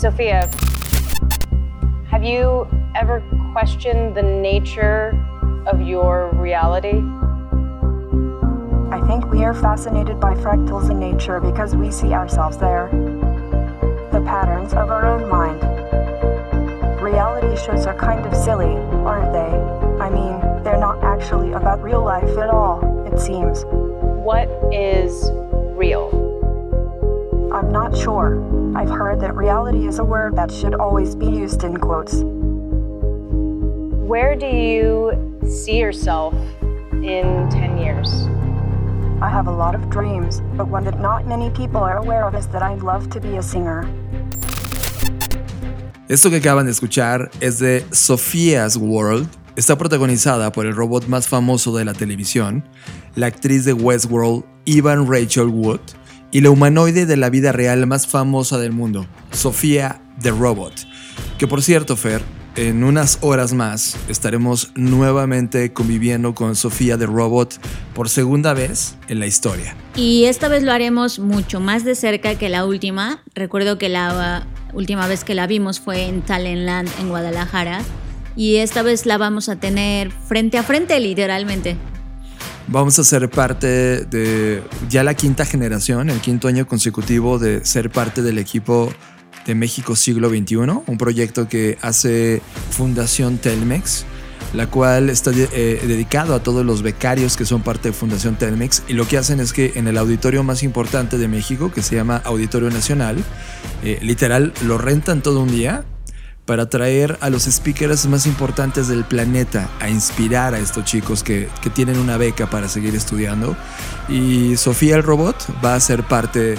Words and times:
Sophia, 0.00 0.50
have 2.08 2.24
you 2.24 2.66
ever 2.94 3.22
questioned 3.52 4.16
the 4.16 4.22
nature 4.22 5.10
of 5.66 5.82
your 5.82 6.30
reality? 6.32 7.02
I 8.90 9.06
think 9.06 9.26
we 9.30 9.44
are 9.44 9.52
fascinated 9.52 10.18
by 10.18 10.32
fractals 10.36 10.90
in 10.90 10.98
nature 10.98 11.38
because 11.38 11.76
we 11.76 11.90
see 11.90 12.14
ourselves 12.14 12.56
there. 12.56 12.88
The 14.10 14.22
patterns 14.24 14.72
of 14.72 14.88
our 14.88 15.04
own 15.04 15.28
mind. 15.28 15.60
Reality 17.02 17.54
shows 17.62 17.84
are 17.84 17.94
kind 17.94 18.24
of 18.24 18.34
silly, 18.34 18.74
aren't 19.04 19.34
they? 19.34 20.02
I 20.02 20.08
mean, 20.08 20.64
they're 20.64 20.80
not 20.80 21.04
actually 21.04 21.52
about 21.52 21.82
real 21.82 22.02
life 22.02 22.38
at 22.38 22.48
all, 22.48 23.04
it 23.06 23.20
seems. 23.20 23.64
What 23.66 24.48
is 24.72 25.30
real? 25.76 26.08
I'm 27.52 27.70
not 27.70 27.94
sure. 27.94 28.59
I've 28.80 28.88
heard 28.88 29.20
that 29.20 29.36
reality 29.36 29.86
is 29.86 29.98
a 29.98 30.04
word 30.04 30.36
that 30.36 30.50
should 30.50 30.74
always 30.74 31.14
be 31.14 31.26
used 31.26 31.64
in 31.64 31.76
quotes. 31.76 32.22
Where 34.08 34.34
do 34.34 34.46
you 34.46 35.12
see 35.46 35.76
yourself 35.76 36.32
in 36.92 37.46
10 37.50 37.76
years? 37.76 38.26
I 39.20 39.28
have 39.28 39.48
a 39.48 39.52
lot 39.52 39.74
of 39.74 39.90
dreams, 39.90 40.40
but 40.56 40.68
one 40.68 40.84
that 40.84 40.98
not 40.98 41.26
many 41.26 41.50
people 41.50 41.82
are 41.82 41.98
aware 41.98 42.24
of 42.24 42.34
is 42.34 42.48
that 42.48 42.62
I'd 42.62 42.82
love 42.82 43.10
to 43.10 43.20
be 43.20 43.36
a 43.36 43.42
singer. 43.42 43.86
Esto 46.08 46.30
que 46.30 46.38
acaban 46.38 46.64
de 46.64 46.70
escuchar 46.70 47.30
es 47.42 47.58
de 47.58 47.84
Sophia's 47.92 48.78
World. 48.78 49.28
Está 49.56 49.76
protagonizada 49.76 50.52
por 50.52 50.64
el 50.64 50.74
robot 50.74 51.06
más 51.06 51.28
famoso 51.28 51.76
de 51.76 51.84
la 51.84 51.92
televisión, 51.92 52.64
la 53.14 53.26
actriz 53.26 53.66
de 53.66 53.74
Westworld, 53.74 54.42
Evan 54.64 55.06
Rachel 55.06 55.48
Wood, 55.48 55.80
y 56.32 56.40
la 56.40 56.50
humanoide 56.50 57.06
de 57.06 57.16
la 57.16 57.30
vida 57.30 57.52
real 57.52 57.86
más 57.86 58.06
famosa 58.06 58.58
del 58.58 58.72
mundo, 58.72 59.06
Sofía 59.32 60.00
the 60.22 60.30
Robot. 60.30 60.74
Que 61.38 61.46
por 61.46 61.62
cierto, 61.62 61.96
Fer, 61.96 62.22
en 62.56 62.84
unas 62.84 63.18
horas 63.20 63.52
más 63.52 63.96
estaremos 64.08 64.72
nuevamente 64.74 65.72
conviviendo 65.72 66.34
con 66.34 66.56
Sofía 66.56 66.98
the 66.98 67.06
Robot 67.06 67.58
por 67.94 68.08
segunda 68.08 68.54
vez 68.54 68.96
en 69.08 69.20
la 69.20 69.26
historia. 69.26 69.76
Y 69.94 70.24
esta 70.24 70.48
vez 70.48 70.62
lo 70.62 70.72
haremos 70.72 71.18
mucho 71.18 71.60
más 71.60 71.84
de 71.84 71.94
cerca 71.94 72.34
que 72.34 72.48
la 72.48 72.66
última. 72.66 73.22
Recuerdo 73.34 73.78
que 73.78 73.88
la 73.88 74.46
última 74.72 75.06
vez 75.06 75.24
que 75.24 75.34
la 75.34 75.46
vimos 75.46 75.80
fue 75.80 76.06
en 76.06 76.22
Talentland 76.22 76.88
en 76.98 77.08
Guadalajara. 77.08 77.82
Y 78.36 78.56
esta 78.56 78.82
vez 78.82 79.06
la 79.06 79.18
vamos 79.18 79.48
a 79.48 79.56
tener 79.56 80.10
frente 80.10 80.58
a 80.58 80.62
frente, 80.62 80.98
literalmente. 81.00 81.76
Vamos 82.68 82.98
a 82.98 83.04
ser 83.04 83.28
parte 83.30 84.04
de 84.04 84.62
ya 84.88 85.02
la 85.02 85.14
quinta 85.14 85.44
generación, 85.44 86.08
el 86.10 86.20
quinto 86.20 86.48
año 86.48 86.66
consecutivo 86.66 87.38
de 87.38 87.64
ser 87.64 87.90
parte 87.90 88.22
del 88.22 88.38
equipo 88.38 88.92
de 89.46 89.54
México 89.54 89.96
Siglo 89.96 90.28
XXI, 90.28 90.56
un 90.86 90.98
proyecto 90.98 91.48
que 91.48 91.78
hace 91.82 92.42
Fundación 92.70 93.38
Telmex, 93.38 94.04
la 94.54 94.68
cual 94.68 95.10
está 95.10 95.30
eh, 95.34 95.82
dedicado 95.86 96.34
a 96.34 96.42
todos 96.42 96.64
los 96.64 96.82
becarios 96.82 97.36
que 97.36 97.44
son 97.44 97.62
parte 97.62 97.88
de 97.88 97.92
Fundación 97.92 98.36
Telmex 98.36 98.82
y 98.88 98.94
lo 98.94 99.06
que 99.06 99.18
hacen 99.18 99.40
es 99.40 99.52
que 99.52 99.72
en 99.76 99.88
el 99.88 99.96
auditorio 99.96 100.42
más 100.42 100.62
importante 100.62 101.18
de 101.18 101.28
México, 101.28 101.72
que 101.72 101.82
se 101.82 101.96
llama 101.96 102.20
Auditorio 102.24 102.70
Nacional, 102.70 103.16
eh, 103.82 103.98
literal 104.02 104.52
lo 104.64 104.78
rentan 104.78 105.22
todo 105.22 105.42
un 105.42 105.50
día 105.50 105.84
para 106.50 106.68
traer 106.68 107.16
a 107.20 107.30
los 107.30 107.44
speakers 107.44 108.06
más 108.06 108.26
importantes 108.26 108.88
del 108.88 109.04
planeta 109.04 109.70
a 109.78 109.88
inspirar 109.88 110.52
a 110.52 110.58
estos 110.58 110.84
chicos 110.84 111.22
que, 111.22 111.48
que 111.62 111.70
tienen 111.70 111.96
una 111.96 112.16
beca 112.16 112.50
para 112.50 112.68
seguir 112.68 112.96
estudiando. 112.96 113.56
Y 114.08 114.56
Sofía 114.56 114.96
el 114.96 115.04
Robot 115.04 115.36
va 115.64 115.76
a 115.76 115.80
ser 115.80 116.02
parte 116.02 116.56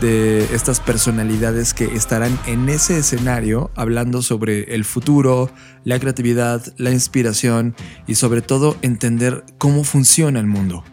de 0.00 0.44
estas 0.54 0.78
personalidades 0.78 1.74
que 1.74 1.86
estarán 1.86 2.38
en 2.46 2.68
ese 2.68 2.98
escenario 2.98 3.72
hablando 3.74 4.22
sobre 4.22 4.76
el 4.76 4.84
futuro, 4.84 5.50
la 5.82 5.98
creatividad, 5.98 6.62
la 6.76 6.92
inspiración 6.92 7.74
y 8.06 8.14
sobre 8.14 8.42
todo 8.42 8.76
entender 8.80 9.44
cómo 9.58 9.82
funciona 9.82 10.38
el 10.38 10.46
mundo. 10.46 10.84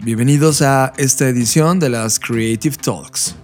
Bienvenidos 0.00 0.62
a 0.62 0.92
esta 0.98 1.28
edición 1.28 1.80
de 1.80 1.88
las 1.88 2.20
Creative 2.20 2.76
Talks. 2.76 3.34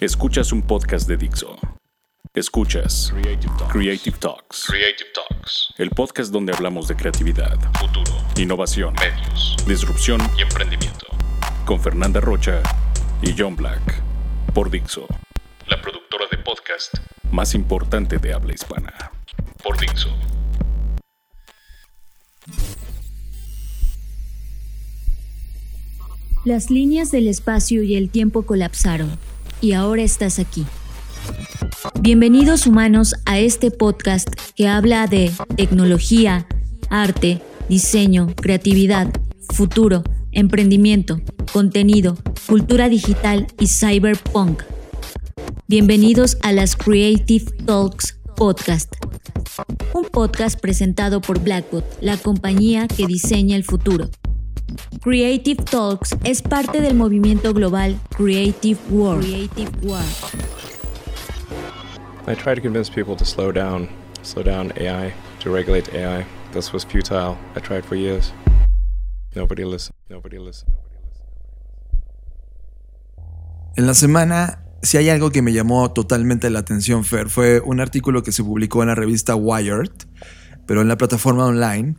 Escuchas 0.00 0.52
un 0.52 0.62
podcast 0.62 1.08
de 1.08 1.16
Dixo. 1.16 1.58
Escuchas 2.32 3.10
Creative 3.10 3.52
Talks. 4.20 4.66
Creative 4.68 5.08
Talks. 5.12 5.74
El 5.76 5.90
podcast 5.90 6.30
donde 6.32 6.52
hablamos 6.52 6.86
de 6.86 6.94
creatividad, 6.94 7.58
futuro, 7.80 8.12
innovación, 8.36 8.94
medios, 8.94 9.56
disrupción 9.66 10.20
y 10.38 10.42
emprendimiento. 10.42 11.06
Con 11.64 11.80
Fernanda 11.80 12.20
Rocha 12.20 12.62
y 13.22 13.34
John 13.36 13.56
Black. 13.56 14.00
Por 14.54 14.70
Dixo. 14.70 15.04
La 15.66 15.82
productora 15.82 16.26
de 16.30 16.38
podcast 16.38 16.94
más 17.32 17.56
importante 17.56 18.18
de 18.18 18.32
habla 18.32 18.54
hispana. 18.54 18.94
Por 19.64 19.80
Dixo. 19.80 20.10
Las 26.44 26.70
líneas 26.70 27.10
del 27.10 27.26
espacio 27.26 27.82
y 27.82 27.96
el 27.96 28.10
tiempo 28.10 28.44
colapsaron, 28.44 29.18
y 29.60 29.72
ahora 29.72 30.02
estás 30.02 30.38
aquí. 30.38 30.64
Bienvenidos 32.00 32.66
humanos 32.66 33.14
a 33.24 33.38
este 33.38 33.70
podcast 33.70 34.28
que 34.54 34.68
habla 34.68 35.06
de 35.06 35.32
tecnología, 35.56 36.46
arte, 36.90 37.42
diseño, 37.68 38.34
creatividad, 38.36 39.12
futuro, 39.52 40.04
emprendimiento, 40.32 41.20
contenido, 41.52 42.16
cultura 42.46 42.88
digital 42.88 43.46
y 43.58 43.66
cyberpunk. 43.66 44.62
Bienvenidos 45.66 46.38
a 46.42 46.52
las 46.52 46.76
Creative 46.76 47.44
Talks 47.66 48.18
Podcast, 48.36 48.94
un 49.92 50.04
podcast 50.04 50.58
presentado 50.60 51.20
por 51.20 51.40
Blackbot, 51.40 51.84
la 52.00 52.16
compañía 52.16 52.86
que 52.88 53.06
diseña 53.06 53.56
el 53.56 53.64
futuro. 53.64 54.08
Creative 55.02 55.64
Talks 55.64 56.16
es 56.24 56.42
parte 56.42 56.80
del 56.80 56.94
movimiento 56.94 57.52
global 57.52 57.98
Creative 58.16 58.78
World. 58.90 59.24
Creative 59.24 59.70
World. 59.82 60.06
I 62.26 62.34
tried 62.34 62.56
to 62.56 62.60
convince 62.60 62.90
people 62.90 63.16
to 63.16 63.24
slow 63.24 63.52
down, 63.52 63.88
slow 64.22 64.42
down 64.42 64.72
AI, 64.76 65.14
to 65.40 65.50
regulate 65.50 65.88
AI. 65.94 66.26
This 66.52 66.72
was 66.72 66.84
futile. 66.84 67.38
I 67.56 67.60
tried 67.60 67.84
for 67.84 67.96
years. 67.96 68.32
Nobody 69.34 69.64
listened. 69.64 69.94
Nobody 70.10 70.38
listened. 70.38 70.72
En 73.76 73.86
la 73.86 73.94
semana, 73.94 74.64
si 74.82 74.96
hay 74.96 75.08
algo 75.08 75.30
que 75.30 75.40
me 75.40 75.52
llamó 75.52 75.92
totalmente 75.92 76.50
la 76.50 76.58
atención, 76.58 77.04
Fer, 77.04 77.28
fue 77.30 77.60
un 77.60 77.80
artículo 77.80 78.22
que 78.22 78.32
se 78.32 78.42
publicó 78.42 78.82
en 78.82 78.88
la 78.88 78.94
revista 78.94 79.36
Wired, 79.36 79.92
pero 80.66 80.82
en 80.82 80.88
la 80.88 80.96
plataforma 80.96 81.46
online, 81.46 81.96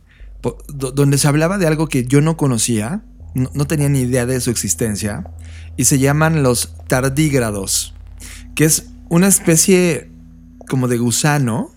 donde 0.68 1.18
se 1.18 1.28
hablaba 1.28 1.58
de 1.58 1.66
algo 1.66 1.88
que 1.88 2.04
yo 2.04 2.20
no 2.20 2.36
conocía, 2.36 3.02
no, 3.34 3.66
tenía 3.66 3.88
ni 3.88 4.00
idea 4.00 4.26
de 4.26 4.40
su 4.40 4.50
existencia, 4.50 5.24
y 5.76 5.84
se 5.84 5.98
llaman 5.98 6.42
los 6.42 6.74
tardígrados, 6.88 7.94
que 8.54 8.64
es 8.64 8.86
una 9.08 9.28
especie 9.28 10.10
como 10.68 10.88
de 10.88 10.98
gusano 10.98 11.70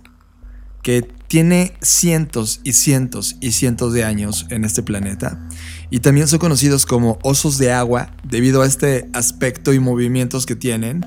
que 0.82 1.08
tiene 1.28 1.74
cientos 1.82 2.60
y 2.64 2.74
cientos 2.74 3.38
y 3.42 3.54
cientos 3.54 3.92
de 3.94 4.04
años 4.04 4.46
en 4.50 4.66
este 4.66 4.84
planeta 4.84 5.40
y 5.90 6.00
también 6.00 6.28
son 6.28 6.38
conocidos 6.38 6.86
como 6.86 7.18
osos 7.24 7.58
de 7.58 7.72
agua 7.72 8.12
debido 8.24 8.62
a 8.62 8.68
este 8.68 9.10
aspecto 9.14 9.74
y 9.74 9.80
movimientos 9.80 10.46
que 10.46 10.56
tienen 10.56 11.04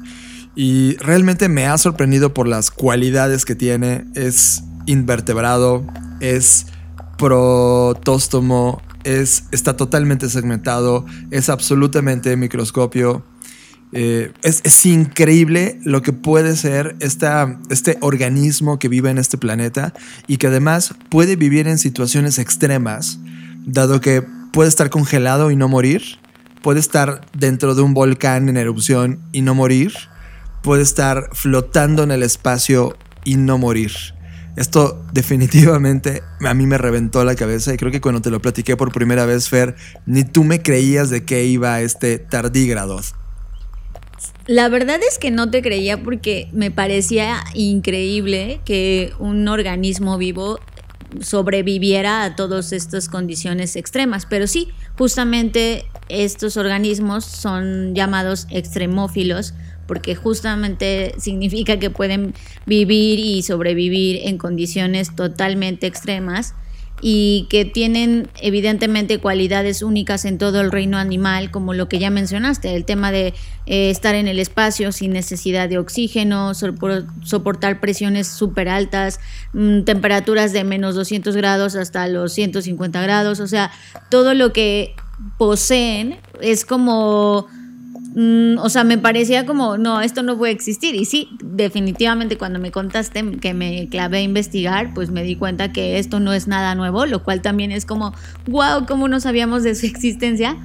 y 0.57 0.97
realmente 0.97 1.49
me 1.49 1.67
ha 1.67 1.79
sorprendido 1.79 2.35
por 2.35 2.49
las 2.49 2.73
cualidades 2.73 3.45
que 3.45 3.55
tiene 3.55 4.05
es 4.17 4.65
invertebrado 4.87 5.87
es 6.21 6.67
protóstomo, 7.17 8.83
es, 9.05 9.45
está 9.53 9.77
totalmente 9.77 10.29
segmentado, 10.29 11.07
es 11.31 11.49
absolutamente 11.49 12.37
microscopio. 12.37 13.25
Eh, 13.93 14.33
es, 14.43 14.85
increíble 14.85 15.79
lo 15.85 16.03
que 16.03 16.13
puede 16.13 16.57
ser 16.57 16.97
esta, 16.99 17.61
este 17.71 17.99
organismo 18.01 18.79
que 18.79 18.89
vive 18.89 19.11
en 19.11 19.19
este 19.19 19.39
planeta 19.39 19.95
y 20.27 20.39
que 20.39 20.49
además 20.49 20.95
puede 21.09 21.37
vivir 21.37 21.69
en 21.69 21.79
situaciones 21.79 22.39
extremas, 22.39 23.21
dado 23.65 24.01
que 24.01 24.25
puede 24.53 24.69
estar 24.69 24.91
congelado 24.91 25.53
y 25.53 25.57
no 25.57 25.69
morir, 25.69 26.03
puede 26.63 26.81
estar 26.81 27.21
dentro 27.33 27.77
de 27.77 27.83
un 27.83 27.95
volcán 27.95 28.49
en 28.49 28.57
erupción 28.57 29.21
y 29.31 29.43
no 29.43 29.55
morir, 29.55 29.93
puede 30.63 30.83
estar 30.83 31.31
flotando 31.33 32.03
en 32.03 32.11
el 32.11 32.25
espacio 32.25 32.97
y 33.25 33.37
no 33.37 33.57
morir. 33.57 34.16
Esto 34.57 35.05
definitivamente 35.13 36.23
a 36.41 36.55
mí 36.55 36.67
me 36.67 36.79
reventó 36.79 37.23
la 37.25 37.35
cabeza 37.35 37.75
y 37.75 37.77
creo 37.77 37.93
que 37.93 38.01
cuando 38.01 38.23
te 38.23 38.31
lo 38.31 38.41
platiqué 38.41 38.77
por 38.77 38.91
primera 38.91 39.27
vez, 39.27 39.51
Fer, 39.51 39.77
ni 40.07 40.25
tú 40.25 40.45
me 40.45 40.63
creías 40.63 41.11
de 41.11 41.25
qué 41.25 41.45
iba 41.45 41.81
este 41.83 42.19
tardígrado. 42.19 43.01
La 44.47 44.69
verdad 44.69 44.99
es 45.07 45.19
que 45.19 45.31
no 45.31 45.51
te 45.51 45.61
creía 45.61 46.03
porque 46.03 46.49
me 46.53 46.71
parecía 46.71 47.45
increíble 47.55 48.61
que 48.65 49.13
un 49.19 49.47
organismo 49.47 50.17
vivo 50.17 50.59
sobreviviera 51.21 52.25
a 52.25 52.37
todas 52.37 52.73
estas 52.73 53.09
condiciones 53.09 53.77
extremas. 53.77 54.27
Pero 54.27 54.47
sí, 54.47 54.69
justamente 54.97 55.85
estos 56.09 56.57
organismos 56.57 57.25
son 57.25 57.95
llamados 57.95 58.47
extremófilos 58.51 59.55
porque 59.87 60.15
justamente 60.15 61.15
significa 61.19 61.79
que 61.79 61.91
pueden 61.91 62.35
vivir 62.67 63.19
y 63.19 63.43
sobrevivir 63.43 64.21
en 64.25 64.39
condiciones 64.39 65.15
totalmente 65.15 65.87
extremas 65.87 66.55
y 67.03 67.47
que 67.51 67.65
tienen 67.67 68.29
evidentemente 68.41 69.19
cualidades 69.19 69.83
únicas 69.83 70.25
en 70.25 70.39
todo 70.39 70.61
el 70.63 70.73
reino 70.73 70.97
animal, 70.97 71.51
como 71.51 71.75
lo 71.75 71.89
que 71.89 71.99
ya 71.99 72.09
mencionaste, 72.09 72.75
el 72.75 72.85
tema 72.85 73.13
de 73.13 73.35
eh, 73.67 73.91
estar 73.91 74.15
en 74.15 74.29
el 74.29 74.39
espacio 74.39 74.93
sin 74.93 75.13
necesidad 75.13 75.69
de 75.69 75.79
oxígeno, 75.79 76.53
soportar 76.55 77.81
presiones 77.81 78.29
súper 78.29 78.69
altas, 78.69 79.21
mm, 79.53 79.83
temperaturas 79.83 80.53
de 80.55 80.65
menos 80.65 80.95
200 80.95 81.37
grados 81.37 81.77
hasta 81.77 82.09
los 82.09 82.33
150 82.33 83.03
grados, 83.03 83.41
o 83.41 83.47
sea, 83.47 83.71
todo 84.11 84.33
lo 84.33 84.53
que 84.55 84.95
poseen 85.39 86.19
es 86.41 86.65
como 86.65 87.47
Mm, 88.19 88.57
o 88.61 88.71
sea, 88.71 88.83
me 88.83 88.97
parecía 88.97 89.45
como, 89.45 89.77
no, 89.77 90.01
esto 90.01 90.23
no 90.23 90.39
puede 90.39 90.51
existir. 90.51 90.95
Y 90.95 91.05
sí, 91.05 91.29
definitivamente 91.45 92.39
cuando 92.39 92.59
me 92.59 92.71
contaste 92.71 93.23
que 93.43 93.53
me 93.53 93.89
clavé 93.91 94.19
a 94.19 94.23
investigar, 94.23 94.95
pues 94.95 95.11
me 95.11 95.23
di 95.23 95.37
cuenta 95.37 95.71
que 95.71 95.99
esto 95.99 96.19
no 96.19 96.33
es 96.33 96.49
nada 96.49 96.75
nuevo, 96.75 97.05
lo 97.05 97.23
cual 97.23 97.43
también 97.43 97.73
es 97.73 97.85
como, 97.85 98.15
wow, 98.47 98.87
¿cómo 98.89 99.07
no 99.07 99.21
sabíamos 99.21 99.65
de 99.65 99.75
su 99.75 99.85
existencia? 99.85 100.57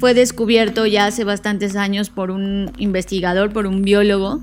Fue 0.00 0.14
descubierto 0.14 0.86
ya 0.86 1.04
hace 1.04 1.24
bastantes 1.24 1.76
años 1.76 2.08
por 2.08 2.30
un 2.30 2.72
investigador, 2.78 3.52
por 3.52 3.66
un 3.66 3.82
biólogo, 3.82 4.40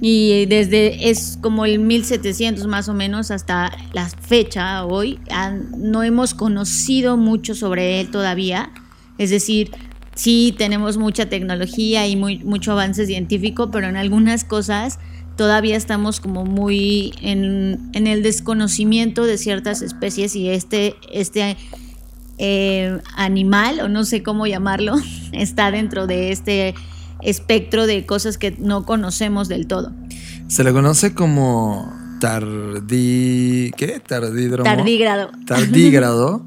y 0.00 0.46
desde 0.46 1.10
es 1.10 1.38
como 1.40 1.64
el 1.64 1.78
1700 1.78 2.66
más 2.66 2.88
o 2.88 2.94
menos 2.94 3.30
hasta 3.30 3.70
la 3.92 4.08
fecha 4.08 4.84
hoy, 4.84 5.20
no 5.78 6.02
hemos 6.02 6.34
conocido 6.34 7.16
mucho 7.16 7.54
sobre 7.54 8.00
él 8.00 8.10
todavía. 8.10 8.70
Es 9.16 9.30
decir, 9.30 9.70
sí 10.14 10.54
tenemos 10.56 10.96
mucha 10.96 11.28
tecnología 11.28 12.06
y 12.06 12.16
muy, 12.16 12.38
mucho 12.38 12.72
avance 12.72 13.06
científico, 13.06 13.70
pero 13.70 13.88
en 13.88 13.96
algunas 13.96 14.44
cosas 14.44 14.98
todavía 15.36 15.76
estamos 15.76 16.20
como 16.20 16.44
muy 16.44 17.12
en, 17.20 17.90
el 17.92 18.22
desconocimiento 18.22 19.24
de 19.24 19.38
ciertas 19.38 19.82
especies 19.82 20.36
y 20.36 20.48
este, 20.48 20.94
este 21.12 21.56
eh, 22.38 22.98
animal, 23.16 23.80
o 23.80 23.88
no 23.88 24.04
sé 24.04 24.22
cómo 24.22 24.46
llamarlo, 24.46 24.94
está 25.32 25.70
dentro 25.70 26.06
de 26.06 26.32
este 26.32 26.74
espectro 27.22 27.86
de 27.86 28.04
cosas 28.06 28.38
que 28.38 28.52
no 28.58 28.84
conocemos 28.84 29.48
del 29.48 29.66
todo. 29.66 29.92
Se 30.46 30.62
le 30.62 30.72
conoce 30.72 31.14
como 31.14 31.92
tardí... 32.20 33.72
¿Qué? 33.76 34.00
Tardídromo. 34.00 34.64
Tardígrado. 34.64 35.30
Tardígrado, 35.46 36.46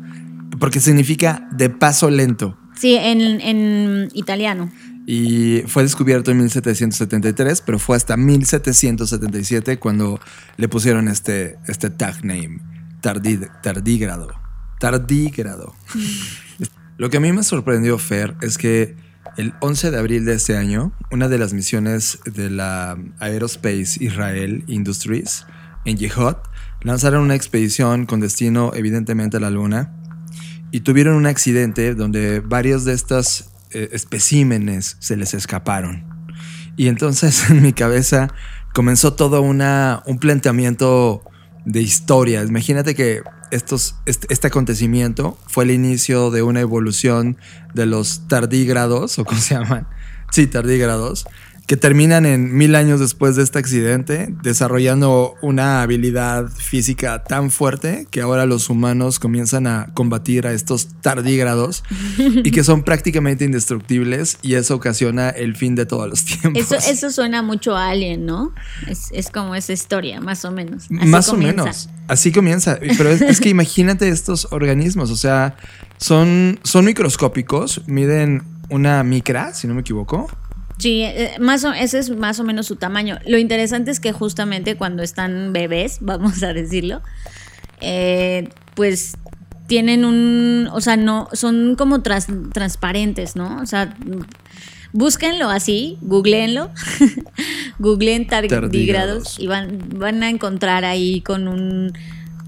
porque 0.60 0.80
significa 0.80 1.48
de 1.52 1.70
paso 1.70 2.10
lento. 2.10 2.58
Sí, 2.80 2.96
en, 2.96 4.10
italiano. 4.14 4.72
Y 5.06 5.64
fue 5.68 5.84
descubierto 5.84 6.32
en 6.32 6.38
1773, 6.38 7.62
pero 7.62 7.80
fue 7.80 7.96
hasta 7.96 8.18
1777 8.18 9.80
cuando 9.80 10.20
le 10.58 10.68
pusieron 10.68 11.08
este, 11.08 11.58
este 11.68 11.90
tag 11.90 12.24
name, 12.26 12.60
tardígrado. 13.02 14.34
Tardígrado. 14.80 15.74
Lo 16.98 17.10
que 17.10 17.18
a 17.18 17.20
mí 17.20 17.32
me 17.32 17.44
sorprendió, 17.44 17.98
Fer, 17.98 18.36
es 18.42 18.58
que 18.58 18.96
el 19.38 19.54
11 19.62 19.92
de 19.92 20.00
abril 20.00 20.26
de 20.26 20.34
este 20.34 20.58
año, 20.58 20.92
una 21.12 21.30
de 21.30 21.38
las 21.38 21.54
misiones 21.54 22.20
de 22.26 22.50
la 22.50 22.98
Aerospace 23.20 24.04
Israel 24.04 24.64
Industries 24.68 25.46
en 25.86 25.98
Yehot 25.98 26.42
lanzaron 26.82 27.24
una 27.24 27.36
expedición 27.36 28.06
con 28.06 28.20
destino 28.20 28.72
evidentemente 28.74 29.38
a 29.38 29.40
la 29.40 29.52
Luna 29.52 29.94
y 30.72 30.82
tuvieron 30.82 31.16
un 31.16 31.26
accidente 31.26 31.96
donde 31.96 32.40
varios 32.40 32.86
de 32.86 32.94
estos 32.94 33.50
eh, 33.72 33.90
especímenes 33.92 34.98
se 35.00 35.18
les 35.18 35.34
escaparon. 35.34 36.06
Y 36.76 36.88
entonces 36.88 37.50
en 37.50 37.62
mi 37.62 37.74
cabeza 37.74 38.34
comenzó 38.74 39.14
todo 39.14 39.42
una, 39.42 40.04
un 40.06 40.20
planteamiento 40.20 41.24
de 41.66 41.82
historia. 41.82 42.44
Imagínate 42.44 42.96
que 42.96 43.24
estos, 43.52 43.96
este, 44.06 44.28
este, 44.30 44.48
acontecimiento 44.48 45.38
fue 45.48 45.64
el 45.66 45.72
inicio 45.72 46.32
de 46.32 46.42
una 46.42 46.62
evolución 46.62 47.38
de 47.74 47.86
los 47.86 48.28
tardígrados, 48.28 49.20
o 49.20 49.26
cómo 49.26 49.40
se 49.40 49.56
llaman, 49.56 49.88
sí, 50.32 50.48
tardígrados, 50.48 51.26
que 51.68 51.76
terminan 51.76 52.26
en 52.26 52.56
mil 52.56 52.76
años 52.76 53.02
después 53.02 53.36
de 53.36 53.44
este 53.44 53.60
accidente, 53.60 54.34
desarrollando 54.42 55.36
una 55.42 55.82
habilidad 55.82 56.48
física 56.48 57.26
tan 57.26 57.52
fuerte 57.52 58.08
que 58.10 58.22
ahora 58.22 58.46
los 58.46 58.70
humanos 58.70 59.20
comienzan 59.20 59.68
a 59.68 59.94
combatir 59.94 60.48
a 60.48 60.54
estos 60.54 60.88
tardígrados 61.02 61.84
y 62.18 62.52
que 62.52 62.64
son 62.64 62.84
prácticamente 62.84 63.44
indestructibles 63.44 64.38
y 64.42 64.54
eso 64.54 64.76
ocasiona 64.76 65.30
el 65.30 65.58
fin 65.58 65.76
de 65.76 65.86
todos 65.86 66.08
los 66.08 66.24
tiempos. 66.24 66.72
Eso, 66.72 67.12
suena 67.12 67.42
mucho 67.42 67.76
a 67.76 67.90
Alien, 67.90 68.26
¿no? 68.26 68.54
Es, 68.88 69.30
como 69.30 69.54
esa 69.54 69.74
historia, 69.74 70.22
más 70.22 70.46
o 70.46 70.52
menos. 70.52 70.90
más 70.90 71.28
o 71.28 71.36
menos. 71.36 71.90
Así 72.08 72.32
comienza. 72.32 72.80
Pero 72.98 73.10
es, 73.10 73.42
que 73.42 73.50
imagínate 73.50 74.08
estos 74.08 74.48
organismos, 74.52 75.12
o 75.12 75.18
sea, 75.18 75.58
son, 75.98 76.62
son 76.64 76.86
microscópicos, 76.86 77.82
miden 77.88 78.44
una 78.70 79.04
micra, 79.04 79.54
si 79.54 79.68
no 79.68 79.74
me 79.74 79.82
equivoco. 79.82 80.30
Sí, 80.78 81.02
eh, 81.04 81.36
más 81.40 81.66
ese 81.80 82.00
es 82.00 82.10
más 82.10 82.40
o 82.40 82.44
menos 82.44 82.68
su 82.68 82.76
tamaño. 82.76 83.18
Lo 83.26 83.38
interesante 83.38 83.92
es 83.92 84.00
que 84.00 84.12
justamente 84.12 84.76
cuando 84.76 85.04
están 85.04 85.54
bebés, 85.54 85.98
vamos 86.02 86.44
a 86.44 86.54
decirlo, 86.54 87.02
eh, 87.82 88.50
pues 88.76 89.18
tienen 89.68 90.06
un, 90.06 90.70
o 90.72 90.80
sea, 90.80 90.96
no, 90.96 91.28
son 91.34 91.76
como 91.76 92.02
transparentes, 92.02 93.36
¿no? 93.36 93.60
O 93.62 93.66
sea, 93.66 93.98
búsquenlo 94.94 95.50
así, 95.50 95.98
googleenlo, 96.02 96.72
googleen 97.80 98.28
tardígrados 98.28 99.38
y 99.40 99.48
van, 99.48 99.90
van 99.96 100.24
a 100.24 100.30
encontrar 100.30 100.86
ahí 100.86 101.20
con 101.22 101.50
un 101.50 101.92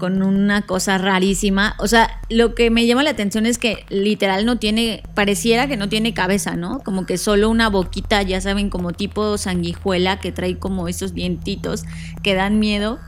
con 0.00 0.22
una 0.22 0.62
cosa 0.62 0.98
rarísima. 0.98 1.76
O 1.78 1.86
sea, 1.86 2.20
lo 2.28 2.56
que 2.56 2.70
me 2.70 2.86
llama 2.86 3.04
la 3.04 3.10
atención 3.10 3.46
es 3.46 3.58
que 3.58 3.84
literal 3.90 4.44
no 4.46 4.58
tiene, 4.58 5.04
pareciera 5.14 5.68
que 5.68 5.76
no 5.76 5.88
tiene 5.88 6.14
cabeza, 6.14 6.56
¿no? 6.56 6.80
Como 6.80 7.06
que 7.06 7.18
solo 7.18 7.48
una 7.48 7.68
boquita, 7.68 8.22
ya 8.22 8.40
saben, 8.40 8.70
como 8.70 8.92
tipo 8.92 9.38
sanguijuela 9.38 10.18
que 10.18 10.32
trae 10.32 10.58
como 10.58 10.88
esos 10.88 11.14
dientitos 11.14 11.84
que 12.24 12.34
dan 12.34 12.58
miedo. 12.58 12.98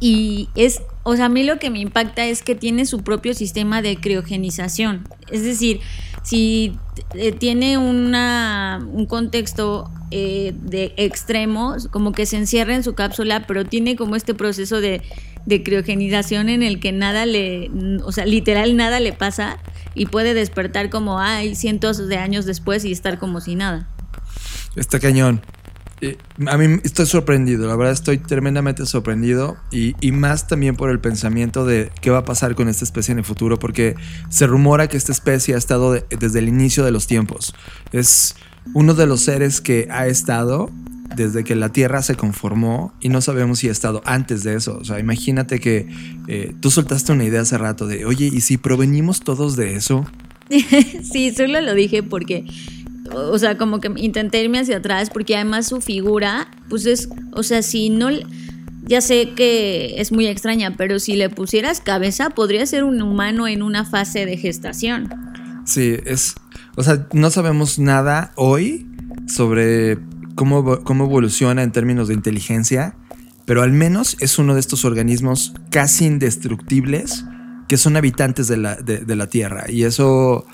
Y 0.00 0.48
es, 0.56 0.82
o 1.04 1.14
sea, 1.14 1.26
a 1.26 1.28
mí 1.28 1.44
lo 1.44 1.60
que 1.60 1.70
me 1.70 1.78
impacta 1.78 2.24
es 2.24 2.42
que 2.42 2.56
tiene 2.56 2.86
su 2.86 3.04
propio 3.04 3.34
sistema 3.34 3.82
de 3.82 3.96
criogenización. 3.98 5.06
Es 5.30 5.44
decir, 5.44 5.80
si 6.22 6.72
eh, 7.14 7.32
tiene 7.32 7.78
una, 7.78 8.84
un 8.92 9.06
contexto 9.06 9.90
eh, 10.10 10.54
de 10.62 10.92
extremo, 10.96 11.76
como 11.90 12.12
que 12.12 12.26
se 12.26 12.36
encierra 12.36 12.74
en 12.74 12.82
su 12.82 12.94
cápsula, 12.94 13.46
pero 13.46 13.64
tiene 13.64 13.96
como 13.96 14.16
este 14.16 14.34
proceso 14.34 14.80
de 14.80 15.02
de 15.46 15.62
criogenización 15.62 16.48
en 16.48 16.62
el 16.62 16.80
que 16.80 16.92
nada 16.92 17.26
le, 17.26 17.70
o 18.04 18.12
sea, 18.12 18.26
literal 18.26 18.76
nada 18.76 19.00
le 19.00 19.12
pasa 19.12 19.58
y 19.94 20.06
puede 20.06 20.34
despertar 20.34 20.90
como 20.90 21.18
hay 21.18 21.54
cientos 21.54 22.08
de 22.08 22.16
años 22.16 22.46
después 22.46 22.84
y 22.84 22.92
estar 22.92 23.18
como 23.18 23.40
si 23.40 23.54
nada. 23.54 23.88
Está 24.76 25.00
cañón. 25.00 25.42
A 26.48 26.58
mí 26.58 26.80
estoy 26.82 27.06
sorprendido, 27.06 27.68
la 27.68 27.76
verdad 27.76 27.92
estoy 27.92 28.18
tremendamente 28.18 28.84
sorprendido 28.86 29.56
y, 29.70 29.94
y, 30.00 30.10
más 30.10 30.48
también 30.48 30.74
por 30.74 30.90
el 30.90 30.98
pensamiento 30.98 31.64
de 31.64 31.92
qué 32.00 32.10
va 32.10 32.18
a 32.18 32.24
pasar 32.24 32.56
con 32.56 32.68
esta 32.68 32.84
especie 32.84 33.12
en 33.12 33.18
el 33.18 33.24
futuro, 33.24 33.60
porque 33.60 33.94
se 34.28 34.48
rumora 34.48 34.88
que 34.88 34.96
esta 34.96 35.12
especie 35.12 35.54
ha 35.54 35.58
estado 35.58 35.92
desde 35.92 36.40
el 36.40 36.48
inicio 36.48 36.84
de 36.84 36.90
los 36.90 37.06
tiempos. 37.06 37.54
Es 37.92 38.34
uno 38.74 38.94
de 38.94 39.06
los 39.06 39.20
seres 39.20 39.60
que 39.60 39.86
ha 39.92 40.08
estado 40.08 40.70
desde 41.16 41.44
que 41.44 41.54
la 41.54 41.72
Tierra 41.72 42.02
se 42.02 42.14
conformó 42.14 42.92
y 43.00 43.08
no 43.08 43.20
sabemos 43.20 43.60
si 43.60 43.68
ha 43.68 43.72
estado 43.72 44.02
antes 44.04 44.42
de 44.42 44.54
eso. 44.54 44.78
O 44.78 44.84
sea, 44.84 44.98
imagínate 44.98 45.60
que 45.60 45.88
eh, 46.28 46.54
tú 46.60 46.70
soltaste 46.70 47.12
una 47.12 47.24
idea 47.24 47.42
hace 47.42 47.58
rato 47.58 47.86
de, 47.86 48.04
oye, 48.04 48.30
¿y 48.32 48.40
si 48.40 48.56
provenimos 48.56 49.20
todos 49.20 49.56
de 49.56 49.74
eso? 49.74 50.06
sí, 51.02 51.32
solo 51.34 51.60
lo 51.60 51.74
dije 51.74 52.02
porque, 52.02 52.44
o 53.12 53.38
sea, 53.38 53.56
como 53.58 53.80
que 53.80 53.90
intenté 53.96 54.42
irme 54.42 54.58
hacia 54.58 54.78
atrás 54.78 55.10
porque 55.10 55.36
además 55.36 55.66
su 55.66 55.80
figura, 55.80 56.48
pues 56.68 56.86
es, 56.86 57.08
o 57.32 57.42
sea, 57.42 57.62
si 57.62 57.90
no, 57.90 58.08
ya 58.84 59.00
sé 59.00 59.30
que 59.30 60.00
es 60.00 60.12
muy 60.12 60.26
extraña, 60.26 60.74
pero 60.76 60.98
si 60.98 61.16
le 61.16 61.30
pusieras 61.30 61.80
cabeza, 61.80 62.30
podría 62.30 62.66
ser 62.66 62.84
un 62.84 63.00
humano 63.00 63.46
en 63.46 63.62
una 63.62 63.84
fase 63.84 64.26
de 64.26 64.36
gestación. 64.36 65.08
Sí, 65.64 65.96
es, 66.04 66.34
o 66.76 66.82
sea, 66.82 67.06
no 67.12 67.30
sabemos 67.30 67.78
nada 67.78 68.32
hoy 68.36 68.86
sobre 69.28 69.98
cómo, 70.34 70.80
evoluciona 70.86 71.62
en 71.62 71.72
términos 71.72 72.08
de 72.08 72.14
inteligencia, 72.14 72.96
pero 73.44 73.62
al 73.62 73.72
menos 73.72 74.16
es 74.20 74.38
uno 74.38 74.54
de 74.54 74.60
estos 74.60 74.84
organismos 74.84 75.54
casi 75.70 76.06
indestructibles 76.06 77.24
que 77.68 77.76
son 77.76 77.96
habitantes 77.96 78.48
de 78.48 78.56
la, 78.56 79.26
Tierra. 79.28 79.64
Y 79.68 79.84
eso 79.84 80.44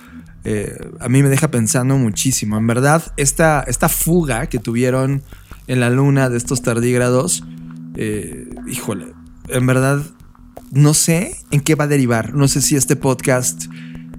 eh, 0.45 0.91
a 1.01 1.09
mí 1.09 1.23
me 1.23 1.29
deja 1.29 1.51
pensando 1.51 1.97
muchísimo. 1.97 2.57
En 2.57 2.67
verdad, 2.67 3.03
esta, 3.17 3.63
esta 3.67 3.89
fuga 3.89 4.47
que 4.47 4.59
tuvieron 4.59 5.23
en 5.67 5.81
la 5.81 5.91
Luna 5.91 6.31
de 6.31 6.39
estos 6.39 6.63
tardígrados, 6.63 7.45
eh, 7.97 8.49
híjole, 8.67 9.07
en 9.49 9.67
verdad 9.67 10.03
no 10.71 10.95
sé 10.95 11.37
en 11.51 11.61
qué 11.61 11.75
va 11.75 11.85
a 11.85 11.89
derivar. 11.89 12.35
No 12.35 12.49
sé 12.49 12.61
si 12.61 12.77
este 12.77 12.97
podcast 12.97 13.67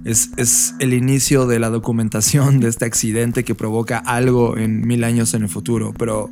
es, 0.04 0.74
el 0.78 0.94
inicio 0.94 1.46
de 1.46 1.58
la 1.58 1.70
documentación 1.70 2.60
de 2.60 2.68
este 2.68 2.84
accidente 2.84 3.44
que 3.44 3.54
provoca 3.54 3.98
algo 3.98 4.56
en 4.56 4.86
mil 4.86 5.04
años 5.04 5.34
en 5.34 5.42
el 5.42 5.48
futuro, 5.48 5.92
pero 5.98 6.30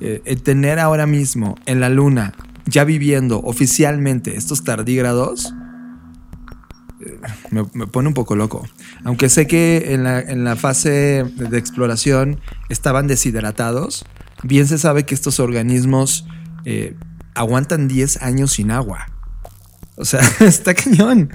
eh, 0.00 0.36
tener 0.42 0.78
ahora 0.78 1.06
mismo 1.06 1.56
en 1.66 1.80
la 1.80 1.88
luna, 1.88 2.34
ya 2.66 2.84
viviendo 2.84 3.40
oficialmente 3.40 4.36
estos 4.36 4.64
tardígrados, 4.64 5.54
eh, 7.00 7.18
me, 7.50 7.86
pone 7.86 8.08
un 8.08 8.14
poco 8.14 8.36
loco. 8.36 8.66
Aunque 9.04 9.28
sé 9.28 9.46
que 9.46 9.94
en 9.94 10.04
la, 10.04 10.20
en 10.20 10.44
la 10.44 10.56
fase 10.56 11.24
de 11.24 11.58
exploración 11.58 12.40
estaban 12.68 13.06
deshidratados, 13.06 14.04
bien 14.42 14.66
se 14.66 14.78
sabe 14.78 15.04
que 15.04 15.14
estos 15.14 15.40
organismos 15.40 16.26
eh, 16.64 16.96
aguantan 17.34 17.88
10 17.88 18.22
años 18.22 18.52
sin 18.52 18.70
agua. 18.70 19.06
O 19.96 20.04
sea, 20.04 20.20
está 20.40 20.74
cañón. 20.74 21.30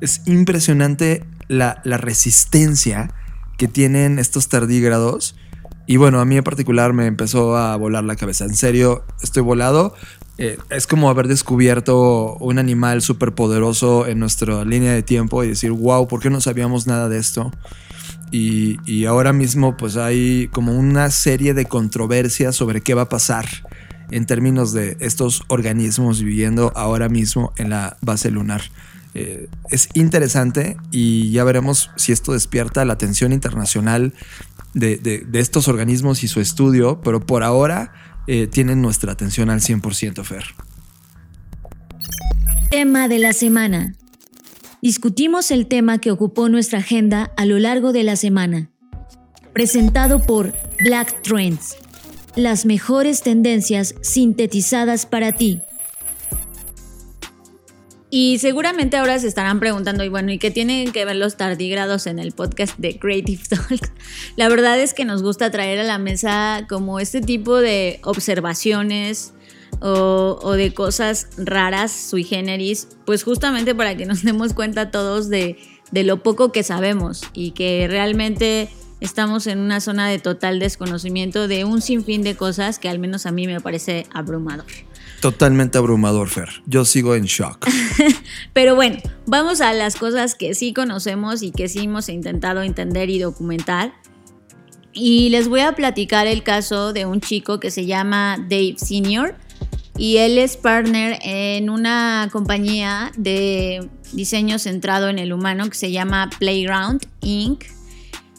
Es 0.00 0.22
impresionante 0.26 1.24
la, 1.48 1.80
resistencia 1.84 3.10
que 3.56 3.68
tienen 3.68 4.18
estos 4.18 4.48
tardígrados. 4.48 5.36
Y 5.86 5.96
bueno, 5.96 6.20
a 6.20 6.24
mí 6.24 6.36
en 6.36 6.44
particular 6.44 6.92
me 6.92 7.06
empezó 7.06 7.56
a 7.56 7.76
volar 7.76 8.04
la 8.04 8.16
cabeza. 8.16 8.44
En 8.44 8.56
serio, 8.56 9.04
estoy 9.22 9.42
volado. 9.42 9.94
Eh, 10.38 10.58
es 10.68 10.86
como 10.86 11.08
haber 11.08 11.28
descubierto 11.28 12.36
un 12.36 12.58
animal 12.58 13.00
súper 13.00 13.34
poderoso 13.34 14.06
en 14.06 14.18
nuestra 14.18 14.64
línea 14.64 14.92
de 14.92 15.02
tiempo 15.02 15.44
y 15.44 15.48
decir, 15.48 15.72
wow, 15.72 16.06
¿por 16.08 16.20
qué 16.20 16.28
no 16.28 16.40
sabíamos 16.40 16.86
nada 16.86 17.08
de 17.08 17.18
esto? 17.18 17.52
Y 18.32 19.06
ahora 19.06 19.32
mismo 19.32 19.78
pues 19.78 19.96
hay 19.96 20.48
como 20.48 20.72
una 20.72 21.10
serie 21.10 21.54
de 21.54 21.64
controversias 21.64 22.54
sobre 22.54 22.82
qué 22.82 22.92
va 22.92 23.02
a 23.02 23.08
pasar 23.08 23.46
en 24.10 24.26
términos 24.26 24.72
de 24.72 24.96
estos 25.00 25.42
organismos 25.48 26.22
viviendo 26.22 26.72
ahora 26.74 27.08
mismo 27.08 27.52
en 27.56 27.70
la 27.70 27.96
base 28.00 28.30
lunar. 28.30 28.62
Eh, 29.18 29.48
es 29.70 29.88
interesante 29.94 30.76
y 30.90 31.30
ya 31.30 31.42
veremos 31.42 31.90
si 31.96 32.12
esto 32.12 32.34
despierta 32.34 32.84
la 32.84 32.92
atención 32.92 33.32
internacional 33.32 34.12
de, 34.74 35.26
estos 35.32 35.68
organismos 35.68 36.22
y 36.22 36.28
su 36.28 36.40
estudio, 36.40 37.00
pero 37.00 37.24
por 37.24 37.42
ahora 37.42 37.94
eh, 38.26 38.46
tienen 38.46 38.82
nuestra 38.82 39.12
atención 39.12 39.48
al 39.48 39.60
100%, 39.60 40.22
Fer. 40.22 40.44
Tema 42.70 43.08
de 43.08 43.18
la 43.18 43.32
semana. 43.32 43.94
Discutimos 44.82 45.50
el 45.50 45.66
tema 45.66 45.96
que 45.96 46.10
ocupó 46.10 46.50
nuestra 46.50 46.80
agenda 46.80 47.32
a 47.38 47.46
lo 47.46 47.58
largo 47.58 47.94
de 47.94 48.04
la 48.04 48.16
semana. 48.16 48.68
Presentado 49.54 50.20
por 50.20 50.52
Black 50.84 51.22
Trends 51.22 51.76
las 52.36 52.66
mejores 52.66 53.22
tendencias 53.22 53.94
sintetizadas 54.02 55.06
para 55.06 55.32
ti. 55.32 55.62
Y 58.08 58.38
seguramente 58.38 58.96
ahora 58.96 59.18
se 59.18 59.26
estarán 59.26 59.58
preguntando, 59.58 60.04
y 60.04 60.08
bueno, 60.08 60.30
¿y 60.30 60.38
qué 60.38 60.52
tienen 60.52 60.92
que 60.92 61.04
ver 61.04 61.16
los 61.16 61.36
tardígrados 61.36 62.06
en 62.06 62.20
el 62.20 62.32
podcast 62.32 62.78
de 62.78 62.98
Creative 62.98 63.42
Talks? 63.48 63.92
La 64.36 64.48
verdad 64.48 64.78
es 64.78 64.94
que 64.94 65.04
nos 65.04 65.22
gusta 65.22 65.50
traer 65.50 65.80
a 65.80 65.84
la 65.84 65.98
mesa 65.98 66.66
como 66.68 67.00
este 67.00 67.20
tipo 67.20 67.56
de 67.56 67.98
observaciones 68.04 69.32
o, 69.80 70.38
o 70.40 70.52
de 70.52 70.72
cosas 70.72 71.28
raras, 71.36 71.90
sui 71.90 72.22
generis, 72.22 72.88
pues 73.04 73.24
justamente 73.24 73.74
para 73.74 73.96
que 73.96 74.06
nos 74.06 74.22
demos 74.22 74.54
cuenta 74.54 74.92
todos 74.92 75.28
de, 75.28 75.58
de 75.90 76.04
lo 76.04 76.22
poco 76.22 76.52
que 76.52 76.62
sabemos 76.62 77.22
y 77.32 77.50
que 77.52 77.86
realmente 77.88 78.68
estamos 79.00 79.46
en 79.46 79.58
una 79.58 79.80
zona 79.80 80.08
de 80.08 80.18
total 80.18 80.58
desconocimiento 80.58 81.48
de 81.48 81.64
un 81.64 81.82
sinfín 81.82 82.22
de 82.22 82.36
cosas 82.36 82.78
que 82.78 82.88
al 82.88 82.98
menos 82.98 83.26
a 83.26 83.32
mí 83.32 83.46
me 83.46 83.60
parece 83.60 84.06
abrumador. 84.12 84.66
Totalmente 85.20 85.78
abrumador, 85.78 86.28
Fer. 86.28 86.48
Yo 86.66 86.84
sigo 86.84 87.14
en 87.14 87.24
shock. 87.24 87.66
Pero 88.52 88.74
bueno, 88.74 88.98
vamos 89.26 89.60
a 89.60 89.72
las 89.72 89.96
cosas 89.96 90.34
que 90.34 90.54
sí 90.54 90.72
conocemos 90.72 91.42
y 91.42 91.52
que 91.52 91.68
sí 91.68 91.80
hemos 91.84 92.08
intentado 92.08 92.62
entender 92.62 93.10
y 93.10 93.18
documentar. 93.18 93.92
Y 94.92 95.28
les 95.30 95.48
voy 95.48 95.60
a 95.60 95.72
platicar 95.72 96.26
el 96.26 96.42
caso 96.42 96.92
de 96.92 97.06
un 97.06 97.20
chico 97.20 97.60
que 97.60 97.70
se 97.70 97.86
llama 97.86 98.36
Dave 98.48 98.76
Senior 98.78 99.34
y 99.98 100.18
él 100.18 100.38
es 100.38 100.56
partner 100.56 101.18
en 101.22 101.70
una 101.70 102.28
compañía 102.32 103.12
de 103.16 103.88
diseño 104.12 104.58
centrado 104.58 105.08
en 105.08 105.18
el 105.18 105.32
humano 105.32 105.68
que 105.68 105.76
se 105.76 105.90
llama 105.90 106.30
Playground 106.38 107.06
Inc 107.22 107.64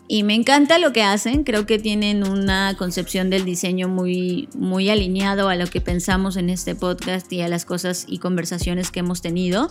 y 0.08 0.24
me 0.24 0.36
encanta 0.36 0.80
lo 0.80 0.94
que 0.94 1.04
hacen, 1.04 1.44
creo 1.44 1.66
que 1.66 1.80
tienen 1.80 2.26
una 2.26 2.76
concepción 2.78 3.30
del 3.30 3.44
diseño 3.44 3.90
muy, 3.90 4.48
muy 4.56 4.90
alineado 4.90 5.50
a 5.50 5.56
lo 5.56 5.68
que 5.68 5.82
pensamos 5.82 6.38
en 6.38 6.50
este 6.50 6.76
podcast 6.76 7.32
y 7.34 7.42
a 7.42 7.50
las 7.50 7.66
cosas 7.66 8.06
y 8.08 8.20
conversaciones 8.20 8.90
que 8.90 9.02
hemos 9.02 9.22
tenido. 9.22 9.70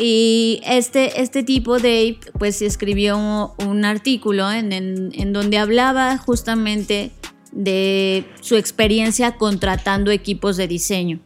Y 0.00 0.60
este, 0.64 1.20
este 1.20 1.42
tipo, 1.44 1.78
Dave, 1.78 2.18
pues 2.38 2.62
escribió 2.62 3.54
un 3.58 3.84
artículo 3.84 4.50
en, 4.50 4.72
en, 4.72 5.10
en 5.14 5.32
donde 5.32 5.58
hablaba 5.58 6.18
justamente 6.18 7.12
de 7.52 8.24
su 8.40 8.56
experiencia 8.56 9.36
contratando 9.36 10.10
equipos 10.10 10.56
de 10.56 10.66
diseño. 10.68 11.20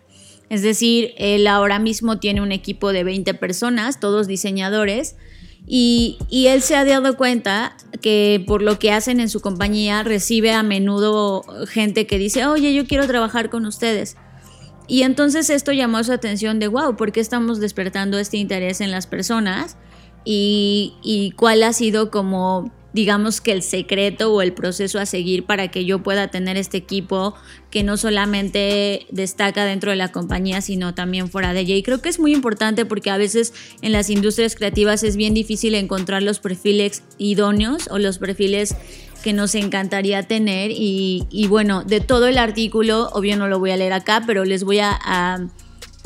Es 0.51 0.61
decir, 0.61 1.15
él 1.17 1.47
ahora 1.47 1.79
mismo 1.79 2.19
tiene 2.19 2.43
un 2.43 2.53
equipo 2.53 2.93
de 2.93 3.05
20 3.05 3.33
personas, 3.35 4.01
todos 4.01 4.27
diseñadores, 4.27 5.17
y, 5.67 6.19
él 6.31 6.63
se 6.63 6.77
ha 6.77 6.85
dado 6.85 7.17
cuenta 7.17 7.77
que 8.01 8.43
por 8.47 8.63
lo 8.63 8.79
que 8.79 8.93
hacen 8.93 9.21
en 9.21 9.29
su 9.29 9.41
compañía 9.41 10.03
recibe 10.03 10.53
a 10.53 10.63
menudo 10.63 11.45
gente 11.69 12.07
que 12.07 12.19
dice, 12.19 12.47
oye, 12.47 12.75
yo 12.75 12.87
quiero 12.87 13.07
trabajar 13.07 13.49
con 13.49 13.67
ustedes. 13.67 14.17
Y 14.89 15.03
entonces 15.03 15.49
esto 15.51 15.73
llamó 15.73 16.03
su 16.03 16.13
atención 16.13 16.59
de, 16.59 16.69
wow, 16.69 16.97
¿por 16.97 17.13
qué 17.13 17.21
estamos 17.21 17.61
despertando 17.61 18.19
este 18.19 18.37
interés 18.37 18.81
en 18.81 18.91
las 18.91 19.07
personas? 19.07 19.77
Y 20.25 21.33
cuál 21.37 21.63
ha 21.63 21.73
sido 21.73 22.11
como 22.11 22.71
digamos 22.93 23.41
que 23.41 23.53
el 23.53 23.63
secreto 23.63 24.33
o 24.33 24.43
el 24.43 24.53
proceso 24.53 24.99
a 24.99 25.07
seguir 25.07 25.45
para 25.45 25.69
que 25.69 25.85
yo 25.85 26.03
pueda 26.03 26.29
tener 26.29 26.57
este 26.57 26.77
equipo 26.77 27.35
que 27.71 27.83
no 27.83 27.97
solamente 27.97 29.07
destaca 29.11 29.65
dentro 29.65 29.91
de 29.91 29.97
la 29.97 30.13
compañía, 30.13 30.61
sino 30.61 30.95
también 30.95 31.31
fuera 31.31 31.55
de 31.55 31.61
ella. 31.61 31.75
Y 31.75 31.83
creo 31.83 32.03
que 32.03 32.11
es 32.11 32.21
muy 32.21 32.33
importante 32.33 32.85
porque 32.85 33.11
a 33.11 33.17
veces 33.17 33.55
en 33.81 33.93
las 33.93 34.11
industrias 34.11 34.55
creativas 34.55 35.03
es 35.03 35.17
bien 35.17 35.33
difícil 35.33 35.75
encontrar 35.75 36.23
los 36.23 36.39
perfiles 36.39 37.03
idóneos 37.17 37.89
o 37.91 37.99
los 37.99 38.19
perfiles 38.19 38.77
que 39.23 39.33
nos 39.33 39.55
encantaría 39.55 40.25
tener. 40.25 40.71
Y, 40.75 41.47
bueno, 41.49 41.85
de 41.85 42.01
todo 42.01 42.27
el 42.27 42.37
artículo, 42.37 43.09
obvio 43.13 43.37
no 43.37 43.49
lo 43.49 43.59
voy 43.59 43.71
a 43.71 43.77
leer 43.77 43.95
acá, 43.95 44.23
pero 44.27 44.45
les 44.45 44.65
voy 44.65 44.81
a, 44.81 44.99
a, 45.03 45.47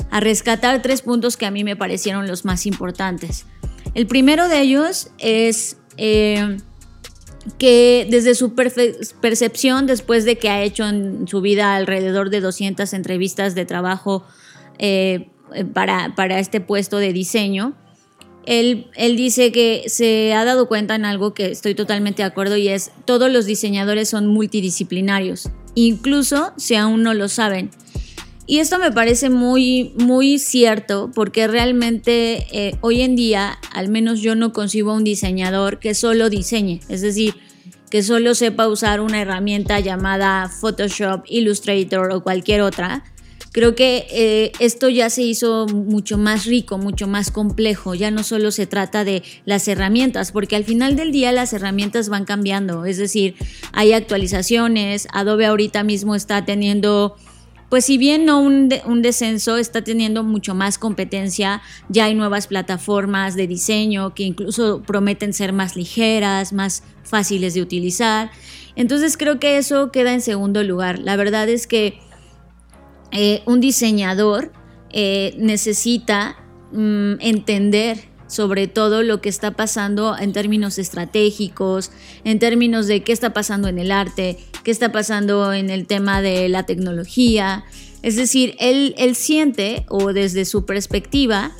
a 0.09 0.19
rescatar 0.21 0.81
tres 0.81 1.01
puntos 1.01 1.35
que 1.35 1.45
a 1.45 1.51
mí 1.51 1.65
me 1.65 1.75
parecieron 1.75 2.27
los 2.27 2.45
más 2.45 2.65
importantes. 2.65 3.45
El 3.93 4.07
primero 4.07 4.47
de 4.47 4.61
ellos 4.61 5.09
es... 5.17 5.75
Eh, 5.97 6.57
que 7.57 8.07
desde 8.09 8.35
su 8.35 8.53
percepción, 8.55 9.85
después 9.87 10.25
de 10.25 10.37
que 10.37 10.49
ha 10.49 10.63
hecho 10.63 10.87
en 10.87 11.27
su 11.27 11.41
vida 11.41 11.75
alrededor 11.75 12.29
de 12.29 12.41
200 12.41 12.93
entrevistas 12.93 13.55
de 13.55 13.65
trabajo 13.65 14.23
eh, 14.79 15.29
para, 15.73 16.13
para, 16.15 16.39
este 16.39 16.61
puesto 16.61 16.97
de 16.97 17.13
diseño, 17.13 17.73
él, 18.45 18.87
él, 18.95 19.17
dice 19.17 19.51
que 19.51 19.83
se 19.87 20.33
ha 20.33 20.45
dado 20.45 20.67
cuenta 20.67 20.95
en 20.95 21.05
algo 21.05 21.33
que 21.33 21.51
estoy 21.51 21.75
totalmente 21.75 22.21
de 22.21 22.27
acuerdo 22.27 22.57
y 22.57 22.69
es 22.69 22.91
todos 23.05 23.31
los 23.31 23.45
diseñadores 23.45 24.09
son 24.09 24.27
multidisciplinarios, 24.27 25.49
incluso 25.75 26.53
si 26.57 26.75
aún 26.75 27.03
no 27.03 27.13
lo 27.13 27.27
saben. 27.27 27.71
Y 28.49 28.59
esto 28.59 28.79
me 28.79 28.93
parece 28.93 29.29
muy, 29.29 29.91
muy 29.97 30.39
cierto 30.39 31.11
porque 31.13 31.47
realmente 31.47 32.47
eh, 32.51 32.77
hoy 32.79 33.01
en 33.01 33.17
día, 33.17 33.57
al 33.73 33.89
menos 33.89 34.21
yo 34.21 34.35
no 34.35 34.53
concibo 34.53 34.93
un 34.93 35.03
diseñador 35.03 35.79
que 35.79 35.93
solo 35.93 36.29
diseñe, 36.29 36.79
es 36.87 37.01
decir, 37.01 37.35
que 37.89 38.03
solo 38.03 38.35
sepa 38.35 38.67
usar 38.69 39.01
una 39.01 39.21
herramienta 39.21 39.81
llamada 39.81 40.49
Photoshop, 40.49 41.25
Illustrator 41.27 42.09
o 42.11 42.23
cualquier 42.23 42.61
otra. 42.61 43.03
Creo 43.51 43.75
que 43.75 44.07
eh, 44.11 44.51
esto 44.59 44.87
ya 44.87 45.09
se 45.09 45.23
hizo 45.23 45.65
mucho 45.67 46.17
más 46.17 46.45
rico, 46.45 46.77
mucho 46.77 47.07
más 47.07 47.31
complejo. 47.31 47.95
Ya 47.95 48.11
no 48.11 48.23
solo 48.23 48.51
se 48.51 48.67
trata 48.67 49.03
de 49.03 49.23
las 49.45 49.67
herramientas, 49.67 50.31
porque 50.31 50.55
al 50.55 50.63
final 50.63 50.95
del 50.95 51.11
día 51.11 51.31
las 51.31 51.53
herramientas 51.53 52.07
van 52.07 52.25
cambiando. 52.25 52.85
Es 52.85 52.97
decir, 52.97 53.35
hay 53.71 53.93
actualizaciones. 53.93 55.07
Adobe 55.11 55.47
ahorita 55.47 55.83
mismo 55.83 56.13
está 56.13 56.45
teniendo 56.45 57.15
pues 57.69 57.85
si 57.85 57.97
bien 57.97 58.25
no 58.25 58.39
un, 58.39 58.69
de, 58.69 58.81
un, 58.85 59.01
descenso, 59.01 59.57
está 59.57 59.83
teniendo 59.83 60.23
mucho 60.23 60.55
más 60.55 60.77
competencia, 60.77 61.61
ya 61.89 62.05
hay 62.05 62.15
nuevas 62.15 62.47
plataformas 62.47 63.35
de 63.35 63.47
diseño 63.47 64.13
que 64.13 64.23
incluso 64.23 64.81
prometen 64.83 65.33
ser 65.33 65.51
más 65.51 65.75
ligeras, 65.75 66.53
más 66.53 66.83
fáciles 67.03 67.53
de 67.53 67.61
utilizar. 67.61 68.31
Entonces 68.75 69.17
creo 69.17 69.39
que 69.39 69.57
eso 69.57 69.91
queda 69.91 70.13
en 70.13 70.21
segundo 70.21 70.63
lugar. 70.63 70.99
La 70.99 71.17
verdad 71.17 71.49
es 71.49 71.67
que 71.67 71.99
eh, 73.11 73.41
un 73.45 73.59
diseñador 73.59 74.51
eh, 74.91 75.35
necesita 75.37 76.37
mm, 76.71 77.15
entender 77.19 78.16
sobre 78.27 78.67
todo 78.67 79.03
lo 79.03 79.21
que 79.21 79.29
está 79.29 79.51
pasando 79.51 80.17
en 80.17 80.33
términos 80.33 80.77
estratégicos, 80.77 81.91
en 82.23 82.39
términos 82.39 82.87
de 82.87 83.03
qué 83.03 83.11
está 83.11 83.33
pasando 83.33 83.67
en 83.67 83.79
el 83.79 83.91
arte, 83.91 84.37
qué 84.63 84.71
está 84.71 84.91
pasando 84.91 85.53
en 85.53 85.69
el 85.69 85.87
tema 85.87 86.21
de 86.21 86.49
la 86.49 86.63
tecnología. 86.63 87.63
Es 88.03 88.15
decir, 88.15 88.55
él, 88.59 88.93
siente, 89.15 89.85
o 89.89 90.13
desde 90.13 90.45
su 90.45 90.65
perspectiva, 90.65 91.51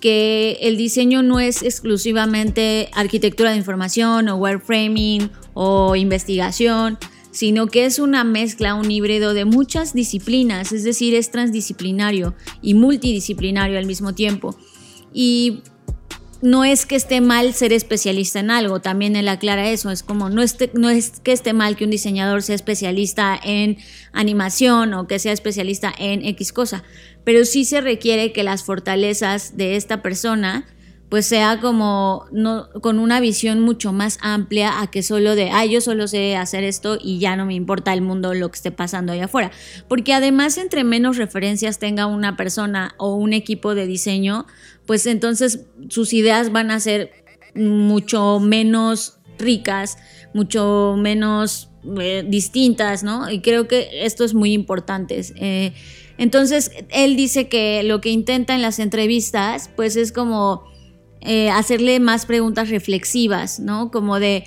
que 0.00 0.58
el 0.62 0.76
diseño 0.76 1.22
no 1.22 1.40
es 1.40 1.62
exclusivamente 1.62 2.88
arquitectura 2.94 3.50
de 3.50 3.58
información 3.58 4.28
o 4.28 4.36
wireframing 4.36 5.30
o 5.52 5.94
investigación, 5.96 6.98
sino 7.32 7.66
que 7.66 7.84
es 7.84 7.98
una 7.98 8.24
mezcla, 8.24 8.74
un 8.74 8.90
híbrido 8.90 9.34
de 9.34 9.44
muchas 9.44 9.92
disciplinas, 9.92 10.72
es 10.72 10.84
decir, 10.84 11.14
es 11.14 11.30
transdisciplinario 11.30 12.34
y 12.62 12.74
multidisciplinario 12.74 13.78
al 13.78 13.86
mismo 13.86 14.14
tiempo. 14.14 14.56
Y 15.12 15.62
no 16.42 16.64
es 16.64 16.86
que 16.86 16.96
esté 16.96 17.20
mal 17.20 17.52
ser 17.54 17.72
especialista 17.72 18.40
en 18.40 18.50
algo, 18.50 18.80
también 18.80 19.16
él 19.16 19.28
aclara 19.28 19.68
eso, 19.68 19.90
es 19.90 20.02
como 20.02 20.30
no, 20.30 20.42
es 20.42 20.54
que 21.22 21.32
esté 21.32 21.52
mal 21.52 21.76
que 21.76 21.84
un 21.84 21.90
diseñador 21.90 22.42
sea 22.42 22.54
especialista 22.54 23.38
en 23.42 23.78
animación 24.12 24.94
o 24.94 25.06
que 25.06 25.18
sea 25.18 25.32
especialista 25.32 25.92
en 25.98 26.24
X 26.24 26.52
cosa, 26.52 26.82
pero 27.24 27.44
sí 27.44 27.64
se 27.64 27.80
requiere 27.80 28.32
que 28.32 28.42
las 28.42 28.64
fortalezas 28.64 29.56
de 29.56 29.76
esta 29.76 30.02
persona 30.02 30.66
pues 31.10 31.26
sea 31.26 31.60
como 31.60 32.26
no, 32.30 32.68
con 32.80 33.00
una 33.00 33.18
visión 33.20 33.60
mucho 33.60 33.92
más 33.92 34.18
amplia 34.22 34.80
a 34.80 34.90
que 34.90 35.02
solo 35.02 35.34
de, 35.34 35.50
ah, 35.50 35.66
yo 35.66 35.80
solo 35.80 36.06
sé 36.06 36.36
hacer 36.36 36.62
esto 36.62 36.98
y 37.02 37.18
ya 37.18 37.34
no 37.34 37.46
me 37.46 37.54
importa 37.54 37.92
el 37.92 38.00
mundo 38.00 38.32
lo 38.32 38.48
que 38.50 38.56
esté 38.56 38.70
pasando 38.70 39.12
allá 39.12 39.24
afuera. 39.24 39.50
Porque 39.88 40.14
además 40.14 40.56
entre 40.56 40.84
menos 40.84 41.16
referencias 41.16 41.80
tenga 41.80 42.06
una 42.06 42.36
persona 42.36 42.94
o 42.96 43.16
un 43.16 43.32
equipo 43.32 43.74
de 43.74 43.88
diseño, 43.88 44.46
pues 44.86 45.04
entonces 45.06 45.66
sus 45.88 46.12
ideas 46.12 46.52
van 46.52 46.70
a 46.70 46.78
ser 46.78 47.10
mucho 47.56 48.38
menos 48.38 49.18
ricas, 49.36 49.98
mucho 50.32 50.94
menos 50.96 51.70
eh, 51.98 52.24
distintas, 52.24 53.02
¿no? 53.02 53.28
Y 53.28 53.40
creo 53.40 53.66
que 53.66 54.04
esto 54.04 54.22
es 54.22 54.32
muy 54.32 54.52
importante. 54.52 55.20
Eh, 55.34 55.72
entonces, 56.18 56.70
él 56.90 57.16
dice 57.16 57.48
que 57.48 57.82
lo 57.82 58.00
que 58.00 58.10
intenta 58.10 58.54
en 58.54 58.62
las 58.62 58.78
entrevistas, 58.78 59.70
pues 59.74 59.96
es 59.96 60.12
como 60.12 60.69
eh, 61.20 61.50
hacerle 61.50 62.00
más 62.00 62.26
preguntas 62.26 62.70
reflexivas, 62.70 63.60
¿no? 63.60 63.90
Como 63.90 64.18
de, 64.18 64.44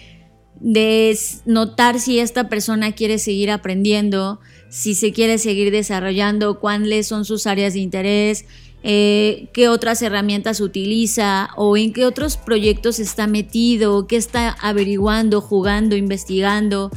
de 0.60 1.18
notar 1.46 2.00
si 2.00 2.20
esta 2.20 2.50
persona 2.50 2.94
quiere 2.94 3.20
seguir 3.20 3.52
aprendiendo, 3.52 4.40
si 4.70 4.96
se 4.96 5.14
quiere 5.14 5.38
seguir 5.38 5.72
desarrollando, 5.72 6.60
cuáles 6.60 7.08
son 7.08 7.26
sus 7.26 7.46
áreas 7.46 7.74
de 7.74 7.80
interés, 7.80 8.46
eh, 8.86 9.48
qué 9.54 9.70
otras 9.70 10.02
herramientas 10.02 10.60
utiliza 10.60 11.52
o 11.56 11.78
en 11.78 11.94
qué 11.94 12.06
otros 12.06 12.36
proyectos 12.36 13.00
está 13.00 13.28
metido, 13.28 14.08
qué 14.08 14.18
está 14.18 14.50
averiguando, 14.50 15.40
jugando, 15.40 15.96
investigando. 15.96 16.92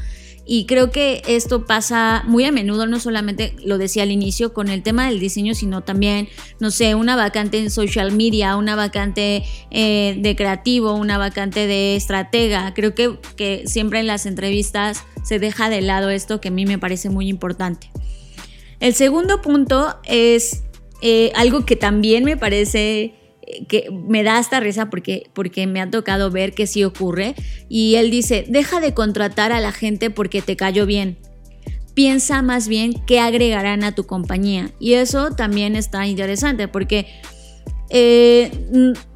Y 0.49 0.67
creo 0.67 0.93
que 0.93 1.23
esto 1.26 1.67
pasa 1.67 2.23
muy 2.26 2.45
a 2.45 2.53
menudo, 2.53 2.87
no 2.87 3.00
solamente 3.00 3.57
lo 3.65 3.79
decía 3.79 4.05
al 4.05 4.12
inicio 4.12 4.55
con 4.55 4.69
el 4.69 4.85
tema 4.85 5.09
del 5.09 5.19
diseño, 5.19 5.57
sino 5.57 5.83
también, 5.83 6.29
no 6.61 6.71
sé, 6.71 6.95
una 6.95 7.17
vacante 7.17 7.59
en 7.59 7.69
social 7.69 8.12
media, 8.12 8.57
una 8.57 8.76
vacante 8.76 9.45
eh, 9.73 10.17
de 10.21 10.37
creativo, 10.37 10.93
una 10.95 11.19
vacante 11.19 11.67
de 11.67 11.97
estratega. 11.97 12.75
Creo 12.75 12.95
que, 12.95 13.19
que 13.35 13.65
siempre 13.67 13.99
en 13.99 14.07
las 14.07 14.25
entrevistas 14.25 15.03
se 15.25 15.41
deja 15.41 15.69
de 15.69 15.81
lado 15.81 16.11
esto 16.11 16.41
que 16.41 16.49
a 16.49 16.53
mí 16.53 16.65
me 16.65 16.79
parece 16.79 17.11
muy 17.11 17.29
importante. 17.29 17.91
El 18.79 18.95
segundo 18.95 19.43
punto 19.43 19.97
es 20.05 20.62
eh, 21.03 21.33
algo 21.35 21.67
que 21.67 21.75
también 21.75 22.25
me 22.25 22.37
parece 22.37 23.15
que 23.69 23.91
me 23.91 24.23
da 24.23 24.38
hasta 24.38 24.61
risa 24.61 24.91
porque, 24.91 25.31
porque 25.33 25.67
me 25.67 25.81
ha 25.81 25.91
tocado 25.91 26.31
ver 26.31 26.53
que 26.53 26.67
sí 26.67 26.85
ocurre. 26.85 27.35
Y 27.69 27.97
él 27.97 28.11
dice, 28.11 28.45
deja 28.49 28.81
de 28.81 28.95
contratar 28.95 29.53
a 29.53 29.61
la 29.61 29.73
gente 29.73 30.11
porque 30.11 30.43
te 30.43 30.57
cayó 30.57 30.87
bien. 30.87 31.19
Piensa 31.95 32.43
más 32.43 32.69
bien 32.69 32.95
qué 33.07 33.21
agregarán 33.21 33.85
a 33.85 33.95
tu 33.95 34.05
compañía. 34.05 34.71
Y 34.79 34.95
eso 34.95 35.31
también 35.31 35.76
está 35.76 36.07
interesante 36.07 36.69
porque 36.69 37.07
eh, 37.88 38.50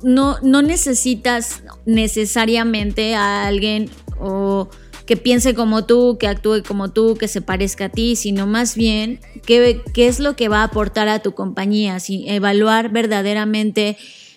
no, 0.02 0.38
no 0.42 0.62
necesitas 0.62 1.62
necesariamente 1.84 3.14
a 3.14 3.46
alguien 3.46 3.90
o 4.18 4.68
que 5.10 5.16
piense 5.16 5.54
como 5.54 5.86
tú, 5.86 6.18
que 6.20 6.28
actúe 6.28 6.62
como 6.62 6.92
tú, 6.92 7.16
que 7.16 7.26
se 7.26 7.42
parezca 7.42 7.86
a 7.86 7.88
ti, 7.88 8.14
sino 8.14 8.46
más 8.46 8.76
bien 8.76 9.18
qué, 9.44 9.82
qué 9.92 10.06
es 10.06 10.20
lo 10.20 10.36
que 10.36 10.48
va 10.48 10.60
a 10.60 10.64
aportar 10.64 11.08
a 11.08 11.18
tu 11.18 11.34
compañía, 11.34 11.98
si, 11.98 12.28
evaluar 12.28 12.90
verdaderamente 12.90 13.96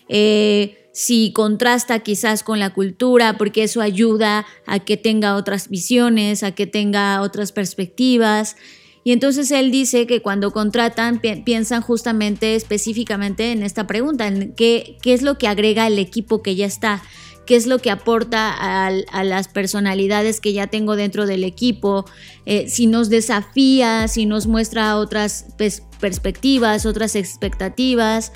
eh, 0.09 0.89
si 0.93 1.31
contrasta 1.33 1.99
quizás 1.99 2.43
con 2.43 2.59
la 2.59 2.73
cultura, 2.73 3.37
porque 3.37 3.63
eso 3.63 3.81
ayuda 3.81 4.45
a 4.65 4.79
que 4.79 4.95
tenga 4.95 5.35
otras 5.35 5.69
visiones, 5.69 6.43
a 6.43 6.51
que 6.51 6.67
tenga 6.67 7.21
otras 7.21 7.51
perspectivas. 7.51 8.55
Y 9.03 9.11
entonces 9.11 9.51
él 9.51 9.71
dice 9.71 10.07
que 10.07 10.21
cuando 10.21 10.51
contratan 10.51 11.19
piensan 11.19 11.81
justamente 11.81 12.55
específicamente 12.55 13.51
en 13.51 13.63
esta 13.63 13.85
pregunta, 13.85 14.27
en 14.27 14.53
qué, 14.53 14.97
qué 15.01 15.13
es 15.13 15.23
lo 15.23 15.37
que 15.37 15.47
agrega 15.47 15.87
el 15.87 15.99
equipo 15.99 16.41
que 16.41 16.55
ya 16.55 16.65
está, 16.65 17.01
qué 17.45 17.55
es 17.55 17.67
lo 17.67 17.79
que 17.79 17.91
aporta 17.91 18.53
a, 18.85 19.23
las 19.23 19.47
personalidades 19.47 20.39
que 20.39 20.53
ya 20.53 20.67
tengo 20.67 20.95
dentro 20.95 21.25
del 21.25 21.43
equipo, 21.43 22.05
eh, 22.45 22.69
si 22.69 22.87
nos 22.87 23.09
desafía, 23.09 24.07
si 24.07 24.25
nos 24.25 24.47
muestra 24.47 24.97
otras 24.97 25.47
perspectivas, 25.99 26.85
otras 26.85 27.15
expectativas. 27.15 28.31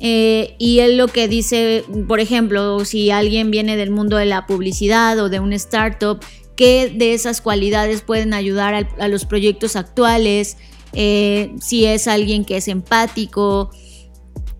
Eh, 0.00 0.54
y 0.58 0.80
él 0.80 0.96
lo 0.96 1.08
que 1.08 1.28
dice, 1.28 1.84
por 2.08 2.20
ejemplo, 2.20 2.84
si 2.84 3.10
alguien 3.10 3.50
viene 3.50 3.76
del 3.76 3.90
mundo 3.90 4.16
de 4.16 4.26
la 4.26 4.46
publicidad 4.46 5.18
o 5.18 5.28
de 5.28 5.40
un 5.40 5.52
startup, 5.52 6.20
¿qué 6.56 6.92
de 6.94 7.14
esas 7.14 7.40
cualidades 7.40 8.02
pueden 8.02 8.34
ayudar 8.34 8.88
a, 8.98 9.08
los 9.08 9.24
proyectos 9.24 9.76
actuales? 9.76 10.56
Eh, 10.92 11.54
si 11.60 11.84
es 11.86 12.06
alguien 12.08 12.44
que 12.44 12.56
es 12.56 12.68
empático, 12.68 13.70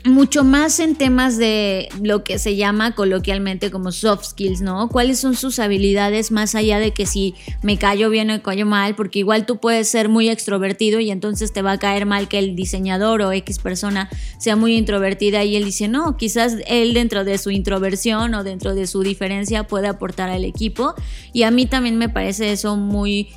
mucho 0.05 0.45
más 0.45 0.81
en 0.81 0.97
temas 0.97 1.39
de 1.39 1.89
lo 2.03 2.25
que 2.25 2.39
se 2.39 2.57
llama 2.57 2.95
coloquialmente 2.95 3.71
como 3.71 3.91
soft 3.91 4.27
skills, 4.27 4.61
¿no? 4.61 4.89
¿Cuáles 4.89 5.19
son 5.19 5.35
sus 5.35 5.59
habilidades 5.59 6.31
más 6.31 6.55
allá 6.55 6.79
de 6.79 6.93
que 6.93 7.07
si 7.07 7.35
me 7.63 7.79
callo 7.79 8.11
bien 8.11 8.31
o 8.31 8.35
me 8.35 8.43
callo 8.43 8.67
mal? 8.67 8.95
Porque 8.97 9.21
igual 9.21 9.47
tú 9.47 9.59
puedes 9.59 9.89
ser 9.89 10.11
muy 10.11 10.29
extrovertido 10.29 11.01
y 11.01 11.11
entonces 11.11 11.55
te 11.55 11.63
va 11.63 11.73
a 11.73 11.79
caer 11.79 12.05
mal 12.05 12.29
que 12.29 12.39
el 12.39 12.55
diseñador 12.55 13.23
o 13.23 13.33
X 13.33 13.59
persona 13.59 14.11
sea 14.39 14.57
muy 14.57 14.77
introvertida 14.77 15.43
y 15.43 15.57
él 15.57 15.65
dice, 15.65 15.89
no, 15.89 16.19
quizás 16.19 16.57
él 16.67 16.93
dentro 16.93 17.25
de 17.25 17.39
su 17.39 17.51
introversión 17.51 18.35
o 18.35 18.45
dentro 18.45 18.75
de 18.75 18.87
su 18.87 19.03
diferencia 19.03 19.67
puede 19.67 19.89
aportar 19.89 20.29
al 20.29 20.45
equipo. 20.45 20.95
Y 21.33 21.45
a 21.45 21.51
mí 21.51 21.65
también 21.65 21.97
me 21.97 22.11
parece 22.11 22.53
eso 22.53 22.77
muy 22.77 23.31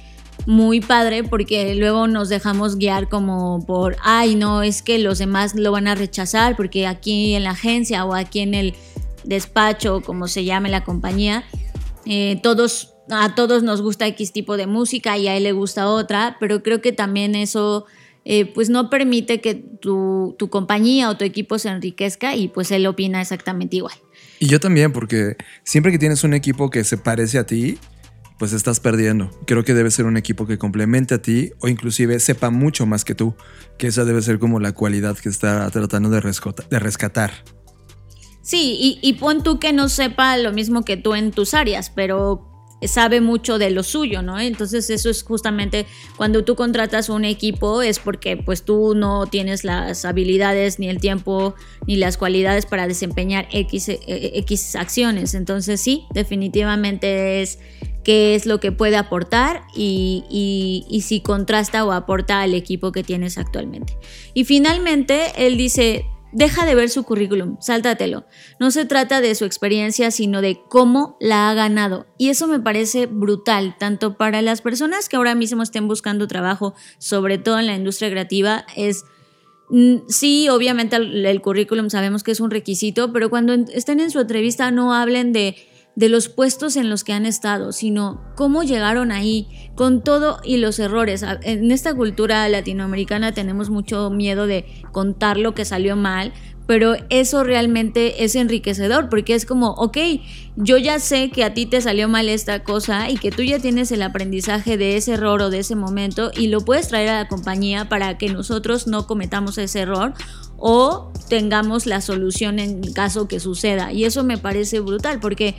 muy 0.45 0.79
padre 0.79 1.23
porque 1.23 1.75
luego 1.75 2.07
nos 2.07 2.29
dejamos 2.29 2.77
guiar 2.77 3.09
como 3.09 3.65
por, 3.65 3.97
ay, 4.01 4.35
no, 4.35 4.63
es 4.63 4.81
que 4.81 4.99
los 4.99 5.17
demás 5.17 5.55
lo 5.55 5.71
van 5.71 5.87
a 5.87 5.95
rechazar 5.95 6.55
porque 6.55 6.87
aquí 6.87 7.33
en 7.35 7.43
la 7.43 7.51
agencia 7.51 8.05
o 8.05 8.13
aquí 8.13 8.39
en 8.39 8.53
el 8.53 8.75
despacho, 9.23 10.01
como 10.01 10.27
se 10.27 10.45
llame 10.45 10.69
la 10.69 10.83
compañía, 10.83 11.43
eh, 12.05 12.39
todos, 12.41 12.93
a 13.09 13.35
todos 13.35 13.63
nos 13.63 13.81
gusta 13.81 14.07
X 14.07 14.31
tipo 14.31 14.57
de 14.57 14.67
música 14.67 15.17
y 15.17 15.27
a 15.27 15.35
él 15.35 15.43
le 15.43 15.51
gusta 15.51 15.87
otra, 15.89 16.37
pero 16.39 16.63
creo 16.63 16.81
que 16.81 16.91
también 16.91 17.35
eso... 17.35 17.85
Eh, 18.29 18.45
pues 18.45 18.69
no 18.69 18.89
permite 18.89 19.39
que 19.39 19.55
tu, 19.55 20.35
tu 20.37 20.49
compañía 20.49 21.09
o 21.09 21.15
tu 21.15 21.23
equipo 21.23 21.57
se 21.59 21.69
enriquezca 21.69 22.35
y 22.35 22.49
pues 22.49 22.71
él 22.71 22.85
opina 22.85 23.21
exactamente 23.21 23.77
igual. 23.77 23.95
Y 24.39 24.47
yo 24.47 24.59
también, 24.59 24.91
porque 24.91 25.37
siempre 25.63 25.93
que 25.93 25.97
tienes 25.97 26.25
un 26.25 26.33
equipo 26.33 26.69
que 26.69 26.83
se 26.83 26.97
parece 26.97 27.39
a 27.39 27.45
ti, 27.45 27.77
pues 28.37 28.53
estás 28.53 28.79
perdiendo. 28.79 29.29
Creo 29.45 29.63
que 29.63 29.73
debe 29.73 29.91
ser 29.91 30.05
un 30.05 30.17
equipo 30.17 30.45
que 30.45 30.57
complemente 30.57 31.15
a 31.15 31.21
ti 31.21 31.51
o 31.59 31.67
inclusive 31.67 32.19
sepa 32.19 32.49
mucho 32.49 32.85
más 32.85 33.03
que 33.03 33.15
tú, 33.15 33.35
que 33.77 33.87
esa 33.87 34.05
debe 34.05 34.21
ser 34.21 34.39
como 34.39 34.59
la 34.59 34.73
cualidad 34.73 35.17
que 35.17 35.29
está 35.29 35.69
tratando 35.71 36.09
de, 36.09 36.21
rescatar. 36.21 37.31
Sí, 38.41 38.77
y, 38.79 38.99
y 39.01 39.13
pon 39.13 39.43
tú 39.43 39.59
que 39.59 39.73
no 39.73 39.89
sepa 39.89 40.37
lo 40.37 40.53
mismo 40.53 40.85
que 40.85 40.97
tú 40.97 41.15
en 41.15 41.31
tus 41.31 41.53
áreas, 41.53 41.89
pero 41.89 42.56
sabe 42.83 43.21
mucho 43.21 43.57
de 43.57 43.71
lo 43.71 43.83
suyo, 43.83 44.21
¿no? 44.21 44.39
Entonces 44.39 44.89
eso 44.89 45.09
es 45.09 45.23
justamente 45.23 45.85
cuando 46.15 46.43
tú 46.43 46.55
contratas 46.55 47.09
un 47.09 47.25
equipo 47.25 47.81
es 47.81 47.99
porque 47.99 48.37
pues 48.37 48.63
tú 48.63 48.93
no 48.95 49.25
tienes 49.25 49.63
las 49.63 50.05
habilidades 50.05 50.77
ni 50.77 50.87
el 50.87 50.99
tiempo 50.99 51.55
ni 51.87 51.95
las 51.95 52.17
cualidades 52.17 52.65
para 52.65 52.87
desempeñar 52.87 53.47
X, 53.51 53.89
eh, 53.89 53.97
X 54.07 54.75
acciones. 54.75 55.33
Entonces 55.33 55.81
sí, 55.81 56.05
definitivamente 56.13 57.41
es 57.41 57.59
qué 58.07 58.35
es 58.35 58.45
lo 58.45 58.61
que 58.61 58.71
puede 58.71 58.95
aportar 58.95 59.63
y, 59.75 61.01
si 61.03 61.19
contrasta 61.19 61.83
o 61.83 61.91
aporta 61.91 62.41
al 62.41 62.53
equipo 62.53 62.93
que 62.93 63.03
tienes 63.03 63.37
actualmente. 63.37 63.97
Y 64.33 64.45
finalmente, 64.45 65.33
él 65.35 65.57
dice, 65.57 66.05
deja 66.31 66.65
de 66.65 66.75
ver 66.75 66.89
su 66.89 67.03
currículum, 67.03 67.57
sáltatelo. 67.59 68.25
No 68.59 68.71
se 68.71 68.85
trata 68.85 69.21
de 69.21 69.33
su 69.35 69.45
experiencia, 69.45 70.11
sino 70.11 70.41
de 70.41 70.59
cómo 70.69 71.17
la 71.19 71.49
ha 71.49 71.53
ganado. 71.53 72.07
Y 72.17 72.29
eso 72.29 72.47
me 72.47 72.59
parece 72.59 73.05
brutal, 73.05 73.75
tanto 73.79 74.17
para 74.17 74.41
las 74.41 74.61
personas 74.61 75.09
que 75.09 75.15
ahora 75.15 75.35
mismo 75.35 75.63
estén 75.63 75.87
buscando 75.87 76.27
trabajo, 76.27 76.73
sobre 76.97 77.37
todo 77.37 77.59
en 77.59 77.67
la 77.67 77.75
industria 77.75 78.09
creativa, 78.09 78.65
es... 78.75 79.03
Mm, 79.69 80.07
sí, 80.07 80.47
obviamente 80.47 80.95
el, 80.95 81.25
el 81.25 81.41
currículum 81.41 81.89
sabemos 81.89 82.23
que 82.23 82.31
es 82.31 82.39
un 82.39 82.51
requisito, 82.51 83.11
pero 83.11 83.29
cuando 83.29 83.53
estén 83.53 83.99
en 83.99 84.11
su 84.11 84.21
entrevista 84.21 84.71
no 84.71 84.93
hablen 84.93 85.33
de 85.33 85.57
de 85.97 86.09
los 86.09 86.29
puestos 86.29 86.75
en 86.75 86.91
los 86.91 87.03
que 87.03 87.11
han 87.11 87.25
estado, 87.25 87.71
sino 87.71 88.21
cómo 88.35 88.61
llegaron 88.61 89.11
ahí, 89.11 89.47
con 89.73 90.03
todo 90.03 90.39
y 90.43 90.57
los 90.57 90.77
errores. 90.77 91.25
En 91.41 91.71
esta 91.71 91.95
cultura 91.95 92.47
latinoamericana 92.49 93.31
tenemos 93.31 93.71
mucho 93.71 94.11
miedo 94.11 94.45
de 94.45 94.67
contar 94.91 95.37
lo 95.37 95.55
que 95.55 95.65
salió 95.65 95.95
mal, 95.95 96.33
pero 96.67 96.95
eso 97.09 97.43
realmente 97.43 98.25
es 98.25 98.35
enriquecedor 98.35 99.09
porque 99.09 99.33
es 99.33 99.45
como, 99.45 99.71
ok, 99.71 99.97
yo 100.57 100.77
ya 100.77 100.99
sé 100.99 101.31
que 101.31 101.43
a 101.43 101.53
ti 101.53 101.65
te 101.65 101.81
salió 101.81 102.07
mal 102.09 102.29
esta 102.29 102.63
cosa 102.63 103.09
y 103.09 103.17
que 103.17 103.31
tú 103.31 103.41
ya 103.41 103.57
tienes 103.57 103.91
el 103.91 104.03
aprendizaje 104.03 104.77
de 104.77 104.97
ese 104.97 105.13
error 105.13 105.41
o 105.41 105.49
de 105.49 105.59
ese 105.59 105.75
momento 105.75 106.29
y 106.35 106.47
lo 106.47 106.61
puedes 106.61 106.89
traer 106.89 107.09
a 107.09 107.23
la 107.23 107.27
compañía 107.27 107.89
para 107.89 108.17
que 108.17 108.29
nosotros 108.29 108.85
no 108.85 109.07
cometamos 109.07 109.57
ese 109.57 109.79
error 109.79 110.13
o 110.57 111.13
tengamos 111.29 111.85
la 111.85 112.01
solución 112.01 112.59
en 112.59 112.81
caso 112.93 113.27
que 113.27 113.39
suceda. 113.39 113.93
Y 113.93 114.03
eso 114.03 114.23
me 114.23 114.37
parece 114.37 114.79
brutal 114.79 115.19
porque... 115.19 115.55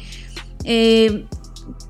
Eh, 0.64 1.27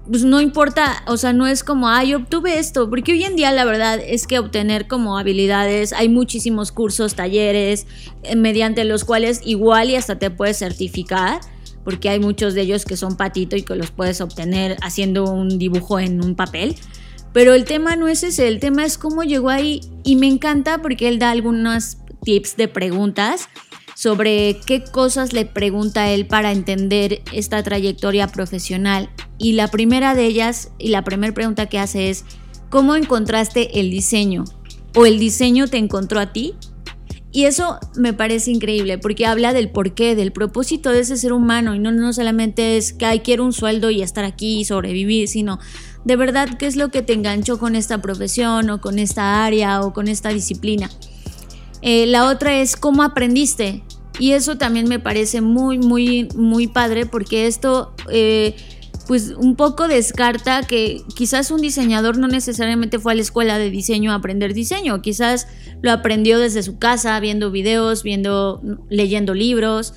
pues 0.08 0.24
no 0.24 0.40
importa, 0.40 1.02
o 1.06 1.16
sea, 1.18 1.32
no 1.32 1.46
es 1.46 1.62
como, 1.62 1.88
ay, 1.88 2.14
obtuve 2.14 2.58
esto, 2.58 2.88
porque 2.88 3.12
hoy 3.12 3.24
en 3.24 3.36
día 3.36 3.52
la 3.52 3.64
verdad 3.64 4.00
es 4.02 4.26
que 4.26 4.38
obtener 4.38 4.88
como 4.88 5.18
habilidades, 5.18 5.92
hay 5.92 6.08
muchísimos 6.08 6.72
cursos, 6.72 7.14
talleres, 7.14 7.86
eh, 8.22 8.34
mediante 8.34 8.84
los 8.84 9.04
cuales 9.04 9.42
igual 9.44 9.90
y 9.90 9.96
hasta 9.96 10.18
te 10.18 10.30
puedes 10.30 10.58
certificar, 10.58 11.40
porque 11.84 12.08
hay 12.08 12.20
muchos 12.20 12.54
de 12.54 12.62
ellos 12.62 12.86
que 12.86 12.96
son 12.96 13.16
patito 13.16 13.54
y 13.56 13.62
que 13.62 13.74
los 13.74 13.90
puedes 13.90 14.20
obtener 14.20 14.76
haciendo 14.82 15.24
un 15.24 15.58
dibujo 15.58 16.00
en 16.00 16.24
un 16.24 16.34
papel. 16.34 16.74
Pero 17.34 17.52
el 17.54 17.64
tema 17.64 17.94
no 17.94 18.08
es 18.08 18.22
ese, 18.22 18.48
el 18.48 18.60
tema 18.60 18.86
es 18.86 18.96
cómo 18.96 19.22
llegó 19.22 19.50
ahí 19.50 19.80
y 20.04 20.16
me 20.16 20.26
encanta 20.26 20.80
porque 20.80 21.08
él 21.08 21.18
da 21.18 21.30
algunos 21.30 21.98
tips 22.24 22.56
de 22.56 22.68
preguntas 22.68 23.48
sobre 23.98 24.60
qué 24.64 24.84
cosas 24.84 25.32
le 25.32 25.44
pregunta 25.44 26.08
él 26.08 26.24
para 26.24 26.52
entender 26.52 27.20
esta 27.32 27.60
trayectoria 27.64 28.28
profesional. 28.28 29.10
Y 29.38 29.54
la 29.54 29.66
primera 29.72 30.14
de 30.14 30.24
ellas, 30.24 30.70
y 30.78 30.90
la 30.90 31.02
primera 31.02 31.34
pregunta 31.34 31.66
que 31.66 31.80
hace 31.80 32.08
es, 32.08 32.24
¿cómo 32.70 32.94
encontraste 32.94 33.80
el 33.80 33.90
diseño? 33.90 34.44
¿O 34.94 35.04
el 35.04 35.18
diseño 35.18 35.66
te 35.66 35.78
encontró 35.78 36.20
a 36.20 36.32
ti? 36.32 36.54
Y 37.32 37.46
eso 37.46 37.80
me 37.96 38.12
parece 38.12 38.52
increíble 38.52 38.98
porque 38.98 39.26
habla 39.26 39.52
del 39.52 39.68
porqué, 39.68 40.14
del 40.14 40.30
propósito 40.30 40.92
de 40.92 41.00
ese 41.00 41.16
ser 41.16 41.32
humano 41.32 41.74
y 41.74 41.80
no, 41.80 41.90
no 41.90 42.12
solamente 42.12 42.76
es 42.76 42.92
que 42.92 43.04
hay 43.04 43.18
quiero 43.18 43.44
un 43.44 43.52
sueldo 43.52 43.90
y 43.90 44.02
estar 44.02 44.24
aquí 44.24 44.60
y 44.60 44.64
sobrevivir, 44.64 45.26
sino 45.26 45.58
de 46.04 46.14
verdad 46.14 46.56
qué 46.56 46.68
es 46.68 46.76
lo 46.76 46.90
que 46.90 47.02
te 47.02 47.14
enganchó 47.14 47.58
con 47.58 47.74
esta 47.74 48.00
profesión 48.00 48.70
o 48.70 48.80
con 48.80 49.00
esta 49.00 49.44
área 49.44 49.82
o 49.82 49.92
con 49.92 50.06
esta 50.06 50.28
disciplina. 50.28 50.88
Eh, 51.82 52.06
la 52.06 52.28
otra 52.28 52.58
es 52.58 52.76
cómo 52.76 53.02
aprendiste. 53.02 53.82
Y 54.18 54.32
eso 54.32 54.58
también 54.58 54.88
me 54.88 54.98
parece 54.98 55.40
muy, 55.40 55.78
muy, 55.78 56.28
muy 56.34 56.66
padre 56.66 57.06
porque 57.06 57.46
esto... 57.46 57.94
Eh, 58.10 58.56
pues 59.08 59.30
un 59.30 59.56
poco 59.56 59.88
descarta 59.88 60.62
que 60.64 61.00
quizás 61.16 61.50
un 61.50 61.62
diseñador 61.62 62.18
no 62.18 62.28
necesariamente 62.28 62.98
fue 62.98 63.12
a 63.12 63.14
la 63.14 63.22
escuela 63.22 63.58
de 63.58 63.70
diseño 63.70 64.12
a 64.12 64.16
aprender 64.16 64.52
diseño, 64.52 65.00
quizás 65.00 65.48
lo 65.80 65.90
aprendió 65.92 66.38
desde 66.38 66.62
su 66.62 66.78
casa, 66.78 67.18
viendo 67.18 67.50
videos, 67.50 68.02
viendo, 68.02 68.60
leyendo 68.90 69.32
libros. 69.32 69.94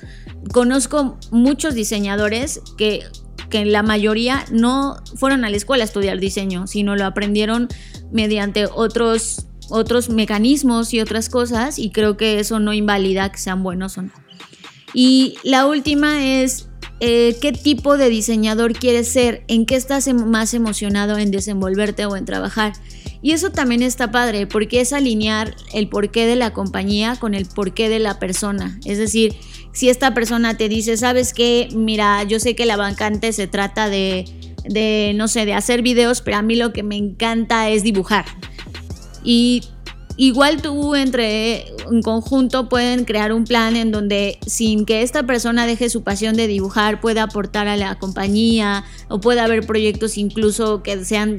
Conozco 0.50 1.18
muchos 1.30 1.74
diseñadores 1.74 2.62
que, 2.78 3.02
que 3.50 3.66
la 3.66 3.82
mayoría 3.82 4.46
no 4.50 4.96
fueron 5.16 5.44
a 5.44 5.50
la 5.50 5.58
escuela 5.58 5.84
a 5.84 5.86
estudiar 5.86 6.18
diseño, 6.18 6.66
sino 6.66 6.96
lo 6.96 7.04
aprendieron 7.04 7.68
mediante 8.12 8.64
otros 8.64 9.46
otros 9.70 10.08
mecanismos 10.08 10.92
y 10.94 11.00
otras 11.00 11.28
cosas 11.28 11.78
y 11.78 11.90
creo 11.90 12.16
que 12.16 12.40
eso 12.40 12.58
no 12.60 12.72
invalida 12.72 13.30
que 13.30 13.38
sean 13.38 13.62
buenos 13.62 13.98
o 13.98 14.02
no. 14.02 14.12
Y 14.94 15.36
la 15.42 15.66
última 15.66 16.24
es 16.24 16.68
eh, 17.00 17.36
qué 17.40 17.50
tipo 17.52 17.96
de 17.96 18.08
diseñador 18.08 18.74
quieres 18.74 19.08
ser, 19.08 19.42
en 19.48 19.66
qué 19.66 19.74
estás 19.74 20.06
em, 20.06 20.24
más 20.24 20.54
emocionado 20.54 21.18
en 21.18 21.30
desenvolverte 21.30 22.06
o 22.06 22.16
en 22.16 22.24
trabajar. 22.24 22.74
Y 23.22 23.32
eso 23.32 23.50
también 23.50 23.82
está 23.82 24.10
padre, 24.10 24.46
porque 24.46 24.80
es 24.80 24.92
alinear 24.92 25.54
el 25.72 25.88
porqué 25.88 26.26
de 26.26 26.36
la 26.36 26.52
compañía 26.52 27.16
con 27.16 27.34
el 27.34 27.46
porqué 27.46 27.88
de 27.88 27.98
la 27.98 28.18
persona. 28.18 28.78
Es 28.84 28.98
decir, 28.98 29.34
si 29.72 29.88
esta 29.88 30.14
persona 30.14 30.56
te 30.56 30.68
dice, 30.68 30.96
sabes 30.96 31.32
qué, 31.32 31.68
mira, 31.74 32.22
yo 32.24 32.38
sé 32.38 32.54
que 32.54 32.66
la 32.66 32.76
bancante 32.76 33.32
se 33.32 33.46
trata 33.46 33.88
de, 33.88 34.24
de, 34.64 35.12
no 35.16 35.28
sé, 35.28 35.46
de 35.46 35.54
hacer 35.54 35.82
videos, 35.82 36.20
pero 36.20 36.36
a 36.36 36.42
mí 36.42 36.56
lo 36.56 36.72
que 36.72 36.82
me 36.82 36.96
encanta 36.96 37.68
es 37.70 37.82
dibujar. 37.82 38.26
Y 39.24 39.62
igual 40.16 40.60
tú 40.60 40.94
entre 40.94 41.68
en 41.90 42.02
conjunto 42.02 42.68
pueden 42.68 43.04
crear 43.04 43.32
un 43.32 43.44
plan 43.44 43.76
en 43.76 43.90
donde 43.90 44.38
sin 44.46 44.84
que 44.84 45.02
esta 45.02 45.24
persona 45.24 45.66
deje 45.66 45.88
su 45.88 46.02
pasión 46.02 46.36
de 46.36 46.46
dibujar 46.46 47.00
pueda 47.00 47.24
aportar 47.24 47.66
a 47.68 47.76
la 47.76 47.98
compañía 47.98 48.84
o 49.08 49.20
pueda 49.20 49.44
haber 49.44 49.66
proyectos 49.66 50.18
incluso 50.18 50.82
que 50.82 51.04
sean 51.04 51.36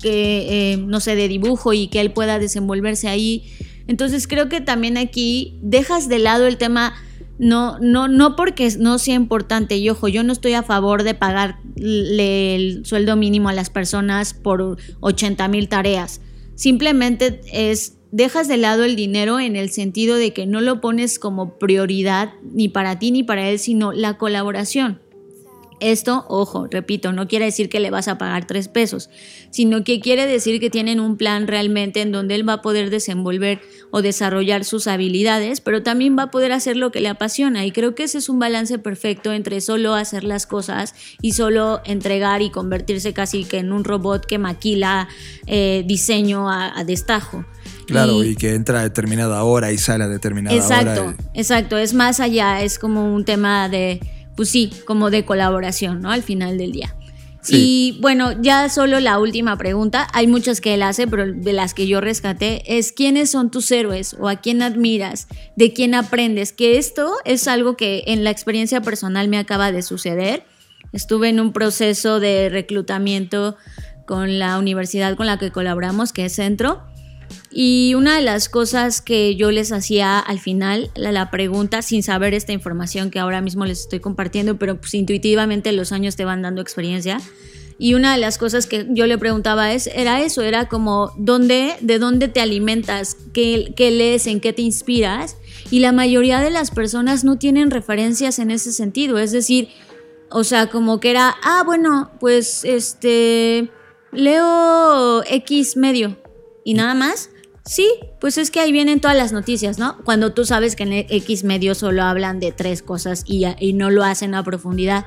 que 0.00 0.72
eh, 0.72 0.76
no 0.76 1.00
sé 1.00 1.14
de 1.14 1.28
dibujo 1.28 1.72
y 1.72 1.86
que 1.86 2.00
él 2.00 2.12
pueda 2.12 2.38
desenvolverse 2.40 3.08
ahí 3.08 3.44
entonces 3.86 4.26
creo 4.26 4.48
que 4.48 4.60
también 4.60 4.96
aquí 4.96 5.58
dejas 5.62 6.08
de 6.08 6.18
lado 6.18 6.46
el 6.46 6.56
tema 6.56 6.94
no, 7.38 7.78
no, 7.80 8.08
no 8.08 8.34
porque 8.34 8.70
no 8.78 8.98
sea 8.98 9.14
importante, 9.14 9.76
y 9.76 9.90
ojo, 9.90 10.08
yo 10.08 10.22
no 10.22 10.32
estoy 10.32 10.54
a 10.54 10.62
favor 10.62 11.02
de 11.02 11.14
pagarle 11.14 12.54
el 12.54 12.86
sueldo 12.86 13.16
mínimo 13.16 13.48
a 13.48 13.52
las 13.52 13.68
personas 13.68 14.32
por 14.32 14.78
80 15.00 15.48
mil 15.48 15.68
tareas. 15.68 16.20
Simplemente 16.56 17.42
es, 17.52 17.98
dejas 18.10 18.48
de 18.48 18.56
lado 18.56 18.82
el 18.84 18.96
dinero 18.96 19.38
en 19.38 19.54
el 19.56 19.70
sentido 19.70 20.16
de 20.16 20.32
que 20.32 20.46
no 20.46 20.60
lo 20.60 20.80
pones 20.80 21.18
como 21.18 21.58
prioridad 21.58 22.32
ni 22.42 22.68
para 22.68 22.98
ti 22.98 23.12
ni 23.12 23.22
para 23.22 23.48
él, 23.48 23.58
sino 23.58 23.92
la 23.92 24.18
colaboración. 24.18 25.00
Esto, 25.78 26.24
ojo, 26.28 26.68
repito, 26.70 27.12
no 27.12 27.28
quiere 27.28 27.44
decir 27.44 27.68
que 27.68 27.80
le 27.80 27.90
vas 27.90 28.08
a 28.08 28.16
pagar 28.16 28.46
tres 28.46 28.68
pesos, 28.68 29.10
sino 29.50 29.84
que 29.84 30.00
quiere 30.00 30.26
decir 30.26 30.58
que 30.58 30.70
tienen 30.70 31.00
un 31.00 31.18
plan 31.18 31.46
realmente 31.46 32.00
en 32.00 32.12
donde 32.12 32.34
él 32.34 32.48
va 32.48 32.54
a 32.54 32.62
poder 32.62 32.88
desenvolver 32.88 33.60
o 33.90 34.00
desarrollar 34.00 34.64
sus 34.64 34.86
habilidades, 34.86 35.60
pero 35.60 35.82
también 35.82 36.16
va 36.18 36.24
a 36.24 36.30
poder 36.30 36.52
hacer 36.52 36.78
lo 36.78 36.90
que 36.90 37.00
le 37.00 37.08
apasiona. 37.08 37.66
Y 37.66 37.72
creo 37.72 37.94
que 37.94 38.04
ese 38.04 38.18
es 38.18 38.30
un 38.30 38.38
balance 38.38 38.78
perfecto 38.78 39.34
entre 39.34 39.60
solo 39.60 39.94
hacer 39.94 40.24
las 40.24 40.46
cosas 40.46 40.94
y 41.20 41.32
solo 41.32 41.82
entregar 41.84 42.40
y 42.40 42.50
convertirse 42.50 43.12
casi 43.12 43.44
que 43.44 43.58
en 43.58 43.70
un 43.70 43.84
robot 43.84 44.24
que 44.24 44.38
maquila 44.38 45.08
eh, 45.46 45.84
diseño 45.86 46.50
a, 46.50 46.84
destajo. 46.84 47.44
Claro, 47.86 48.24
y, 48.24 48.34
que 48.34 48.54
entra 48.54 48.80
a 48.80 48.82
determinada 48.82 49.42
hora 49.44 49.72
y 49.72 49.78
sale 49.78 50.04
a 50.04 50.08
determinada 50.08 50.56
hora. 50.56 50.64
Exacto, 50.64 51.14
exacto. 51.34 51.78
Es 51.78 51.92
más 51.92 52.20
allá, 52.20 52.62
es 52.62 52.78
como 52.78 53.14
un 53.14 53.24
tema 53.24 53.68
de 53.68 54.00
pues 54.36 54.50
sí, 54.50 54.70
como 54.84 55.10
de 55.10 55.24
colaboración, 55.24 56.00
¿no? 56.00 56.10
Al 56.10 56.22
final 56.22 56.58
del 56.58 56.72
día. 56.72 56.94
Y 57.48 57.98
bueno, 58.00 58.32
ya 58.40 58.68
solo 58.68 58.98
la 59.00 59.18
última 59.18 59.56
pregunta, 59.56 60.08
hay 60.12 60.26
muchas 60.26 60.60
que 60.60 60.74
él 60.74 60.82
hace, 60.82 61.06
pero 61.06 61.32
de 61.32 61.52
las 61.52 61.74
que 61.74 61.86
yo 61.86 62.00
rescaté 62.00 62.62
es 62.76 62.92
quiénes 62.92 63.30
son 63.30 63.50
tus 63.50 63.70
héroes 63.70 64.16
o 64.18 64.28
a 64.28 64.36
quién 64.36 64.62
admiras, 64.62 65.28
de 65.54 65.72
quién 65.72 65.94
aprendes, 65.94 66.52
que 66.52 66.78
esto 66.78 67.14
es 67.24 67.46
algo 67.46 67.76
que 67.76 68.04
en 68.08 68.24
la 68.24 68.30
experiencia 68.30 68.80
personal 68.80 69.28
me 69.28 69.38
acaba 69.38 69.72
de 69.72 69.82
suceder. 69.82 70.44
Estuve 70.92 71.28
en 71.28 71.40
un 71.40 71.52
proceso 71.52 72.20
de 72.20 72.48
reclutamiento 72.48 73.56
con 74.06 74.38
la 74.38 74.58
universidad 74.58 75.16
con 75.16 75.26
la 75.26 75.38
que 75.38 75.50
colaboramos, 75.50 76.12
que 76.12 76.24
es 76.26 76.34
Centro, 76.34 76.82
y 77.58 77.94
una 77.94 78.16
de 78.16 78.22
las 78.22 78.50
cosas 78.50 79.00
que 79.00 79.34
yo 79.34 79.50
les 79.50 79.72
hacía 79.72 80.18
al 80.18 80.38
final, 80.38 80.90
la, 80.94 81.30
pregunta, 81.30 81.80
sin 81.80 82.02
saber 82.02 82.34
esta 82.34 82.52
información 82.52 83.10
que 83.10 83.18
ahora 83.18 83.40
mismo 83.40 83.64
les 83.64 83.80
estoy 83.80 83.98
compartiendo, 83.98 84.58
pero 84.58 84.78
pues 84.78 84.92
intuitivamente 84.92 85.72
los 85.72 85.90
años 85.90 86.16
te 86.16 86.26
van 86.26 86.42
dando 86.42 86.60
experiencia. 86.60 87.18
Y 87.78 87.94
una 87.94 88.12
de 88.12 88.20
las 88.20 88.36
cosas 88.36 88.66
que 88.66 88.86
yo 88.90 89.06
le 89.06 89.16
preguntaba 89.16 89.72
es, 89.72 89.86
era 89.86 90.20
eso, 90.20 90.42
era 90.42 90.68
como, 90.68 91.14
¿dónde, 91.16 91.76
¿de 91.80 91.98
dónde 91.98 92.28
te 92.28 92.42
alimentas? 92.42 93.16
¿Qué, 93.32 93.72
¿Qué 93.74 93.90
lees? 93.90 94.26
¿En 94.26 94.40
qué 94.40 94.52
te 94.52 94.60
inspiras? 94.60 95.38
Y 95.70 95.80
la 95.80 95.92
mayoría 95.92 96.40
de 96.40 96.50
las 96.50 96.70
personas 96.70 97.24
no 97.24 97.38
tienen 97.38 97.70
referencias 97.70 98.38
en 98.38 98.50
ese 98.50 98.70
sentido. 98.70 99.16
Es 99.16 99.32
decir, 99.32 99.70
o 100.28 100.44
sea, 100.44 100.66
como 100.66 101.00
que 101.00 101.10
era, 101.10 101.34
ah, 101.42 101.62
bueno, 101.64 102.10
pues 102.20 102.66
este, 102.66 103.70
leo 104.12 105.22
X 105.24 105.78
medio 105.78 106.18
y 106.62 106.74
nada 106.74 106.92
más. 106.92 107.30
Sí, 107.66 107.88
pues 108.20 108.38
es 108.38 108.52
que 108.52 108.60
ahí 108.60 108.70
vienen 108.70 109.00
todas 109.00 109.16
las 109.16 109.32
noticias, 109.32 109.76
¿no? 109.76 109.98
Cuando 110.04 110.32
tú 110.32 110.44
sabes 110.44 110.76
que 110.76 110.84
en 110.84 110.92
X 110.92 111.42
medios 111.42 111.78
solo 111.78 112.04
hablan 112.04 112.38
de 112.38 112.52
tres 112.52 112.80
cosas 112.80 113.24
y, 113.26 113.44
y, 113.58 113.72
no 113.72 113.90
lo 113.90 114.04
hacen 114.04 114.36
a 114.36 114.44
profundidad. 114.44 115.04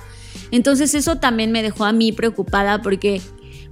Entonces 0.51 0.93
eso 0.93 1.15
también 1.15 1.53
me 1.53 1.63
dejó 1.63 1.85
a 1.85 1.93
mí 1.93 2.11
preocupada 2.11 2.81
porque, 2.81 3.21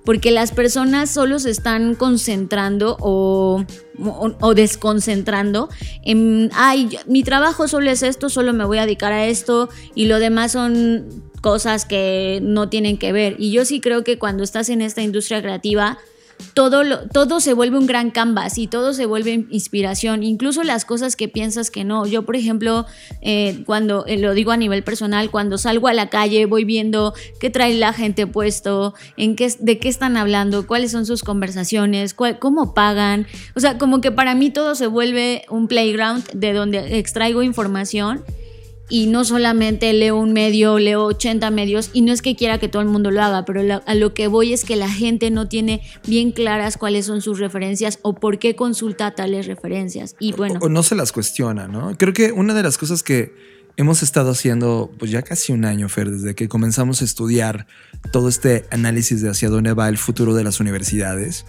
porque 0.05 0.31
las 0.31 0.53
personas 0.53 1.09
solo 1.09 1.37
se 1.39 1.49
están 1.49 1.95
concentrando 1.95 2.95
o, 3.01 3.65
o, 3.99 4.53
desconcentrando 4.53 5.67
en, 6.03 6.49
ay, 6.53 6.97
mi 7.07 7.23
trabajo 7.23 7.67
solo 7.67 7.91
es 7.91 8.03
esto, 8.03 8.29
solo 8.29 8.53
me 8.53 8.63
voy 8.63 8.77
a 8.77 8.85
dedicar 8.85 9.11
a 9.11 9.25
esto 9.25 9.67
y 9.95 10.05
lo 10.05 10.19
demás 10.19 10.53
son 10.53 11.23
cosas 11.41 11.83
que 11.83 12.39
no 12.41 12.69
tienen 12.69 12.97
que 12.97 13.11
ver. 13.11 13.35
Y 13.37 13.51
yo 13.51 13.65
sí 13.65 13.81
creo 13.81 14.05
que 14.05 14.17
cuando 14.17 14.45
estás 14.45 14.69
en 14.69 14.81
esta 14.81 15.01
industria 15.01 15.41
creativa, 15.41 15.97
todo, 16.53 16.83
lo, 16.83 17.07
todo 17.07 17.39
se 17.39 17.53
vuelve 17.53 17.77
un 17.77 17.85
gran 17.85 18.11
canvas 18.11 18.57
y 18.57 18.67
todo 18.67 18.93
se 18.93 19.05
vuelve 19.05 19.45
inspiración, 19.49 20.23
incluso 20.23 20.63
las 20.63 20.85
cosas 20.85 21.15
que 21.15 21.27
piensas 21.27 21.71
que 21.71 21.83
no. 21.83 22.05
Yo, 22.05 22.25
por 22.25 22.35
ejemplo, 22.35 22.85
eh, 23.21 23.63
cuando, 23.65 24.05
eh, 24.05 24.17
lo 24.17 24.33
digo 24.33 24.51
a 24.51 24.57
nivel 24.57 24.83
personal, 24.83 25.29
cuando 25.29 25.57
salgo 25.57 25.87
a 25.87 25.93
la 25.93 26.09
calle 26.09 26.45
voy 26.45 26.63
viendo 26.63 27.13
qué 27.39 27.49
trae 27.49 27.73
la 27.75 27.93
gente 27.93 28.27
puesto, 28.27 28.93
en 29.17 29.35
qué, 29.35 29.53
de 29.59 29.79
qué 29.79 29.89
están 29.89 30.17
hablando, 30.17 30.67
cuáles 30.67 30.91
son 30.91 31.05
sus 31.05 31.23
conversaciones, 31.23 32.13
cómo 32.13 32.73
pagan. 32.73 33.27
O 33.55 33.59
sea, 33.59 33.77
como 33.77 34.01
que 34.01 34.11
para 34.11 34.35
mí 34.35 34.49
todo 34.49 34.75
se 34.75 34.87
vuelve 34.87 35.45
un 35.49 35.67
playground 35.67 36.27
de 36.33 36.53
donde 36.53 36.97
extraigo 36.97 37.43
información 37.43 38.23
y 38.89 39.07
no 39.07 39.25
solamente 39.25 39.91
leo 39.93 40.17
un 40.17 40.33
medio, 40.33 40.79
leo 40.79 41.05
80 41.05 41.49
medios 41.51 41.89
y 41.93 42.01
no 42.01 42.13
es 42.13 42.21
que 42.21 42.35
quiera 42.35 42.59
que 42.59 42.69
todo 42.69 42.81
el 42.81 42.87
mundo 42.87 43.11
lo 43.11 43.21
haga, 43.21 43.45
pero 43.45 43.81
a 43.85 43.95
lo 43.95 44.13
que 44.13 44.27
voy 44.27 44.53
es 44.53 44.63
que 44.63 44.75
la 44.75 44.89
gente 44.89 45.29
no 45.31 45.47
tiene 45.47 45.81
bien 46.05 46.31
claras 46.31 46.77
cuáles 46.77 47.05
son 47.05 47.21
sus 47.21 47.39
referencias 47.39 47.99
o 48.01 48.13
por 48.13 48.39
qué 48.39 48.55
consulta 48.55 49.11
tales 49.11 49.47
referencias. 49.47 50.15
Y 50.19 50.33
bueno. 50.33 50.59
O, 50.61 50.69
no 50.69 50.83
se 50.83 50.95
las 50.95 51.11
cuestiona, 51.11 51.67
¿no? 51.67 51.95
Creo 51.97 52.13
que 52.13 52.31
una 52.31 52.53
de 52.53 52.63
las 52.63 52.77
cosas 52.77 53.03
que 53.03 53.33
hemos 53.75 54.03
estado 54.03 54.31
haciendo 54.31 54.89
pues 54.97 55.11
ya 55.11 55.21
casi 55.21 55.51
un 55.51 55.65
año, 55.65 55.89
Fer, 55.89 56.09
desde 56.09 56.33
que 56.33 56.47
comenzamos 56.47 57.01
a 57.01 57.05
estudiar 57.05 57.67
todo 58.11 58.29
este 58.29 58.65
análisis 58.71 59.21
de 59.21 59.29
hacia 59.29 59.49
dónde 59.49 59.73
va 59.73 59.89
el 59.89 59.97
futuro 59.97 60.33
de 60.33 60.43
las 60.43 60.59
universidades 60.59 61.45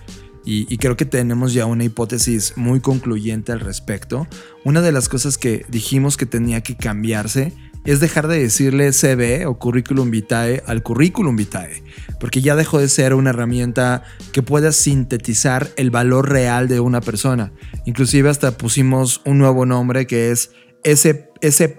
y, 0.50 0.78
creo 0.78 0.96
que 0.96 1.04
tenemos 1.04 1.52
ya 1.52 1.66
una 1.66 1.84
hipótesis 1.84 2.54
muy 2.56 2.80
concluyente 2.80 3.52
al 3.52 3.60
respecto. 3.60 4.26
Una 4.64 4.80
de 4.80 4.92
las 4.92 5.10
cosas 5.10 5.36
que 5.36 5.66
dijimos 5.68 6.16
que 6.16 6.24
tenía 6.24 6.62
que 6.62 6.74
cambiarse 6.74 7.52
es 7.84 8.00
dejar 8.00 8.28
de 8.28 8.38
decirle 8.38 8.94
CV 8.94 9.44
o 9.44 9.58
currículum 9.58 10.10
vitae 10.10 10.62
al 10.66 10.82
currículum 10.82 11.36
vitae, 11.36 11.82
porque 12.18 12.40
ya 12.40 12.56
dejó 12.56 12.78
de 12.78 12.88
ser 12.88 13.12
una 13.12 13.28
herramienta 13.28 14.04
que 14.32 14.42
pueda 14.42 14.72
sintetizar 14.72 15.68
el 15.76 15.90
valor 15.90 16.30
real 16.30 16.66
de 16.66 16.80
una 16.80 17.02
persona. 17.02 17.52
Inclusive 17.84 18.30
hasta 18.30 18.52
pusimos 18.52 19.20
un 19.26 19.36
nuevo 19.36 19.66
nombre 19.66 20.06
que 20.06 20.30
es 20.30 20.52
SPKV, 20.82 21.76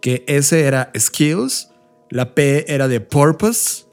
que 0.00 0.24
S 0.26 0.58
era 0.58 0.90
skills, 0.98 1.68
la 2.08 2.34
P 2.34 2.72
era 2.72 2.88
de 2.88 3.00
purpose, 3.00 3.84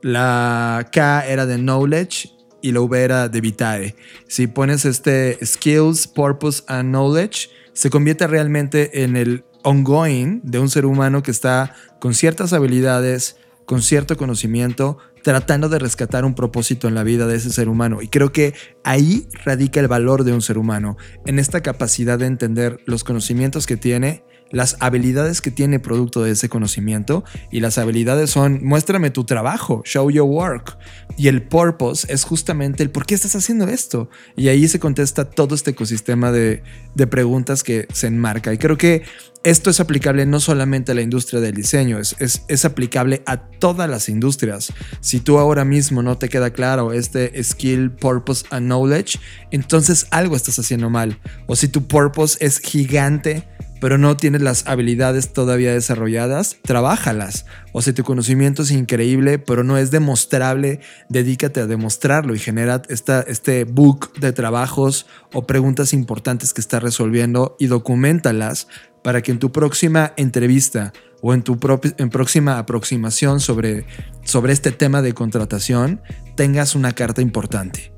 la 0.00 0.88
K 0.92 1.26
era 1.26 1.44
de 1.44 1.58
knowledge 1.58 2.37
y 2.62 2.72
la 2.72 2.80
V 2.80 3.02
era 3.02 3.28
de 3.28 3.40
vitae. 3.40 3.96
Si 4.26 4.46
pones 4.46 4.84
este 4.84 5.38
skills, 5.44 6.06
purpose 6.06 6.62
and 6.66 6.90
knowledge, 6.90 7.48
se 7.72 7.90
convierte 7.90 8.26
realmente 8.26 9.04
en 9.04 9.16
el 9.16 9.44
ongoing 9.62 10.40
de 10.42 10.58
un 10.58 10.68
ser 10.68 10.86
humano 10.86 11.22
que 11.22 11.30
está 11.30 11.74
con 12.00 12.14
ciertas 12.14 12.52
habilidades, 12.52 13.36
con 13.66 13.82
cierto 13.82 14.16
conocimiento, 14.16 14.98
tratando 15.22 15.68
de 15.68 15.78
rescatar 15.78 16.24
un 16.24 16.34
propósito 16.34 16.88
en 16.88 16.94
la 16.94 17.02
vida 17.02 17.26
de 17.26 17.36
ese 17.36 17.50
ser 17.50 17.68
humano. 17.68 18.00
Y 18.02 18.08
creo 18.08 18.32
que 18.32 18.54
ahí 18.84 19.28
radica 19.44 19.80
el 19.80 19.88
valor 19.88 20.24
de 20.24 20.32
un 20.32 20.42
ser 20.42 20.58
humano, 20.58 20.96
en 21.26 21.38
esta 21.38 21.60
capacidad 21.60 22.18
de 22.18 22.26
entender 22.26 22.80
los 22.86 23.04
conocimientos 23.04 23.66
que 23.66 23.76
tiene 23.76 24.24
las 24.50 24.76
habilidades 24.80 25.40
que 25.40 25.50
tiene 25.50 25.78
producto 25.78 26.22
de 26.22 26.32
ese 26.32 26.48
conocimiento 26.48 27.24
y 27.50 27.60
las 27.60 27.78
habilidades 27.78 28.30
son 28.30 28.64
muéstrame 28.64 29.10
tu 29.10 29.24
trabajo, 29.24 29.82
show 29.84 30.10
your 30.10 30.28
work. 30.28 30.78
Y 31.16 31.28
el 31.28 31.42
purpose 31.42 32.10
es 32.12 32.24
justamente 32.24 32.82
el 32.82 32.90
por 32.90 33.04
qué 33.04 33.14
estás 33.14 33.34
haciendo 33.34 33.68
esto. 33.68 34.08
Y 34.36 34.48
ahí 34.48 34.68
se 34.68 34.78
contesta 34.78 35.24
todo 35.24 35.54
este 35.54 35.72
ecosistema 35.72 36.32
de, 36.32 36.62
preguntas 37.10 37.62
que 37.62 37.86
se 37.92 38.08
enmarca. 38.08 38.52
Y 38.52 38.58
creo 38.58 38.76
que 38.76 39.02
esto 39.44 39.70
es 39.70 39.80
aplicable 39.80 40.26
no 40.26 40.40
solamente 40.40 40.92
a 40.92 40.94
la 40.94 41.00
industria 41.00 41.40
del 41.40 41.54
diseño, 41.54 41.98
es, 41.98 42.16
es, 42.18 42.64
aplicable 42.64 43.22
a 43.24 43.36
todas 43.36 43.88
las 43.88 44.08
industrias. 44.08 44.72
Si 45.00 45.20
tú 45.20 45.38
ahora 45.38 45.64
mismo 45.64 46.02
no 46.02 46.18
te 46.18 46.28
queda 46.28 46.52
claro 46.52 46.92
este 46.92 47.42
skill, 47.42 47.92
purpose 47.92 48.44
and 48.50 48.66
knowledge, 48.66 49.18
entonces 49.50 50.06
algo 50.10 50.36
estás 50.36 50.58
haciendo 50.58 50.90
mal. 50.90 51.20
O 51.46 51.54
si 51.54 51.68
tu 51.68 51.86
purpose 51.86 52.36
es 52.44 52.58
gigante, 52.58 53.48
pero 53.80 53.98
no 53.98 54.16
tienes 54.16 54.42
las 54.42 54.66
habilidades 54.66 55.32
todavía 55.32 55.72
desarrolladas, 55.72 56.56
trabájalas. 56.62 57.46
O 57.72 57.82
si 57.82 57.92
tu 57.92 58.04
conocimiento 58.04 58.62
es 58.62 58.70
increíble, 58.70 59.38
pero 59.38 59.64
no 59.64 59.76
es 59.76 59.90
demostrable, 59.90 60.80
dedícate 61.08 61.60
a 61.60 61.66
demostrarlo 61.66 62.34
y 62.34 62.38
genera 62.38 62.82
este 62.88 63.64
book 63.64 64.12
de 64.14 64.32
trabajos 64.32 65.06
o 65.32 65.46
preguntas 65.46 65.92
importantes 65.92 66.54
que 66.54 66.60
estás 66.60 66.82
resolviendo 66.82 67.56
y 67.58 67.66
documentalas 67.66 68.68
para 69.02 69.22
que 69.22 69.32
en 69.32 69.38
tu 69.38 69.52
próxima 69.52 70.12
entrevista 70.16 70.92
o 71.20 71.34
en 71.34 71.42
tu 71.42 71.58
próxima 71.58 72.58
aproximación 72.58 73.40
sobre, 73.40 73.86
sobre 74.24 74.52
este 74.52 74.70
tema 74.70 75.02
de 75.02 75.14
contratación 75.14 76.00
tengas 76.36 76.74
una 76.74 76.92
carta 76.92 77.22
importante. 77.22 77.97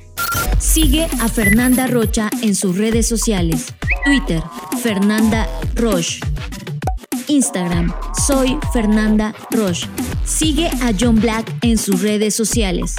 Sigue 0.59 1.09
a 1.21 1.29
Fernanda 1.29 1.87
Rocha 1.87 2.31
en 2.43 2.55
sus 2.55 2.77
redes 2.77 3.09
sociales. 3.09 3.75
Twitter, 4.05 4.43
Fernanda 4.83 5.49
Roche. 5.75 6.21
Instagram, 7.29 7.93
soy 8.27 8.59
Fernanda 8.73 9.35
Roche. 9.51 9.89
Sigue 10.25 10.69
a 10.69 10.93
John 10.99 11.21
Black 11.21 11.53
en 11.63 11.77
sus 11.77 12.03
redes 12.03 12.35
sociales. 12.35 12.95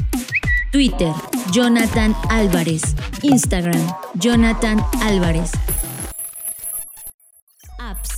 Twitter, 0.71 1.13
Jonathan 1.51 2.15
Álvarez. 2.29 2.81
Instagram, 3.21 3.87
Jonathan 4.15 4.83
Álvarez. 5.01 5.51
Apps. 7.79 8.09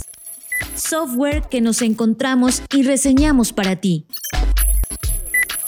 Software 0.76 1.44
que 1.50 1.62
nos 1.62 1.82
encontramos 1.82 2.64
y 2.74 2.84
reseñamos 2.84 3.54
para 3.54 3.76
ti. 3.76 4.08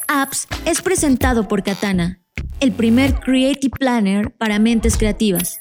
Apps 0.08 0.48
es 0.66 0.82
presentado 0.82 1.48
por 1.48 1.64
Katana 1.64 2.25
el 2.60 2.72
primer 2.72 3.20
Creative 3.20 3.72
Planner 3.78 4.32
para 4.32 4.60
mentes 4.60 4.98
creativas. 4.98 5.60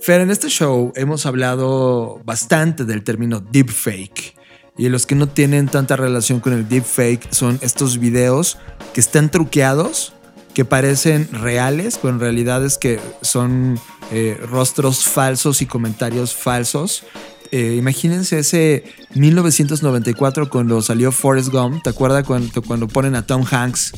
Fer, 0.00 0.20
en 0.20 0.30
este 0.30 0.48
show 0.48 0.92
hemos 0.96 1.26
hablado 1.26 2.20
bastante 2.24 2.84
del 2.84 3.04
término 3.04 3.40
deepfake. 3.40 4.34
Y 4.76 4.88
los 4.88 5.06
que 5.06 5.14
no 5.14 5.28
tienen 5.28 5.68
tanta 5.68 5.96
relación 5.96 6.40
con 6.40 6.54
el 6.54 6.68
deepfake 6.68 7.32
son 7.32 7.58
estos 7.62 7.98
videos 7.98 8.58
que 8.94 9.00
están 9.00 9.30
truqueados, 9.30 10.14
que 10.54 10.64
parecen 10.64 11.28
reales, 11.30 11.98
pero 12.00 12.14
en 12.14 12.20
realidad 12.20 12.64
es 12.64 12.78
que 12.78 12.98
son 13.20 13.78
eh, 14.10 14.38
rostros 14.50 15.04
falsos 15.04 15.62
y 15.62 15.66
comentarios 15.66 16.34
falsos 16.34 17.04
eh, 17.52 17.76
imagínense 17.76 18.38
ese 18.38 18.82
1994 19.14 20.48
cuando 20.48 20.80
salió 20.80 21.12
Forrest 21.12 21.50
Gump. 21.50 21.82
¿Te 21.82 21.90
acuerdas 21.90 22.24
cuando, 22.24 22.62
cuando 22.62 22.88
ponen 22.88 23.14
a 23.14 23.26
Tom 23.26 23.44
Hanks 23.48 23.92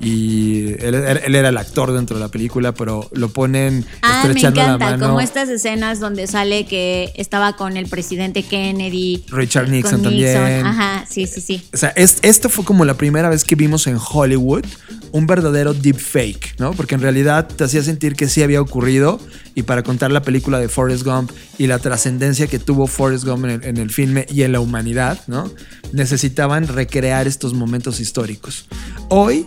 y 0.00 0.74
él, 0.78 0.94
era 0.94 1.48
el 1.48 1.56
actor 1.56 1.92
dentro 1.92 2.16
de 2.16 2.22
la 2.22 2.28
película, 2.28 2.72
pero 2.72 3.08
lo 3.12 3.30
ponen 3.30 3.84
ah, 4.02 4.20
estrechando 4.22 4.60
me 4.60 4.66
encanta, 4.66 4.84
la 4.84 4.96
mano. 4.96 5.06
Como 5.08 5.20
estas 5.20 5.48
escenas 5.48 5.98
donde 5.98 6.26
sale 6.28 6.66
que 6.66 7.12
estaba 7.16 7.56
con 7.56 7.76
el 7.76 7.88
presidente 7.88 8.44
Kennedy. 8.44 9.24
Richard 9.28 9.68
Nixon, 9.68 10.02
también. 10.02 10.64
Ajá, 10.64 11.04
sí, 11.08 11.26
sí, 11.26 11.40
sí. 11.40 11.62
O 11.72 11.76
sea, 11.76 11.92
esto 11.96 12.48
fue 12.48 12.64
como 12.64 12.84
la 12.84 12.94
primera 12.94 13.28
vez 13.28 13.44
que 13.44 13.56
vimos 13.56 13.86
en 13.88 13.98
Hollywood 13.98 14.66
un 15.12 15.26
verdadero 15.26 15.74
deepfake, 15.74 16.56
¿no? 16.58 16.72
Porque 16.72 16.94
en 16.94 17.00
realidad 17.00 17.46
te 17.46 17.64
hacía 17.64 17.82
sentir 17.82 18.14
que 18.14 18.28
sí 18.28 18.42
había 18.42 18.60
ocurrido 18.60 19.20
y 19.54 19.62
para 19.62 19.82
contar 19.82 20.12
la 20.12 20.22
película 20.22 20.58
de 20.58 20.68
Forrest 20.68 21.04
Gump 21.04 21.30
y 21.58 21.66
la 21.66 21.78
trascendencia 21.78 22.46
que 22.46 22.58
tuvo 22.58 22.86
Forrest 22.86 23.24
Gump 23.24 23.44
en 23.44 23.50
el, 23.50 23.64
en 23.64 23.76
el 23.76 23.90
filme 23.90 24.26
y 24.30 24.42
en 24.42 24.52
la 24.52 24.60
humanidad, 24.60 25.20
¿no? 25.26 25.50
Necesitaban 25.92 26.68
recrear 26.68 27.26
estos 27.26 27.54
momentos 27.54 28.00
históricos. 28.00 28.66
Hoy, 29.10 29.46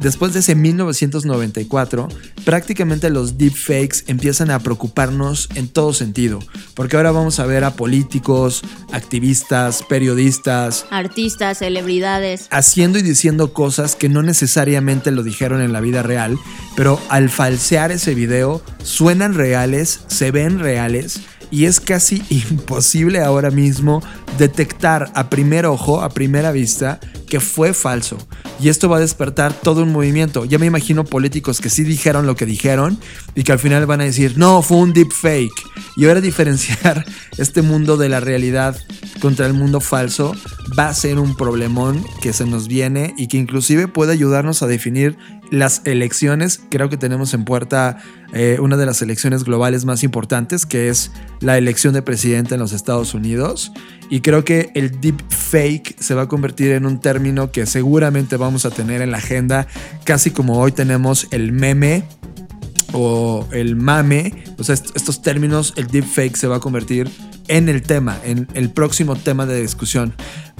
después 0.00 0.34
de 0.34 0.40
ese 0.40 0.54
1994, 0.54 2.08
prácticamente 2.44 3.08
los 3.08 3.38
deepfakes 3.38 4.04
empiezan 4.06 4.50
a 4.50 4.58
preocuparnos 4.58 5.48
en 5.54 5.68
todo 5.68 5.94
sentido, 5.94 6.40
porque 6.74 6.96
ahora 6.96 7.10
vamos 7.10 7.40
a 7.40 7.46
ver 7.46 7.64
a 7.64 7.72
políticos, 7.72 8.62
activistas, 8.92 9.82
periodistas, 9.82 10.84
artistas, 10.90 11.58
celebridades, 11.58 12.48
haciendo 12.50 12.98
y 12.98 13.02
diciendo 13.02 13.54
cosas 13.54 13.96
que 13.96 14.10
no 14.10 14.22
necesariamente 14.22 14.97
lo 15.06 15.22
dijeron 15.22 15.60
en 15.60 15.72
la 15.72 15.80
vida 15.80 16.02
real, 16.02 16.38
pero 16.76 17.00
al 17.08 17.30
falsear 17.30 17.92
ese 17.92 18.14
video 18.14 18.62
suenan 18.82 19.34
reales, 19.34 20.00
se 20.06 20.30
ven 20.30 20.58
reales 20.58 21.20
y 21.50 21.64
es 21.64 21.80
casi 21.80 22.22
imposible 22.30 23.20
ahora 23.22 23.50
mismo 23.50 24.02
detectar 24.38 25.10
a 25.14 25.30
primer 25.30 25.66
ojo, 25.66 26.02
a 26.02 26.10
primera 26.10 26.52
vista, 26.52 27.00
que 27.28 27.40
fue 27.40 27.74
falso. 27.74 28.18
Y 28.60 28.68
esto 28.68 28.88
va 28.88 28.96
a 28.96 29.00
despertar 29.00 29.52
todo 29.52 29.82
un 29.82 29.92
movimiento. 29.92 30.44
Ya 30.44 30.58
me 30.58 30.66
imagino 30.66 31.04
políticos 31.04 31.60
que 31.60 31.70
sí 31.70 31.84
dijeron 31.84 32.26
lo 32.26 32.36
que 32.36 32.46
dijeron 32.46 32.98
y 33.34 33.44
que 33.44 33.52
al 33.52 33.58
final 33.58 33.86
van 33.86 34.00
a 34.00 34.04
decir, 34.04 34.36
no, 34.36 34.62
fue 34.62 34.78
un 34.78 34.92
deep 34.92 35.12
fake. 35.12 35.62
Y 35.96 36.06
ahora 36.06 36.20
diferenciar 36.20 37.04
este 37.38 37.62
mundo 37.62 37.96
de 37.96 38.08
la 38.08 38.20
realidad 38.20 38.76
contra 39.20 39.46
el 39.46 39.54
mundo 39.54 39.80
falso 39.80 40.34
va 40.78 40.88
a 40.88 40.94
ser 40.94 41.18
un 41.18 41.36
problemón 41.36 42.04
que 42.20 42.32
se 42.32 42.46
nos 42.46 42.68
viene 42.68 43.14
y 43.16 43.28
que 43.28 43.36
inclusive 43.36 43.88
puede 43.88 44.12
ayudarnos 44.12 44.62
a 44.62 44.66
definir 44.66 45.16
las 45.50 45.82
elecciones. 45.84 46.60
Creo 46.70 46.88
que 46.88 46.96
tenemos 46.96 47.34
en 47.34 47.44
puerta 47.44 47.98
eh, 48.32 48.58
una 48.60 48.76
de 48.76 48.86
las 48.86 49.02
elecciones 49.02 49.44
globales 49.44 49.84
más 49.84 50.02
importantes, 50.02 50.66
que 50.66 50.88
es 50.88 51.10
la 51.40 51.56
elección 51.58 51.94
de 51.94 52.02
presidente 52.02 52.54
en 52.54 52.60
los 52.60 52.72
Estados 52.72 53.14
Unidos. 53.14 53.72
Y 54.10 54.20
creo 54.20 54.44
que 54.44 54.70
el 54.74 55.00
deep 55.00 55.22
deepfake 55.48 55.96
se 55.98 56.14
va 56.14 56.22
a 56.22 56.28
convertir 56.28 56.72
en 56.72 56.84
un 56.84 57.00
término 57.00 57.50
que 57.50 57.64
seguramente 57.66 58.36
vamos 58.36 58.66
a 58.66 58.70
tener 58.70 59.00
en 59.00 59.10
la 59.10 59.18
agenda, 59.18 59.66
casi 60.04 60.30
como 60.30 60.58
hoy 60.58 60.72
tenemos 60.72 61.26
el 61.30 61.52
meme 61.52 62.04
o 62.92 63.46
el 63.52 63.76
mame, 63.76 64.44
o 64.58 64.64
sea, 64.64 64.74
estos 64.74 65.22
términos, 65.22 65.72
el 65.76 65.86
deepfake 65.86 66.36
se 66.36 66.46
va 66.46 66.56
a 66.56 66.60
convertir 66.60 67.10
en 67.48 67.68
el 67.68 67.82
tema, 67.82 68.18
en 68.24 68.46
el 68.54 68.70
próximo 68.70 69.16
tema 69.16 69.46
de 69.46 69.60
discusión. 69.60 70.14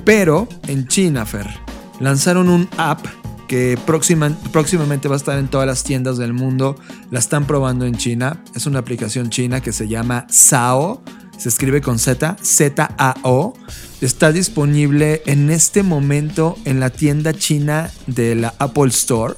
Pero 0.04 0.48
en 0.66 0.86
China, 0.86 1.26
Fer, 1.26 1.46
lanzaron 2.00 2.48
un 2.48 2.68
app 2.78 3.04
que 3.46 3.78
próximamente 3.86 5.08
va 5.08 5.14
a 5.14 5.16
estar 5.16 5.38
en 5.38 5.48
todas 5.48 5.66
las 5.66 5.82
tiendas 5.82 6.18
del 6.18 6.34
mundo. 6.34 6.76
La 7.10 7.18
están 7.18 7.46
probando 7.46 7.86
en 7.86 7.96
China. 7.96 8.42
Es 8.54 8.66
una 8.66 8.78
aplicación 8.78 9.30
china 9.30 9.62
que 9.62 9.72
se 9.72 9.88
llama 9.88 10.26
SAO. 10.28 11.02
Se 11.38 11.48
escribe 11.48 11.80
con 11.80 11.98
Z, 11.98 12.36
Z-A-O. 12.42 13.54
Está 14.00 14.32
disponible 14.32 15.22
en 15.26 15.50
este 15.50 15.82
momento 15.82 16.56
en 16.64 16.80
la 16.80 16.90
tienda 16.90 17.32
china 17.32 17.90
de 18.06 18.34
la 18.34 18.54
Apple 18.58 18.88
Store. 18.88 19.34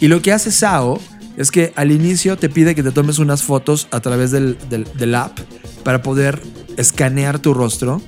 Y 0.00 0.08
lo 0.08 0.20
que 0.20 0.32
hace 0.32 0.50
SAO 0.50 1.00
es 1.36 1.50
que 1.50 1.72
al 1.76 1.92
inicio 1.92 2.36
te 2.36 2.48
pide 2.48 2.74
que 2.74 2.82
te 2.82 2.90
tomes 2.90 3.18
unas 3.18 3.42
fotos 3.42 3.88
a 3.92 4.00
través 4.00 4.32
del, 4.32 4.58
del 4.68 5.14
app 5.14 5.38
para 5.84 6.02
poder 6.02 6.42
escanear 6.76 7.38
tu 7.38 7.54
rostro. 7.54 8.02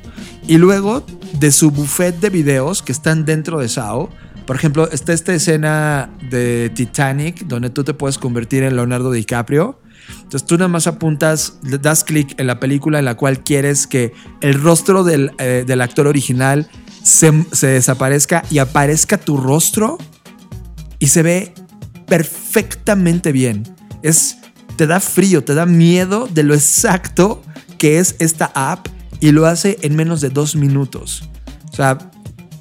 Y 0.46 0.58
luego 0.58 1.06
de 1.38 1.52
su 1.52 1.70
buffet 1.70 2.18
de 2.20 2.30
videos 2.30 2.82
que 2.82 2.92
están 2.92 3.24
dentro 3.24 3.60
de 3.60 3.68
SAO, 3.68 4.10
por 4.46 4.56
ejemplo, 4.56 4.90
está 4.90 5.12
esta 5.12 5.32
escena 5.32 6.10
de 6.30 6.70
Titanic 6.74 7.46
donde 7.46 7.70
tú 7.70 7.82
te 7.82 7.94
puedes 7.94 8.18
convertir 8.18 8.62
en 8.62 8.76
Leonardo 8.76 9.10
DiCaprio. 9.10 9.78
Entonces 10.22 10.44
tú 10.44 10.56
nada 10.56 10.68
más 10.68 10.86
apuntas, 10.86 11.58
das 11.62 12.04
clic 12.04 12.38
en 12.38 12.46
la 12.46 12.60
película 12.60 12.98
en 12.98 13.04
la 13.04 13.16
cual 13.16 13.42
quieres 13.42 13.86
que 13.86 14.12
el 14.40 14.60
rostro 14.60 15.04
del, 15.04 15.32
eh, 15.38 15.64
actor 15.80 16.06
original 16.06 16.68
se, 17.02 17.44
se, 17.52 17.66
desaparezca 17.68 18.42
y 18.50 18.58
aparezca 18.58 19.18
tu 19.18 19.36
rostro 19.36 19.98
y 20.98 21.08
se 21.08 21.22
ve 21.22 21.54
perfectamente 22.06 23.32
bien. 23.32 23.62
Es, 24.02 24.38
te 24.76 24.86
da 24.86 25.00
frío, 25.00 25.44
te 25.44 25.54
da 25.54 25.66
miedo 25.66 26.28
de 26.32 26.42
lo 26.42 26.54
exacto 26.54 27.42
que 27.78 27.98
es 27.98 28.16
esta 28.18 28.50
app 28.54 28.88
y 29.20 29.32
lo 29.32 29.46
hace 29.46 29.78
en 29.82 29.96
menos 29.96 30.20
de 30.20 30.30
dos 30.30 30.56
minutos. 30.56 31.28
O 31.72 31.76
sea, 31.76 31.98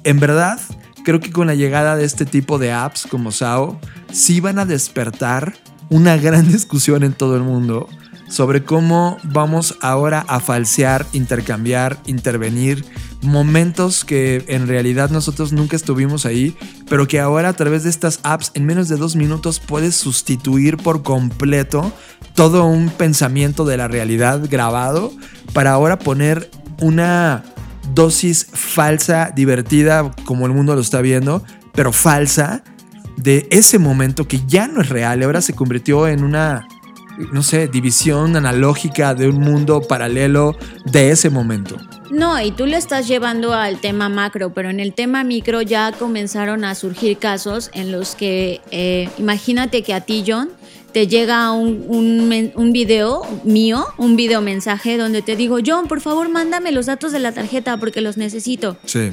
en 0.04 0.20
verdad 0.20 0.60
creo 1.04 1.20
que 1.20 1.30
con 1.30 1.46
la 1.46 1.54
llegada 1.54 1.96
de 1.96 2.04
este 2.04 2.24
tipo 2.24 2.58
de 2.58 2.72
apps 2.72 3.06
como 3.08 3.30
SAO, 3.30 3.78
sí 4.10 4.40
van 4.40 4.58
a 4.58 4.64
despertar 4.64 5.54
una 5.94 6.16
gran 6.16 6.48
discusión 6.52 7.04
en 7.04 7.12
todo 7.12 7.36
el 7.36 7.44
mundo 7.44 7.88
sobre 8.28 8.64
cómo 8.64 9.16
vamos 9.22 9.76
ahora 9.80 10.24
a 10.26 10.40
falsear, 10.40 11.06
intercambiar, 11.12 11.98
intervenir 12.06 12.84
momentos 13.22 14.04
que 14.04 14.44
en 14.48 14.66
realidad 14.66 15.10
nosotros 15.10 15.52
nunca 15.52 15.76
estuvimos 15.76 16.26
ahí, 16.26 16.56
pero 16.88 17.06
que 17.06 17.20
ahora 17.20 17.50
a 17.50 17.52
través 17.52 17.84
de 17.84 17.90
estas 17.90 18.18
apps 18.24 18.50
en 18.54 18.66
menos 18.66 18.88
de 18.88 18.96
dos 18.96 19.14
minutos 19.14 19.60
puedes 19.60 19.94
sustituir 19.94 20.78
por 20.78 21.04
completo 21.04 21.92
todo 22.34 22.64
un 22.64 22.88
pensamiento 22.88 23.64
de 23.64 23.76
la 23.76 23.86
realidad 23.86 24.42
grabado 24.50 25.12
para 25.52 25.70
ahora 25.70 26.00
poner 26.00 26.50
una 26.80 27.44
dosis 27.94 28.48
falsa, 28.52 29.30
divertida, 29.32 30.10
como 30.24 30.46
el 30.46 30.52
mundo 30.52 30.74
lo 30.74 30.80
está 30.80 31.00
viendo, 31.02 31.44
pero 31.72 31.92
falsa, 31.92 32.64
de 33.16 33.46
ese 33.50 33.78
momento 33.78 34.26
que 34.26 34.40
ya 34.46 34.68
no 34.68 34.80
es 34.80 34.88
real, 34.88 35.22
ahora 35.22 35.40
se 35.40 35.54
convirtió 35.54 36.08
en 36.08 36.24
una, 36.24 36.66
no 37.32 37.42
sé, 37.42 37.68
división 37.68 38.36
analógica 38.36 39.14
de 39.14 39.28
un 39.28 39.40
mundo 39.40 39.80
paralelo 39.82 40.56
de 40.84 41.10
ese 41.10 41.30
momento. 41.30 41.76
No, 42.10 42.40
y 42.40 42.52
tú 42.52 42.66
lo 42.66 42.76
estás 42.76 43.08
llevando 43.08 43.54
al 43.54 43.80
tema 43.80 44.08
macro, 44.08 44.52
pero 44.52 44.70
en 44.70 44.78
el 44.78 44.94
tema 44.94 45.24
micro 45.24 45.62
ya 45.62 45.90
comenzaron 45.92 46.64
a 46.64 46.74
surgir 46.74 47.18
casos 47.18 47.70
en 47.74 47.90
los 47.90 48.14
que, 48.14 48.60
eh, 48.70 49.08
imagínate 49.18 49.82
que 49.82 49.94
a 49.94 50.00
ti, 50.00 50.22
John, 50.26 50.50
te 50.92 51.08
llega 51.08 51.50
un, 51.50 52.52
un, 52.54 52.72
video 52.72 53.22
mío, 53.42 53.84
un 53.98 54.14
video 54.14 54.40
mensaje 54.40 54.96
donde 54.96 55.22
te 55.22 55.34
digo, 55.34 55.58
John, 55.64 55.88
por 55.88 56.00
favor, 56.00 56.28
mándame 56.28 56.70
los 56.70 56.86
datos 56.86 57.10
de 57.10 57.18
la 57.18 57.32
tarjeta 57.32 57.78
porque 57.78 58.00
los 58.00 58.16
necesito. 58.16 58.76
Sí. 58.84 59.10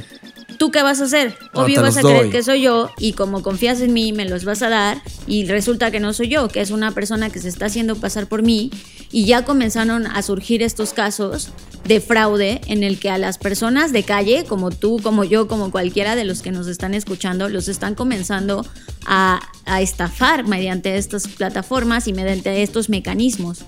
¿Tú 0.61 0.69
qué 0.69 0.83
vas 0.83 1.01
a 1.01 1.05
hacer? 1.05 1.35
Obvio 1.53 1.81
vas 1.81 1.97
a 1.97 2.01
creer 2.01 2.29
que 2.29 2.43
soy 2.43 2.61
yo 2.61 2.91
y 2.99 3.13
como 3.13 3.41
confías 3.41 3.81
en 3.81 3.93
mí 3.93 4.13
me 4.13 4.25
los 4.25 4.45
vas 4.45 4.61
a 4.61 4.69
dar 4.69 5.01
y 5.25 5.45
resulta 5.45 5.89
que 5.89 5.99
no 5.99 6.13
soy 6.13 6.27
yo, 6.27 6.49
que 6.49 6.61
es 6.61 6.69
una 6.69 6.91
persona 6.91 7.31
que 7.31 7.39
se 7.39 7.49
está 7.49 7.65
haciendo 7.65 7.95
pasar 7.95 8.27
por 8.27 8.43
mí 8.43 8.69
y 9.11 9.25
ya 9.25 9.43
comenzaron 9.43 10.05
a 10.05 10.21
surgir 10.21 10.61
estos 10.61 10.93
casos 10.93 11.49
de 11.85 11.99
fraude 11.99 12.61
en 12.67 12.83
el 12.83 12.99
que 12.99 13.09
a 13.09 13.17
las 13.17 13.39
personas 13.39 13.91
de 13.91 14.03
calle, 14.03 14.45
como 14.47 14.69
tú, 14.69 14.99
como 15.01 15.23
yo, 15.23 15.47
como 15.47 15.71
cualquiera 15.71 16.15
de 16.15 16.25
los 16.25 16.43
que 16.43 16.51
nos 16.51 16.67
están 16.67 16.93
escuchando, 16.93 17.49
los 17.49 17.67
están 17.67 17.95
comenzando 17.95 18.63
a, 19.07 19.39
a 19.65 19.81
estafar 19.81 20.47
mediante 20.47 20.95
estas 20.95 21.27
plataformas 21.27 22.07
y 22.07 22.13
mediante 22.13 22.61
estos 22.61 22.87
mecanismos. 22.87 23.65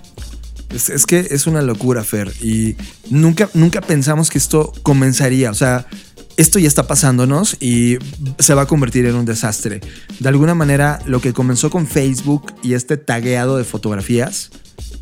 Es, 0.72 0.90
es, 0.90 1.06
que 1.06 1.18
es 1.18 1.48
una 1.48 1.60
locura, 1.60 2.04
Fer, 2.04 2.32
y 2.40 2.76
nunca, 3.10 3.50
nunca 3.52 3.80
pensamos 3.80 4.30
que 4.30 4.38
esto 4.38 4.72
comenzaría. 4.84 5.50
O 5.50 5.54
sea, 5.54 5.86
esto 6.36 6.58
ya 6.58 6.68
está 6.68 6.86
pasándonos 6.86 7.56
y 7.60 7.98
se 8.38 8.54
va 8.54 8.62
a 8.62 8.66
convertir 8.66 9.06
en 9.06 9.14
un 9.14 9.24
desastre. 9.24 9.80
De 10.18 10.28
alguna 10.28 10.54
manera, 10.54 11.00
lo 11.06 11.20
que 11.20 11.32
comenzó 11.32 11.70
con 11.70 11.86
Facebook 11.86 12.52
y 12.62 12.74
este 12.74 12.96
tagueado 12.96 13.56
de 13.56 13.64
fotografías, 13.64 14.50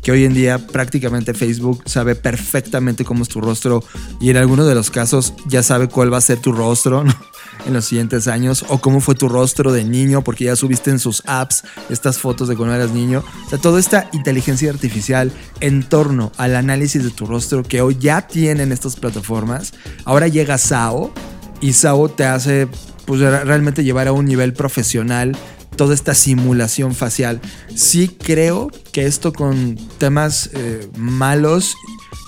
que 0.03 0.11
hoy 0.11 0.25
en 0.25 0.33
día 0.33 0.59
prácticamente 0.67 1.33
Facebook 1.33 1.83
sabe 1.85 2.15
perfectamente 2.15 3.05
cómo 3.05 3.23
es 3.23 3.29
tu 3.29 3.41
rostro 3.41 3.83
y 4.19 4.29
en 4.29 4.37
algunos 4.37 4.67
de 4.67 4.75
los 4.75 4.91
casos 4.91 5.33
ya 5.47 5.63
sabe 5.63 5.87
cuál 5.87 6.11
va 6.13 6.17
a 6.17 6.21
ser 6.21 6.39
tu 6.39 6.51
rostro 6.51 7.03
en 7.65 7.73
los 7.73 7.85
siguientes 7.85 8.27
años 8.27 8.65
o 8.69 8.79
cómo 8.79 8.99
fue 8.99 9.15
tu 9.15 9.29
rostro 9.29 9.71
de 9.71 9.83
niño 9.83 10.23
porque 10.23 10.45
ya 10.45 10.55
subiste 10.55 10.91
en 10.91 10.99
sus 10.99 11.23
apps 11.25 11.63
estas 11.89 12.17
fotos 12.17 12.47
de 12.47 12.55
cuando 12.55 12.75
eras 12.75 12.91
niño. 12.91 13.23
O 13.45 13.49
sea, 13.49 13.59
toda 13.59 13.79
esta 13.79 14.09
inteligencia 14.13 14.69
artificial 14.69 15.31
en 15.59 15.83
torno 15.83 16.31
al 16.37 16.55
análisis 16.55 17.03
de 17.03 17.11
tu 17.11 17.25
rostro 17.25 17.63
que 17.63 17.81
hoy 17.81 17.97
ya 17.99 18.27
tienen 18.27 18.71
estas 18.71 18.95
plataformas, 18.95 19.73
ahora 20.05 20.27
llega 20.27 20.57
SAO 20.57 21.13
y 21.61 21.73
SAO 21.73 22.09
te 22.09 22.25
hace 22.25 22.67
pues 23.05 23.19
realmente 23.19 23.83
llevar 23.83 24.07
a 24.07 24.13
un 24.13 24.25
nivel 24.25 24.53
profesional 24.53 25.35
toda 25.75 25.93
esta 25.93 26.13
simulación 26.13 26.93
facial. 26.95 27.41
Sí 27.75 28.07
creo 28.07 28.69
que 28.91 29.05
esto 29.05 29.33
con 29.33 29.75
temas 29.97 30.49
eh, 30.53 30.87
malos 30.97 31.75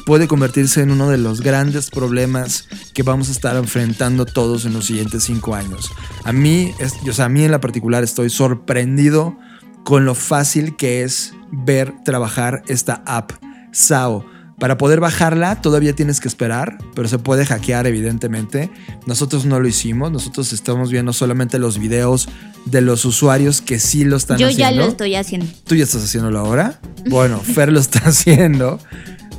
puede 0.06 0.28
convertirse 0.28 0.82
en 0.82 0.92
uno 0.92 1.10
de 1.10 1.18
los 1.18 1.42
grandes 1.42 1.90
problemas 1.90 2.68
que 2.94 3.04
vamos 3.04 3.30
a 3.30 3.32
estar 3.32 3.56
enfrentando 3.56 4.26
todos 4.26 4.66
en 4.66 4.74
los 4.74 4.86
siguientes 4.86 5.24
cinco 5.24 5.56
años. 5.56 5.92
A 6.24 6.32
mí, 6.32 6.74
o 7.08 7.14
sea, 7.14 7.26
a 7.26 7.30
mí 7.30 7.44
en 7.44 7.52
la 7.52 7.62
particular 7.62 8.04
estoy 8.04 8.30
sorprendido 8.30 9.38
con 9.84 10.06
lo 10.06 10.16
fácil 10.16 10.76
que 10.76 11.04
es 11.04 11.34
ver 11.52 11.94
trabajar 12.04 12.64
esta 12.68 13.04
app 13.06 13.32
SAO. 13.72 14.26
Para 14.60 14.78
poder 14.78 15.02
bajarla 15.02 15.62
todavía 15.62 15.94
tienes 15.94 16.22
que 16.22 16.30
esperar, 16.30 16.78
pero 16.96 17.10
se 17.10 17.20
puede 17.20 17.46
hackear 17.46 17.88
evidentemente. 17.88 18.72
Nosotros 19.06 19.46
no 19.46 19.60
lo 19.60 19.68
hicimos, 19.68 20.12
nosotros 20.12 20.54
estamos 20.54 20.92
viendo 20.92 21.12
solamente 21.12 21.60
los 21.60 21.78
videos 21.78 22.30
de 22.66 22.80
los 22.80 23.04
usuarios 23.04 23.62
que 23.62 23.80
sí 23.80 24.06
lo 24.06 24.16
están 24.16 24.36
haciendo. 24.36 24.54
Yo 24.54 24.58
ya 24.58 24.72
lo 24.72 24.86
estoy 24.86 25.16
haciendo. 25.16 25.48
¿Tú 25.66 25.76
ya 25.76 25.84
estás 25.84 26.04
haciéndolo 26.06 26.40
ahora? 26.40 26.80
Bueno, 27.10 27.42
Fer 27.42 27.72
lo 27.72 27.80
está 27.82 28.00
haciendo. 28.06 28.80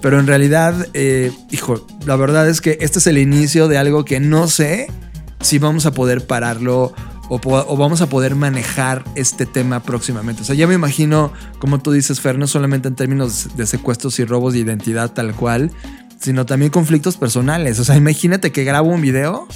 Pero 0.01 0.21
en 0.21 0.27
realidad, 0.27 0.87
eh, 0.95 1.33
hijo, 1.51 1.87
la 2.05 2.17
verdad 2.17 2.49
es 2.49 2.61
que 2.61 2.79
este 2.81 2.99
es 2.99 3.07
el 3.07 3.19
inicio 3.19 3.69
de 3.69 3.79
algo 3.79 4.05
que 4.05 4.21
no 4.21 4.49
sé 4.49 4.89
si 5.41 5.59
vamos 5.59 5.87
a 5.87 5.93
poder 5.93 6.27
pararlo 6.27 6.93
o, 7.29 7.77
vamos 7.77 8.01
a 8.03 8.09
poder 8.09 8.35
manejar 8.35 9.05
este 9.15 9.47
tema 9.47 9.83
próximamente. 9.83 10.43
O 10.43 10.45
sea, 10.45 10.55
ya 10.55 10.67
me 10.67 10.75
imagino, 10.75 11.33
como 11.59 11.81
tú 11.81 11.93
dices, 11.93 12.21
Fer, 12.21 12.39
no 12.39 12.47
solamente 12.47 12.89
en 12.89 12.95
términos 12.95 13.57
de 13.57 13.67
secuestros 13.67 14.19
y 14.19 14.25
robos 14.25 14.53
de 14.53 14.61
identidad 14.61 15.13
tal 15.13 15.35
cual, 15.35 15.73
sino 16.21 16.47
también 16.47 16.71
conflictos 16.71 17.17
personales. 17.17 17.79
O 17.79 17.85
sea, 17.85 17.97
imagínate 17.97 18.53
que 18.53 18.65
grabo 18.65 18.91
un 18.91 19.01
video 19.01 19.49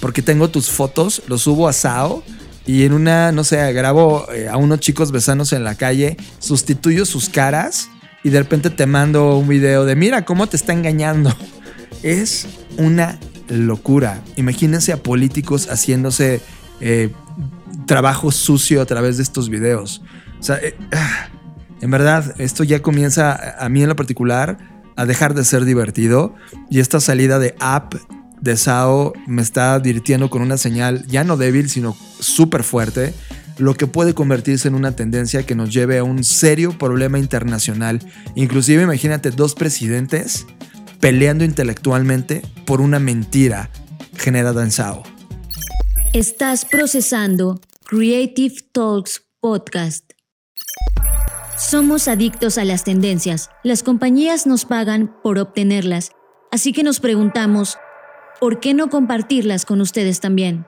porque 0.00 0.22
tengo 0.22 0.50
tus 0.50 0.70
fotos, 0.70 1.22
los 1.26 1.42
subo 1.42 1.68
a 1.68 1.72
SAO 1.72 2.22
y 2.66 2.84
en 2.84 2.92
una, 2.92 3.32
no 3.32 3.44
sé, 3.44 3.72
grabo 3.72 4.26
eh, 4.32 4.48
a 4.48 4.56
unos 4.56 4.80
chicos 4.80 5.10
besándose 5.10 5.56
en 5.56 5.64
la 5.64 5.74
calle, 5.74 6.16
sustituyo 6.38 7.06
sus 7.06 7.28
caras 7.28 7.88
y 8.26 8.30
de 8.30 8.40
repente 8.40 8.70
te 8.70 8.86
mando 8.86 9.38
un 9.38 9.46
video 9.46 9.84
de 9.84 9.94
mira 9.94 10.24
cómo 10.24 10.48
te 10.48 10.56
está 10.56 10.72
engañando. 10.72 11.32
Es 12.02 12.48
una 12.76 13.20
locura. 13.48 14.20
Imagínense 14.34 14.92
a 14.92 15.00
políticos 15.00 15.68
haciéndose 15.70 16.40
eh, 16.80 17.12
trabajo 17.86 18.32
sucio 18.32 18.82
a 18.82 18.84
través 18.84 19.16
de 19.16 19.22
estos 19.22 19.48
videos. 19.48 20.02
O 20.40 20.42
sea, 20.42 20.56
eh, 20.56 20.76
ah, 20.92 21.28
en 21.80 21.88
verdad, 21.92 22.34
esto 22.38 22.64
ya 22.64 22.82
comienza 22.82 23.54
a 23.64 23.68
mí 23.68 23.84
en 23.84 23.88
lo 23.88 23.94
particular 23.94 24.58
a 24.96 25.06
dejar 25.06 25.34
de 25.34 25.44
ser 25.44 25.64
divertido 25.64 26.34
y 26.68 26.80
esta 26.80 26.98
salida 26.98 27.38
de 27.38 27.54
app 27.60 27.94
de 28.40 28.56
SAO 28.56 29.12
me 29.28 29.40
está 29.40 29.74
advirtiendo 29.74 30.30
con 30.30 30.42
una 30.42 30.56
señal 30.56 31.06
ya 31.06 31.22
no 31.22 31.36
débil, 31.36 31.70
sino 31.70 31.96
súper 32.18 32.64
fuerte, 32.64 33.14
lo 33.58 33.74
que 33.74 33.86
puede 33.86 34.14
convertirse 34.14 34.68
en 34.68 34.74
una 34.74 34.92
tendencia 34.92 35.44
que 35.44 35.54
nos 35.54 35.72
lleve 35.72 35.98
a 35.98 36.04
un 36.04 36.24
serio 36.24 36.76
problema 36.78 37.18
internacional. 37.18 38.00
Inclusive 38.34 38.82
imagínate 38.82 39.30
dos 39.30 39.54
presidentes 39.54 40.46
peleando 41.00 41.44
intelectualmente 41.44 42.42
por 42.64 42.80
una 42.80 42.98
mentira 42.98 43.70
generada 44.16 44.62
en 44.62 44.70
SAO. 44.70 45.02
Estás 46.12 46.64
procesando 46.64 47.60
Creative 47.84 48.54
Talks 48.72 49.22
Podcast. 49.40 50.12
Somos 51.58 52.08
adictos 52.08 52.58
a 52.58 52.64
las 52.64 52.84
tendencias. 52.84 53.50
Las 53.62 53.82
compañías 53.82 54.46
nos 54.46 54.64
pagan 54.64 55.14
por 55.22 55.38
obtenerlas. 55.38 56.10
Así 56.50 56.72
que 56.72 56.82
nos 56.82 57.00
preguntamos, 57.00 57.78
¿por 58.40 58.60
qué 58.60 58.74
no 58.74 58.88
compartirlas 58.90 59.64
con 59.64 59.80
ustedes 59.80 60.20
también? 60.20 60.66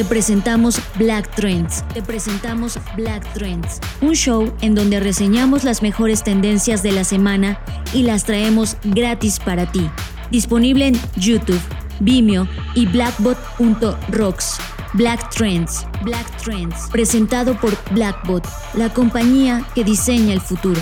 Te 0.00 0.06
presentamos 0.06 0.80
Black 0.94 1.30
Trends. 1.34 1.84
Te 1.92 2.00
presentamos 2.00 2.78
Black 2.96 3.22
Trends, 3.34 3.80
un 4.00 4.14
show 4.14 4.50
en 4.62 4.74
donde 4.74 4.98
reseñamos 4.98 5.62
las 5.62 5.82
mejores 5.82 6.24
tendencias 6.24 6.82
de 6.82 6.92
la 6.92 7.04
semana 7.04 7.60
y 7.92 8.04
las 8.04 8.24
traemos 8.24 8.78
gratis 8.82 9.38
para 9.38 9.70
ti. 9.70 9.90
Disponible 10.30 10.86
en 10.86 11.00
YouTube, 11.16 11.60
Vimeo 12.00 12.48
y 12.74 12.86
blackbot.rocks. 12.86 14.56
Black 14.94 15.28
Trends, 15.34 15.86
Black 16.02 16.34
Trends, 16.42 16.88
presentado 16.90 17.60
por 17.60 17.76
Blackbot, 17.90 18.48
la 18.72 18.90
compañía 18.94 19.66
que 19.74 19.84
diseña 19.84 20.32
el 20.32 20.40
futuro. 20.40 20.80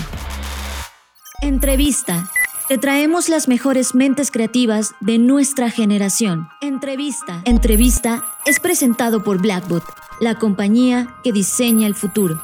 Entrevista. 1.41 2.31
Te 2.69 2.77
traemos 2.77 3.29
las 3.29 3.47
mejores 3.47 3.95
mentes 3.95 4.29
creativas 4.29 4.91
de 5.01 5.17
nuestra 5.17 5.71
generación. 5.71 6.49
Entrevista. 6.61 7.41
Entrevista 7.45 8.23
es 8.45 8.59
presentado 8.59 9.23
por 9.23 9.41
Blackbot, 9.41 9.83
la 10.21 10.35
compañía 10.35 11.15
que 11.23 11.31
diseña 11.31 11.87
el 11.87 11.95
futuro. 11.95 12.39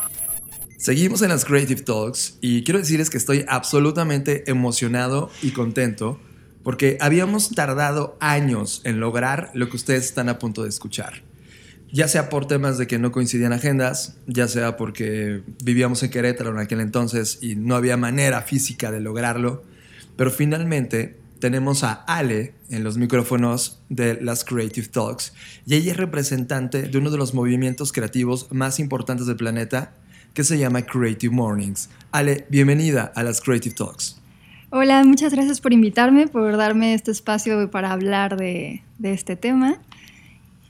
Seguimos 0.79 1.21
en 1.21 1.29
las 1.29 1.45
Creative 1.45 1.79
Talks 1.79 2.39
y 2.41 2.63
quiero 2.63 2.79
decirles 2.79 3.11
que 3.11 3.19
estoy 3.19 3.45
absolutamente 3.47 4.49
emocionado 4.49 5.29
y 5.43 5.51
contento 5.51 6.19
porque 6.63 6.97
habíamos 7.01 7.51
tardado 7.51 8.17
años 8.19 8.81
en 8.83 8.99
lograr 8.99 9.51
lo 9.53 9.69
que 9.69 9.75
ustedes 9.75 10.05
están 10.05 10.27
a 10.29 10.39
punto 10.39 10.63
de 10.63 10.69
escuchar. 10.69 11.21
Ya 11.91 12.07
sea 12.07 12.29
por 12.29 12.47
temas 12.47 12.79
de 12.79 12.87
que 12.87 12.97
no 12.97 13.11
coincidían 13.11 13.53
agendas, 13.53 14.17
ya 14.25 14.47
sea 14.47 14.75
porque 14.75 15.43
vivíamos 15.63 16.01
en 16.01 16.09
Querétaro 16.09 16.49
en 16.49 16.57
aquel 16.57 16.79
entonces 16.79 17.37
y 17.41 17.55
no 17.55 17.75
había 17.75 17.95
manera 17.95 18.41
física 18.41 18.89
de 18.89 19.01
lograrlo, 19.01 19.74
pero 20.15 20.31
finalmente 20.31 21.19
tenemos 21.39 21.83
a 21.83 21.93
Ale 21.93 22.53
en 22.69 22.83
los 22.83 22.97
micrófonos 22.97 23.81
de 23.89 24.19
las 24.21 24.43
Creative 24.43 24.87
Talks 24.87 25.33
y 25.65 25.75
ella 25.75 25.91
es 25.91 25.97
representante 25.97 26.83
de 26.83 26.97
uno 26.97 27.11
de 27.11 27.17
los 27.17 27.33
movimientos 27.33 27.91
creativos 27.91 28.51
más 28.51 28.79
importantes 28.79 29.27
del 29.27 29.35
planeta 29.35 29.93
que 30.33 30.43
se 30.43 30.57
llama 30.57 30.81
Creative 30.81 31.33
Mornings. 31.33 31.89
Ale, 32.11 32.45
bienvenida 32.49 33.11
a 33.15 33.23
las 33.23 33.41
Creative 33.41 33.75
Talks. 33.75 34.19
Hola, 34.69 35.03
muchas 35.03 35.33
gracias 35.33 35.61
por 35.61 35.71
invitarme, 35.71 36.27
por 36.27 36.57
darme 36.57 36.93
este 36.93 37.11
espacio 37.11 37.69
para 37.69 37.91
hablar 37.91 38.35
de, 38.35 38.83
de 38.97 39.13
este 39.13 39.35
tema. 39.35 39.79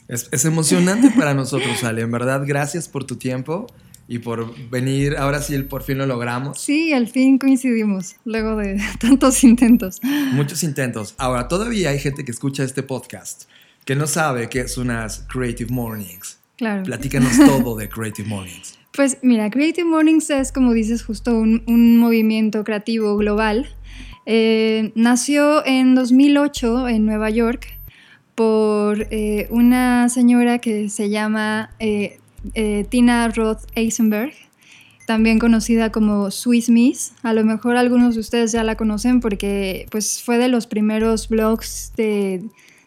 Es, 0.07 0.29
es, 0.31 0.45
emocionante 0.45 1.09
para 1.17 1.33
nosotros, 1.33 1.83
Ale. 1.83 2.01
En 2.01 2.11
verdad, 2.11 2.43
gracias 2.45 2.87
por 2.87 3.05
tu 3.05 3.15
tiempo 3.15 3.65
y 4.07 4.19
por 4.19 4.55
venir. 4.69 5.15
Ahora 5.17 5.41
sí, 5.41 5.57
por 5.63 5.83
fin 5.83 5.97
lo 5.97 6.05
logramos. 6.05 6.59
Sí, 6.59 6.93
al 6.93 7.07
fin 7.07 7.37
coincidimos, 7.37 8.15
luego 8.25 8.55
de 8.55 8.81
tantos 8.99 9.43
intentos. 9.43 9.99
Muchos 10.33 10.63
intentos. 10.63 11.15
Ahora, 11.17 11.47
todavía 11.47 11.89
hay 11.89 11.99
gente 11.99 12.23
que 12.23 12.31
escucha 12.31 12.63
este 12.63 12.83
podcast 12.83 13.43
que 13.85 13.95
no 13.95 14.07
sabe 14.07 14.49
qué 14.49 14.61
es 14.61 14.77
unas 14.77 15.25
Creative 15.31 15.71
Mornings. 15.71 16.39
Claro. 16.57 16.83
Platícanos 16.83 17.37
todo 17.45 17.75
de 17.75 17.87
Creative 17.87 18.27
Mornings. 18.27 18.79
Pues 18.93 19.17
mira, 19.21 19.49
Creative 19.49 19.87
Mornings 19.87 20.29
es, 20.29 20.51
como 20.51 20.73
dices, 20.73 21.03
justo 21.03 21.37
un, 21.37 21.63
un 21.67 21.97
movimiento 21.97 22.63
creativo 22.63 23.17
global. 23.17 23.75
Eh, 24.25 24.91
nació 24.95 25.65
en 25.65 25.93
2008 25.93 26.87
en 26.87 27.05
Nueva 27.05 27.29
York 27.29 27.77
por 28.33 29.07
eh, 29.11 29.47
una 29.51 30.09
señora 30.09 30.59
que 30.59 30.89
se 30.89 31.09
llama 31.09 31.71
eh, 31.79 32.19
eh, 32.53 32.85
Tina 32.89 33.27
Roth 33.29 33.63
Eisenberg, 33.75 34.33
también 35.05 35.39
conocida 35.39 35.91
como 35.91 36.31
Swiss 36.31 36.69
Miss. 36.69 37.13
A 37.23 37.33
lo 37.33 37.43
mejor 37.43 37.77
algunos 37.77 38.15
de 38.15 38.21
ustedes 38.21 38.51
ya 38.51 38.63
la 38.63 38.75
conocen 38.75 39.19
porque 39.19 39.87
pues, 39.91 40.21
fue 40.23 40.37
de 40.37 40.47
los 40.47 40.67
primeros 40.67 41.29
blogs 41.29 41.93
de, 41.95 42.43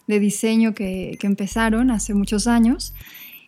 diseño 0.06 0.74
que, 0.74 1.16
que, 1.20 1.26
empezaron 1.26 1.90
hace 1.90 2.14
muchos 2.14 2.46
años. 2.46 2.94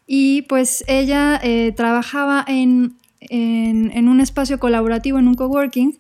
Y 0.07 0.43
pues 0.43 0.85
ella 0.89 1.41
eh, 1.43 1.73
trabajaba 1.77 2.45
en, 2.47 2.95
en, 3.21 3.91
en, 3.95 4.09
un 4.09 4.21
espacio 4.21 4.59
colaborativo, 4.59 5.19
en 5.19 5.29
un 5.29 5.35
coworking, 5.35 5.97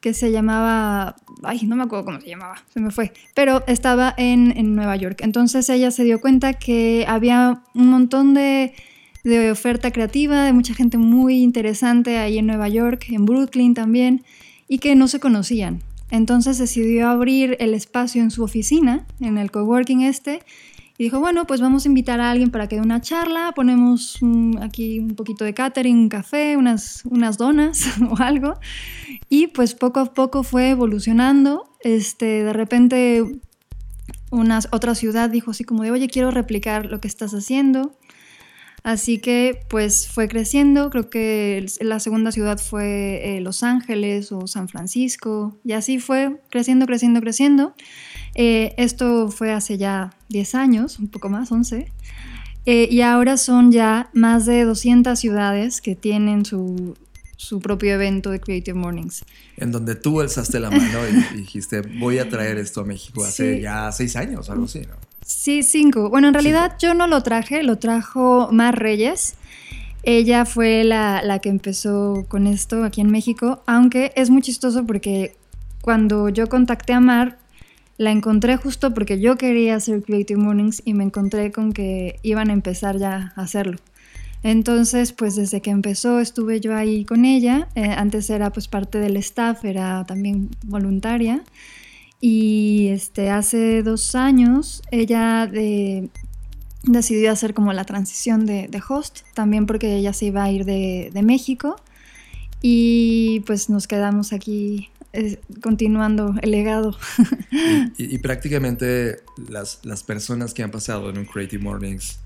que 0.00 0.14
se 0.14 0.32
llamaba, 0.32 1.16
ay, 1.42 1.60
no 1.66 1.76
me 1.76 1.84
acuerdo 1.84 2.06
cómo 2.06 2.20
se 2.20 2.28
llamaba, 2.28 2.56
se 2.72 2.80
me 2.80 2.90
fue, 2.90 3.12
pero 3.34 3.62
estaba 3.66 4.14
en, 4.16 4.56
en 4.56 4.74
Nueva 4.74 4.96
York. 4.96 5.20
Entonces 5.22 5.68
ella 5.68 5.90
se 5.90 6.04
dio 6.04 6.20
cuenta 6.20 6.54
que 6.54 7.04
había 7.06 7.62
un 7.74 7.88
montón 7.88 8.32
de 8.34 8.74
de 9.24 9.50
oferta 9.50 9.90
creativa, 9.90 10.44
de 10.44 10.52
mucha 10.52 10.74
gente 10.74 10.98
muy 10.98 11.42
interesante 11.42 12.18
ahí 12.18 12.38
en 12.38 12.46
Nueva 12.46 12.68
York, 12.68 13.06
en 13.10 13.26
Brooklyn 13.26 13.74
también, 13.74 14.24
y 14.68 14.78
que 14.78 14.94
no 14.94 15.08
se 15.08 15.20
conocían. 15.20 15.82
Entonces 16.10 16.58
decidió 16.58 17.08
abrir 17.08 17.56
el 17.60 17.74
espacio 17.74 18.22
en 18.22 18.30
su 18.30 18.42
oficina, 18.42 19.06
en 19.20 19.38
el 19.38 19.50
coworking 19.50 20.02
este, 20.02 20.42
y 20.98 21.04
dijo, 21.04 21.18
bueno, 21.18 21.46
pues 21.46 21.60
vamos 21.60 21.86
a 21.86 21.88
invitar 21.88 22.20
a 22.20 22.30
alguien 22.30 22.50
para 22.50 22.68
que 22.68 22.76
dé 22.76 22.82
una 22.82 23.00
charla, 23.00 23.52
ponemos 23.54 24.20
un, 24.20 24.58
aquí 24.60 24.98
un 24.98 25.14
poquito 25.14 25.44
de 25.44 25.54
catering, 25.54 25.96
un 25.96 26.08
café, 26.08 26.56
unas, 26.56 27.02
unas 27.06 27.38
donas 27.38 27.86
o 28.10 28.18
algo, 28.18 28.58
y 29.28 29.46
pues 29.46 29.74
poco 29.74 30.00
a 30.00 30.12
poco 30.12 30.42
fue 30.42 30.70
evolucionando. 30.70 31.70
Este, 31.82 32.44
de 32.44 32.52
repente 32.52 33.40
una, 34.30 34.60
otra 34.72 34.94
ciudad 34.94 35.30
dijo 35.30 35.52
así 35.52 35.64
como 35.64 35.82
de, 35.82 35.90
oye, 35.90 36.08
quiero 36.08 36.30
replicar 36.30 36.86
lo 36.86 37.00
que 37.00 37.08
estás 37.08 37.32
haciendo. 37.32 37.96
Así 38.82 39.18
que 39.18 39.60
pues 39.68 40.08
fue 40.08 40.28
creciendo, 40.28 40.90
creo 40.90 41.10
que 41.10 41.66
la 41.80 42.00
segunda 42.00 42.32
ciudad 42.32 42.58
fue 42.58 43.36
eh, 43.36 43.40
Los 43.40 43.62
Ángeles 43.62 44.32
o 44.32 44.46
San 44.46 44.68
Francisco, 44.68 45.58
y 45.64 45.72
así 45.72 45.98
fue 45.98 46.40
creciendo, 46.50 46.86
creciendo, 46.86 47.20
creciendo. 47.20 47.74
Eh, 48.34 48.74
esto 48.78 49.30
fue 49.30 49.52
hace 49.52 49.76
ya 49.76 50.10
10 50.28 50.54
años, 50.54 50.98
un 50.98 51.08
poco 51.08 51.28
más, 51.28 51.52
11. 51.52 51.92
Eh, 52.66 52.88
y 52.90 53.00
ahora 53.00 53.36
son 53.36 53.72
ya 53.72 54.10
más 54.12 54.46
de 54.46 54.64
200 54.64 55.18
ciudades 55.18 55.80
que 55.80 55.96
tienen 55.96 56.44
su, 56.44 56.94
su 57.36 57.60
propio 57.60 57.94
evento 57.94 58.30
de 58.30 58.40
Creative 58.40 58.78
Mornings. 58.78 59.24
En 59.56 59.72
donde 59.72 59.94
tú 59.94 60.20
alzaste 60.20 60.60
la 60.60 60.70
mano 60.70 61.00
y, 61.08 61.36
dijiste, 61.38 61.80
voy 61.80 62.18
a 62.18 62.28
traer 62.28 62.58
esto 62.58 62.82
a 62.82 62.84
México 62.84 63.24
hace 63.24 63.56
sí. 63.56 63.62
ya 63.62 63.90
seis 63.92 64.14
años, 64.16 64.50
algo 64.50 64.64
así, 64.66 64.80
¿no? 64.80 65.09
Sí, 65.30 65.62
cinco. 65.62 66.10
Bueno, 66.10 66.26
en 66.26 66.34
realidad 66.34 66.72
cinco. 66.76 66.78
yo 66.80 66.94
no 66.94 67.06
lo 67.06 67.22
traje, 67.22 67.62
lo 67.62 67.78
trajo 67.78 68.48
Mar 68.50 68.76
Reyes. 68.76 69.36
Ella 70.02 70.44
fue 70.44 70.82
la, 70.82 71.22
la, 71.22 71.38
que 71.38 71.48
empezó 71.48 72.26
con 72.26 72.48
esto 72.48 72.82
aquí 72.82 73.00
en 73.00 73.12
México, 73.12 73.62
aunque 73.64 74.12
es 74.16 74.28
muy 74.28 74.42
chistoso 74.42 74.84
porque 74.86 75.36
cuando 75.82 76.30
yo 76.30 76.48
contacté 76.48 76.94
a 76.94 77.00
Mar, 77.00 77.38
la 77.96 78.10
encontré 78.10 78.56
justo 78.56 78.92
porque 78.92 79.20
yo 79.20 79.36
quería 79.36 79.76
hacer 79.76 80.02
Creative 80.02 80.40
Mornings 80.40 80.82
y 80.84 80.94
me 80.94 81.04
encontré 81.04 81.52
con 81.52 81.72
que 81.72 82.18
iban 82.22 82.50
a 82.50 82.52
empezar 82.52 82.98
ya 82.98 83.32
a 83.36 83.42
hacerlo. 83.42 83.78
Entonces, 84.42 85.12
pues 85.12 85.36
desde 85.36 85.60
que 85.60 85.70
empezó 85.70 86.18
estuve 86.18 86.60
yo 86.60 86.74
ahí 86.74 87.04
con 87.04 87.24
ella. 87.24 87.68
Eh, 87.76 87.84
antes 87.84 88.28
era 88.30 88.50
pues 88.50 88.66
parte 88.66 88.98
del 88.98 89.16
staff, 89.18 89.64
era 89.64 90.04
también 90.06 90.50
voluntaria. 90.64 91.44
Y 92.20 92.88
este, 92.88 93.30
hace 93.30 93.82
dos 93.82 94.14
años 94.14 94.82
ella 94.90 95.46
de, 95.46 96.10
decidió 96.82 97.32
hacer 97.32 97.54
como 97.54 97.72
la 97.72 97.84
transición 97.84 98.46
de, 98.46 98.68
de, 98.68 98.82
host, 98.86 99.20
también 99.34 99.66
porque 99.66 99.96
ella 99.96 100.12
se 100.12 100.26
iba 100.26 100.44
a 100.44 100.50
ir 100.50 100.64
de, 100.64 101.10
de 101.12 101.22
México. 101.22 101.76
Y 102.62 103.40
pues 103.46 103.70
nos 103.70 103.86
quedamos 103.86 104.34
aquí 104.34 104.90
eh, 105.12 105.40
continuando 105.62 106.34
el 106.42 106.50
legado. 106.50 106.96
y, 107.96 108.14
y, 108.14 108.18
prácticamente 108.18 109.20
las, 109.48 109.80
las 109.82 110.02
personas 110.02 110.52
que 110.52 110.62
han 110.62 110.70
pasado 110.70 111.08
en 111.10 111.18
un 111.18 111.24
Creative 111.24 111.62
Mornings 111.62 112.20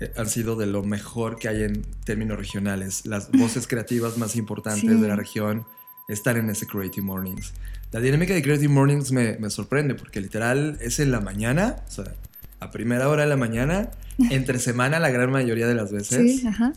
eh, 0.00 0.12
han 0.16 0.28
sido 0.28 0.56
de 0.56 0.66
lo 0.66 0.82
mejor 0.82 1.38
que 1.38 1.48
hay 1.48 1.64
en 1.64 1.82
términos 2.04 2.38
regionales. 2.38 3.06
Las 3.06 3.30
voces 3.30 3.66
creativas 3.66 4.18
más 4.18 4.36
importantes 4.36 4.82
sí. 4.82 4.96
de 4.96 5.08
la 5.08 5.16
región 5.16 5.66
están 6.08 6.36
en 6.36 6.50
ese 6.50 6.66
Creative 6.66 7.04
Mornings. 7.04 7.52
La 7.92 8.00
dinámica 8.00 8.32
de 8.32 8.42
Creative 8.42 8.72
Mornings 8.72 9.12
me, 9.12 9.36
me, 9.38 9.50
sorprende 9.50 9.94
porque 9.94 10.20
literal 10.20 10.78
es 10.80 10.98
en 10.98 11.12
la 11.12 11.20
mañana, 11.20 11.76
o 11.86 11.90
sea, 11.90 12.14
a 12.58 12.70
primera 12.70 13.08
hora 13.08 13.24
de 13.24 13.28
la 13.28 13.36
mañana, 13.36 13.90
entre 14.30 14.58
semana 14.58 14.98
la 14.98 15.10
gran 15.10 15.30
mayoría 15.30 15.66
de 15.66 15.74
las 15.74 15.92
veces. 15.92 16.40
Sí, 16.40 16.46
ajá. 16.46 16.72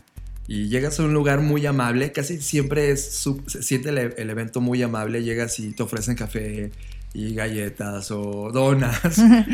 Y 0.46 0.68
llegas 0.68 1.00
a 1.00 1.04
un 1.04 1.12
lugar 1.12 1.40
muy 1.40 1.66
amable, 1.66 2.12
casi 2.12 2.40
siempre 2.40 2.90
es, 2.90 3.24
se 3.46 3.62
siente 3.62 3.88
el, 3.88 3.98
el, 3.98 4.30
evento 4.30 4.60
muy 4.60 4.80
amable, 4.82 5.24
llegas 5.24 5.58
y 5.58 5.72
te 5.72 5.82
ofrecen 5.82 6.14
café 6.14 6.70
y 7.14 7.34
galletas 7.34 8.10
o 8.10 8.52
donas. 8.52 9.00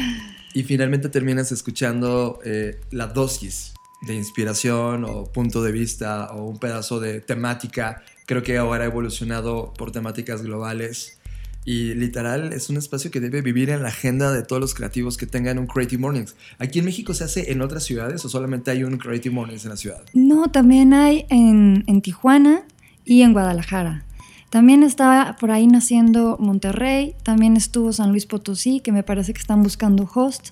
y 0.54 0.64
finalmente 0.64 1.08
terminas 1.08 1.52
escuchando 1.52 2.40
eh, 2.44 2.78
la 2.90 3.06
dosis 3.06 3.72
de 4.02 4.14
inspiración 4.14 5.04
o 5.04 5.24
punto 5.24 5.62
de 5.62 5.70
vista 5.72 6.26
o 6.32 6.44
un 6.44 6.58
pedazo 6.58 6.98
de 7.00 7.20
temática. 7.20 8.02
Creo 8.26 8.42
que 8.42 8.58
ahora 8.58 8.84
ha 8.84 8.86
evolucionado 8.86 9.72
por 9.72 9.92
temáticas 9.92 10.42
globales 10.42 11.20
Y 11.64 11.94
literal 11.94 12.52
es 12.52 12.70
un 12.70 12.76
espacio 12.76 13.10
que 13.10 13.20
debe 13.20 13.40
vivir 13.40 13.70
en 13.70 13.82
la 13.82 13.88
agenda 13.88 14.32
de 14.32 14.42
todos 14.42 14.60
los 14.60 14.74
creativos 14.74 15.16
que 15.16 15.26
tengan 15.26 15.58
un 15.58 15.66
Creative 15.66 16.00
Mornings. 16.00 16.34
¿Aquí 16.58 16.80
en 16.80 16.84
México 16.84 17.14
se 17.14 17.24
hace 17.24 17.52
en 17.52 17.62
otras 17.62 17.84
ciudades 17.84 18.24
o 18.24 18.28
solamente 18.28 18.70
hay 18.70 18.82
un 18.82 18.98
Creative 18.98 19.34
Mornings 19.34 19.64
en 19.64 19.70
la 19.70 19.76
ciudad? 19.76 20.02
No, 20.12 20.50
también 20.50 20.92
hay 20.92 21.24
en, 21.28 21.84
en 21.86 22.02
Tijuana 22.02 22.64
y 23.04 23.22
en 23.22 23.32
Guadalajara. 23.32 24.04
También 24.50 24.82
estaba 24.82 25.36
por 25.40 25.50
ahí 25.50 25.66
naciendo 25.66 26.36
Monterrey, 26.38 27.14
también 27.22 27.56
estuvo 27.56 27.92
San 27.92 28.10
Luis 28.10 28.26
Potosí, 28.26 28.80
que 28.80 28.92
me 28.92 29.02
parece 29.02 29.32
que 29.32 29.40
están 29.40 29.62
buscando 29.62 30.10
host. 30.12 30.50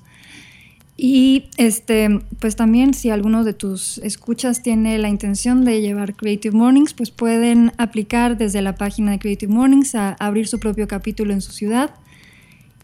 Y 1.03 1.45
este, 1.57 2.21
pues 2.41 2.57
también 2.57 2.93
si 2.93 3.09
alguno 3.09 3.43
de 3.43 3.55
tus 3.55 3.97
escuchas 4.05 4.63
tiene 4.63 4.99
la 4.99 5.09
intención 5.09 5.65
de 5.65 5.81
llevar 5.81 6.15
Creative 6.15 6.55
Mornings, 6.55 6.93
pues 6.93 7.11
pueden 7.11 7.73
aplicar 7.79 8.37
desde 8.37 8.61
la 8.61 8.75
página 8.75 9.13
de 9.13 9.19
Creative 9.19 9.51
Mornings 9.51 9.95
a 9.95 10.13
abrir 10.21 10.47
su 10.47 10.61
propio 10.61 10.87
capítulo 10.89 11.33
en 11.33 11.41
su 11.41 11.53
ciudad. 11.53 11.95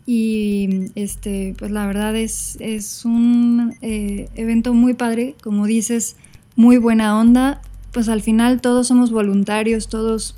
Y 0.06 0.86
este, 0.94 1.54
pues 1.58 1.70
la 1.70 1.86
verdad 1.86 2.16
es, 2.16 2.56
es 2.58 3.04
un 3.04 3.74
eh, 3.82 4.30
evento 4.34 4.72
muy 4.72 4.94
padre, 4.94 5.34
como 5.42 5.66
dices, 5.66 6.16
muy 6.54 6.78
buena 6.78 7.20
onda. 7.20 7.60
Pues 7.92 8.08
al 8.08 8.22
final 8.22 8.62
todos 8.62 8.86
somos 8.86 9.10
voluntarios, 9.10 9.88
todos 9.88 10.36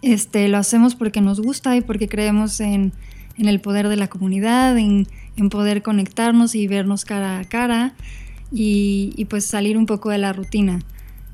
este, 0.00 0.48
lo 0.48 0.56
hacemos 0.56 0.94
porque 0.94 1.20
nos 1.20 1.38
gusta 1.38 1.76
y 1.76 1.82
porque 1.82 2.08
creemos 2.08 2.60
en, 2.60 2.94
en 3.36 3.46
el 3.46 3.60
poder 3.60 3.88
de 3.88 3.96
la 3.96 4.08
comunidad, 4.08 4.74
en 5.38 5.48
poder 5.48 5.82
conectarnos 5.82 6.54
y 6.54 6.66
vernos 6.66 7.04
cara 7.04 7.38
a 7.38 7.44
cara 7.44 7.94
y, 8.50 9.26
pues 9.28 9.44
salir 9.44 9.76
un 9.76 9.86
poco 9.86 10.10
de 10.10 10.18
la 10.18 10.32
rutina. 10.32 10.80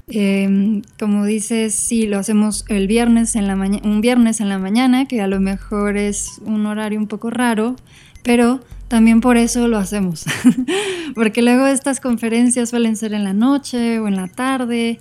Em, 0.07 0.82
como 0.98 1.24
dices, 1.24 1.74
sí, 1.74 2.07
lo 2.07 2.18
hacemos 2.18 2.64
el 2.68 2.86
viernes 2.86 3.36
en 3.36 3.46
la 3.46 3.55
un 3.55 4.00
viernes 4.00 4.40
en 4.40 4.48
la 4.48 4.59
mañana, 4.59 5.07
que 5.07 5.20
a 5.20 5.26
lo 5.26 5.40
mejor 5.40 5.96
es 5.96 6.40
un 6.44 6.66
horario 6.66 6.98
un 6.98 7.07
poco 7.07 7.30
raro, 7.30 7.76
pero 8.22 8.61
también 8.88 9.20
por 9.20 9.36
eso 9.36 9.66
lo 9.68 9.78
hacemos. 9.78 10.24
Porque 11.14 11.40
luego 11.42 11.66
estas 11.66 12.00
conferencias 12.00 12.70
suelen 12.70 12.96
ser 12.96 13.14
en 13.14 13.24
la 13.24 13.32
noche 13.32 13.98
o 13.98 14.09
en 14.09 14.16
la 14.16 14.28
tarde 14.28 15.00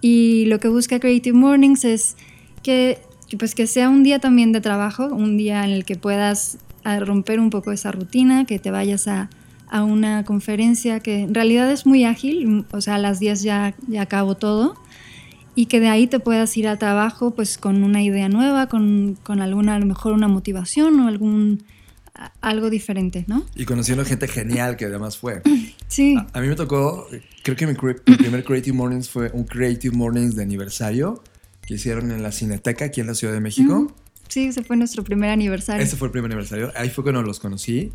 y 0.00 0.44
lo 0.46 0.60
que 0.60 0.68
busca 0.68 1.00
Creative 1.00 1.36
Mornings 1.36 1.84
es 1.84 2.16
que 2.62 2.98
pues 3.38 3.54
que 3.54 3.66
sea 3.66 3.88
un 3.88 4.02
día 4.02 4.18
también 4.18 4.52
de 4.52 4.60
trabajo, 4.60 5.06
un 5.06 5.38
día 5.38 5.64
en 5.64 5.70
el 5.70 5.84
que 5.86 5.96
puedas 5.96 6.58
a 6.84 6.98
romper 7.00 7.40
un 7.40 7.50
poco 7.50 7.72
esa 7.72 7.92
rutina, 7.92 8.44
que 8.44 8.58
te 8.58 8.70
vayas 8.70 9.08
a, 9.08 9.30
a 9.68 9.84
una 9.84 10.24
conferencia 10.24 11.00
que 11.00 11.20
en 11.20 11.34
realidad 11.34 11.70
es 11.70 11.86
muy 11.86 12.04
ágil, 12.04 12.64
o 12.70 12.80
sea, 12.80 12.96
a 12.96 12.98
las 12.98 13.20
10 13.20 13.42
ya, 13.42 13.74
ya 13.88 14.02
acabo 14.02 14.36
todo, 14.36 14.74
y 15.54 15.66
que 15.66 15.80
de 15.80 15.88
ahí 15.88 16.06
te 16.06 16.20
puedas 16.20 16.56
ir 16.56 16.68
a 16.68 16.78
trabajo 16.78 17.32
pues 17.32 17.58
con 17.58 17.82
una 17.82 18.02
idea 18.02 18.28
nueva, 18.28 18.68
con, 18.68 19.18
con 19.22 19.40
alguna, 19.40 19.76
a 19.76 19.78
lo 19.78 19.86
mejor 19.86 20.12
una 20.12 20.28
motivación 20.28 20.98
o 21.00 21.08
algún 21.08 21.64
algo 22.40 22.70
diferente, 22.70 23.24
¿no? 23.26 23.44
Y 23.54 23.64
conociendo 23.64 24.04
gente 24.04 24.28
genial 24.28 24.76
que 24.76 24.86
además 24.86 25.18
fue. 25.18 25.42
Sí. 25.88 26.16
A, 26.32 26.40
mí 26.40 26.48
me 26.48 26.54
tocó, 26.54 27.06
creo 27.42 27.54
que 27.54 27.66
mi, 27.66 27.74
mi, 27.74 28.16
primer 28.16 28.44
Creative 28.44 28.74
Mornings 28.74 29.10
fue 29.10 29.30
un 29.34 29.44
Creative 29.44 29.94
Mornings 29.94 30.34
de 30.34 30.42
aniversario 30.42 31.22
que 31.60 31.74
hicieron 31.74 32.10
en 32.12 32.22
la 32.22 32.32
Cineteca 32.32 32.86
aquí 32.86 33.02
en 33.02 33.08
la 33.08 33.14
Ciudad 33.14 33.34
de 33.34 33.40
México. 33.40 33.94
Sí, 34.28 34.46
ese 34.46 34.62
fue 34.62 34.76
nuestro 34.76 35.04
primer 35.04 35.30
aniversario. 35.30 35.82
Ese 35.82 35.96
fue 35.96 36.08
el 36.08 36.12
primer 36.12 36.30
aniversario. 36.30 36.72
Ahí 36.74 36.90
fue 36.90 37.04
cuando 37.04 37.22
los 37.22 37.38
conocí. 37.40 37.92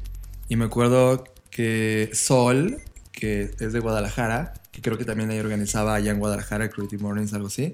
Y 0.50 0.56
me 0.56 0.66
acuerdo 0.66 1.24
que 1.50 2.10
Sol, 2.14 2.78
que 3.12 3.52
es 3.60 3.74
de 3.74 3.80
Guadalajara, 3.80 4.54
que 4.72 4.82
creo 4.82 4.98
que 4.98 5.06
también 5.06 5.32
ella 5.32 5.42
organizaba 5.42 5.96
allá 5.96 6.12
en 6.12 6.20
Guadalajara, 6.20 6.70
Creative 6.70 7.02
Mornings, 7.02 7.34
algo 7.34 7.48
así, 7.48 7.74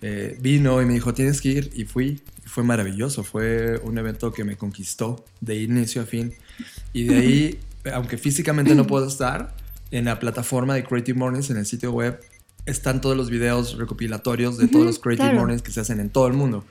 eh, 0.00 0.38
vino 0.40 0.80
y 0.80 0.86
me 0.86 0.94
dijo, 0.94 1.12
tienes 1.12 1.40
que 1.40 1.48
ir. 1.48 1.70
Y 1.74 1.84
fui. 1.84 2.22
fue 2.44 2.62
maravilloso. 2.62 3.24
Fue 3.24 3.78
un 3.82 3.98
evento 3.98 4.32
que 4.32 4.44
me 4.44 4.56
conquistó 4.56 5.24
de 5.40 5.60
inicio 5.62 6.02
a 6.02 6.06
fin. 6.06 6.32
Y 6.92 7.04
de 7.04 7.16
ahí, 7.16 7.58
aunque 7.92 8.16
físicamente 8.16 8.74
no 8.74 8.86
puedo 8.86 9.06
estar, 9.06 9.54
en 9.90 10.04
la 10.04 10.18
plataforma 10.18 10.74
de 10.74 10.84
Creative 10.84 11.18
Mornings, 11.18 11.50
en 11.50 11.56
el 11.56 11.66
sitio 11.66 11.92
web, 11.92 12.20
están 12.66 13.00
todos 13.00 13.16
los 13.16 13.30
videos 13.30 13.76
recopilatorios 13.76 14.58
de 14.58 14.68
todos 14.68 14.84
los 14.84 14.98
Creative 14.98 15.32
Mornings 15.34 15.62
que 15.62 15.72
se 15.72 15.80
hacen 15.80 16.00
en 16.00 16.10
todo 16.10 16.26
el 16.26 16.34
mundo. 16.34 16.64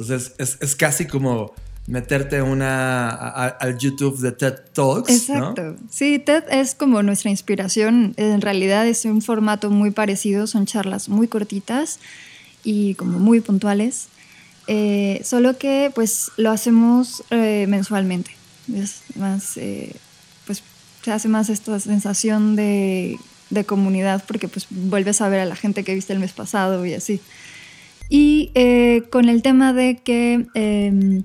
Entonces 0.00 0.32
es, 0.38 0.56
es 0.60 0.74
casi 0.74 1.06
como 1.06 1.52
meterte 1.86 2.40
una, 2.40 3.10
al 3.10 3.78
YouTube 3.78 4.18
de 4.18 4.32
TED 4.32 4.54
Talks. 4.72 5.10
Exacto. 5.10 5.76
Sí, 5.90 6.18
TED 6.18 6.44
es 6.50 6.74
como 6.74 7.02
nuestra 7.02 7.30
inspiración. 7.30 8.14
En 8.16 8.40
realidad 8.40 8.86
es 8.86 9.04
un 9.04 9.22
formato 9.22 9.70
muy 9.70 9.90
parecido, 9.90 10.46
son 10.46 10.66
charlas 10.66 11.08
muy 11.08 11.28
cortitas 11.28 11.98
y 12.64 12.94
como 12.94 13.18
muy 13.18 13.40
puntuales. 13.40 14.06
Eh, 14.68 15.20
solo 15.24 15.58
que 15.58 15.90
pues 15.94 16.30
lo 16.36 16.50
hacemos 16.50 17.24
eh, 17.30 17.66
mensualmente. 17.68 18.30
Es 18.72 19.02
más, 19.16 19.56
eh, 19.56 19.96
pues 20.46 20.62
se 21.02 21.10
hace 21.10 21.28
más 21.28 21.50
esta 21.50 21.80
sensación 21.80 22.54
de, 22.54 23.18
de 23.50 23.64
comunidad 23.64 24.22
porque 24.28 24.46
pues 24.46 24.66
vuelves 24.70 25.20
a 25.20 25.28
ver 25.28 25.40
a 25.40 25.44
la 25.44 25.56
gente 25.56 25.82
que 25.82 25.94
viste 25.94 26.12
el 26.12 26.20
mes 26.20 26.32
pasado 26.32 26.86
y 26.86 26.94
así. 26.94 27.20
Y 28.10 28.50
eh, 28.54 29.04
con 29.10 29.30
el 29.30 29.40
tema 29.40 29.72
de 29.72 29.96
que, 29.96 30.46
em, 30.54 31.22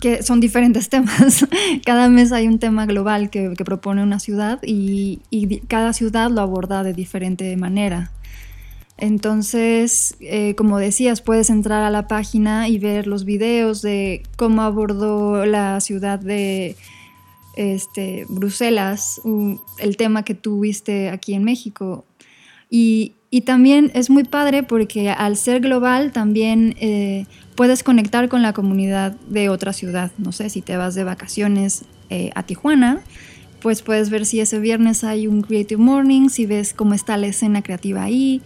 que 0.00 0.22
son 0.22 0.38
diferentes 0.38 0.88
temas. 0.90 1.46
cada 1.84 2.08
mes 2.08 2.30
hay 2.30 2.46
un 2.46 2.60
tema 2.60 2.86
global 2.86 3.30
que, 3.30 3.50
propone 3.64 4.04
una 4.04 4.20
ciudad 4.20 4.60
y, 4.62 5.18
y, 5.30 5.58
cada 5.60 5.92
ciudad 5.92 6.30
lo 6.30 6.42
aborda 6.42 6.84
de 6.84 6.92
diferente 6.92 7.56
manera. 7.56 8.12
Entonces, 8.98 10.16
eh, 10.20 10.54
como 10.54 10.78
decías, 10.78 11.20
puedes 11.20 11.50
entrar 11.50 11.82
a 11.82 11.90
la 11.90 12.08
página 12.08 12.68
y 12.68 12.78
ver 12.78 13.06
los 13.06 13.24
videos 13.24 13.82
de 13.82 14.22
cómo 14.36 14.62
abordó 14.62 15.44
la 15.44 15.80
ciudad 15.80 16.18
de 16.18 16.76
este, 17.56 18.24
Bruselas, 18.28 19.20
el 19.78 19.96
tema 19.96 20.22
que 20.22 20.34
tuviste 20.34 21.10
aquí 21.10 21.34
en 21.34 21.44
México. 21.44 22.04
Y, 22.70 23.12
y 23.36 23.42
también 23.42 23.90
es 23.92 24.08
muy 24.08 24.24
padre 24.24 24.62
porque 24.62 25.10
al 25.10 25.36
ser 25.36 25.60
global 25.60 26.10
también 26.10 26.74
eh, 26.80 27.26
puedes 27.54 27.82
conectar 27.82 28.30
con 28.30 28.40
la 28.40 28.54
comunidad 28.54 29.14
de 29.28 29.50
otra 29.50 29.74
ciudad. 29.74 30.10
No 30.16 30.32
sé, 30.32 30.48
si 30.48 30.62
te 30.62 30.78
vas 30.78 30.94
de 30.94 31.04
vacaciones 31.04 31.84
eh, 32.08 32.30
a 32.34 32.44
Tijuana, 32.44 33.02
pues 33.60 33.82
puedes 33.82 34.08
ver 34.08 34.24
si 34.24 34.40
ese 34.40 34.58
viernes 34.58 35.04
hay 35.04 35.26
un 35.26 35.42
Creative 35.42 35.82
Morning, 35.82 36.30
si 36.30 36.46
ves 36.46 36.72
cómo 36.72 36.94
está 36.94 37.18
la 37.18 37.26
escena 37.26 37.60
creativa 37.60 38.04
ahí. 38.04 38.40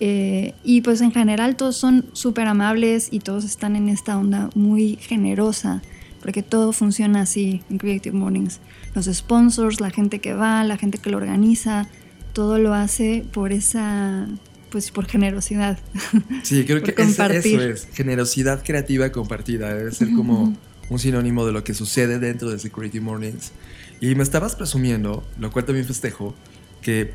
Eh, 0.00 0.54
y 0.64 0.80
pues 0.80 1.02
en 1.02 1.12
general 1.12 1.54
todos 1.56 1.76
son 1.76 2.06
súper 2.14 2.46
amables 2.46 3.08
y 3.10 3.18
todos 3.18 3.44
están 3.44 3.76
en 3.76 3.90
esta 3.90 4.16
onda 4.16 4.48
muy 4.54 4.96
generosa, 4.96 5.82
porque 6.22 6.42
todo 6.42 6.72
funciona 6.72 7.20
así 7.20 7.60
en 7.68 7.76
Creative 7.76 8.16
Mornings. 8.16 8.60
Los 8.94 9.04
sponsors, 9.12 9.78
la 9.78 9.90
gente 9.90 10.20
que 10.20 10.32
va, 10.32 10.64
la 10.64 10.78
gente 10.78 10.96
que 10.96 11.10
lo 11.10 11.18
organiza, 11.18 11.86
todo 12.32 12.58
lo 12.58 12.74
hace 12.74 13.24
por 13.32 13.52
esa, 13.52 14.28
pues 14.70 14.90
por 14.90 15.06
generosidad. 15.06 15.78
Sí, 16.42 16.64
creo 16.64 16.82
que 16.82 16.94
eso 17.00 17.26
es, 17.26 17.88
generosidad 17.92 18.62
creativa 18.64 19.10
compartida, 19.12 19.74
debe 19.74 19.92
ser 19.92 20.12
como 20.12 20.56
un 20.88 20.98
sinónimo 20.98 21.46
de 21.46 21.52
lo 21.52 21.64
que 21.64 21.74
sucede 21.74 22.18
dentro 22.18 22.50
de 22.50 22.58
Security 22.58 23.00
Mornings. 23.00 23.52
Y 24.00 24.14
me 24.14 24.22
estabas 24.22 24.56
presumiendo, 24.56 25.24
lo 25.38 25.52
cual 25.52 25.64
también 25.64 25.86
festejo, 25.86 26.34
que 26.80 27.12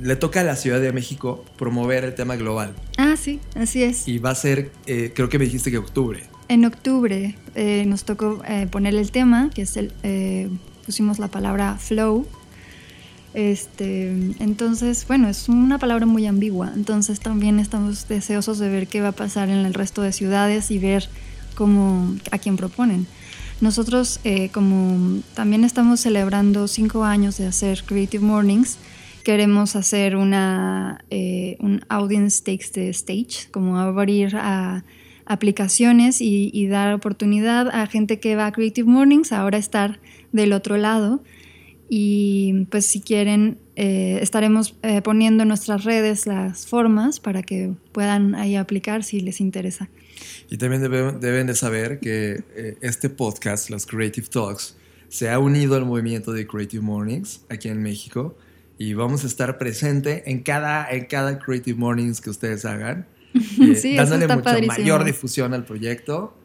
le, 0.00 0.16
toca 0.16 0.40
a 0.40 0.44
la 0.44 0.56
Ciudad 0.56 0.80
de 0.80 0.92
México 0.92 1.44
promover 1.58 2.04
el 2.04 2.14
tema 2.14 2.36
global. 2.36 2.74
Ah, 2.96 3.16
sí, 3.16 3.38
así 3.54 3.82
es. 3.82 4.08
Y 4.08 4.18
va 4.18 4.30
a 4.30 4.34
ser, 4.34 4.72
eh, 4.86 5.12
creo 5.14 5.28
que 5.28 5.38
me 5.38 5.44
dijiste 5.44 5.70
que 5.70 5.76
octubre. 5.76 6.24
En 6.48 6.64
octubre 6.64 7.36
eh, 7.54 7.84
nos 7.86 8.04
tocó 8.04 8.42
eh, 8.48 8.66
poner 8.70 8.94
el 8.94 9.10
tema, 9.10 9.50
que 9.50 9.62
es 9.62 9.76
el, 9.76 9.92
pusimos 10.86 11.18
la 11.18 11.28
palabra 11.28 11.76
flow, 11.76 12.26
este, 13.32 14.10
entonces, 14.40 15.06
bueno, 15.06 15.28
es 15.28 15.48
una 15.48 15.78
palabra 15.78 16.06
muy 16.06 16.26
ambigua. 16.26 16.72
Entonces 16.74 17.20
también 17.20 17.58
estamos 17.58 18.08
deseosos 18.08 18.58
de 18.58 18.68
ver 18.68 18.88
qué 18.88 19.00
va 19.00 19.08
a 19.08 19.12
pasar 19.12 19.48
en 19.48 19.64
el 19.64 19.74
resto 19.74 20.02
de 20.02 20.12
ciudades 20.12 20.70
y 20.70 20.78
ver 20.78 21.08
cómo, 21.54 22.16
a 22.30 22.38
quién 22.38 22.56
proponen. 22.56 23.06
Nosotros, 23.60 24.20
eh, 24.24 24.48
como 24.48 25.20
también 25.34 25.64
estamos 25.64 26.00
celebrando 26.00 26.66
cinco 26.66 27.04
años 27.04 27.36
de 27.36 27.46
hacer 27.46 27.84
Creative 27.84 28.24
Mornings, 28.24 28.78
queremos 29.22 29.76
hacer 29.76 30.16
una, 30.16 31.04
eh, 31.10 31.56
un 31.60 31.84
Audience 31.88 32.42
Takes 32.42 32.72
the 32.72 32.88
Stage, 32.88 33.50
como 33.52 33.78
abrir 33.78 34.34
a 34.36 34.82
aplicaciones 35.26 36.20
y, 36.20 36.50
y 36.52 36.66
dar 36.66 36.94
oportunidad 36.94 37.68
a 37.68 37.86
gente 37.86 38.18
que 38.18 38.34
va 38.34 38.46
a 38.46 38.52
Creative 38.52 38.90
Mornings 38.90 39.30
ahora 39.30 39.58
estar 39.58 40.00
del 40.32 40.52
otro 40.52 40.76
lado 40.76 41.22
y 41.92 42.66
pues 42.70 42.86
si 42.86 43.00
quieren 43.00 43.58
eh, 43.74 44.20
estaremos 44.22 44.76
eh, 44.82 45.02
poniendo 45.02 45.42
en 45.42 45.48
nuestras 45.48 45.82
redes 45.82 46.24
las 46.24 46.68
formas 46.68 47.18
para 47.18 47.42
que 47.42 47.72
puedan 47.90 48.36
ahí 48.36 48.54
aplicar 48.54 49.02
si 49.02 49.20
les 49.20 49.40
interesa. 49.40 49.90
Y 50.48 50.56
también 50.56 50.82
deben 51.20 51.48
de 51.48 51.54
saber 51.56 51.98
que 51.98 52.44
eh, 52.54 52.76
este 52.80 53.10
podcast, 53.10 53.70
los 53.70 53.86
Creative 53.86 54.28
Talks, 54.28 54.76
se 55.08 55.30
ha 55.30 55.40
unido 55.40 55.74
al 55.74 55.84
movimiento 55.84 56.32
de 56.32 56.46
Creative 56.46 56.80
Mornings 56.80 57.40
aquí 57.48 57.66
en 57.66 57.82
México. 57.82 58.38
Y 58.78 58.94
vamos 58.94 59.24
a 59.24 59.26
estar 59.26 59.58
presente 59.58 60.30
en 60.30 60.44
cada, 60.44 60.88
en 60.88 61.06
cada 61.06 61.40
Creative 61.40 61.76
Mornings 61.76 62.20
que 62.20 62.30
ustedes 62.30 62.64
hagan, 62.64 63.08
sí, 63.74 63.96
dándole 63.96 64.28
mucha 64.28 64.60
mayor 64.60 65.02
difusión 65.02 65.54
al 65.54 65.64
proyecto 65.64 66.39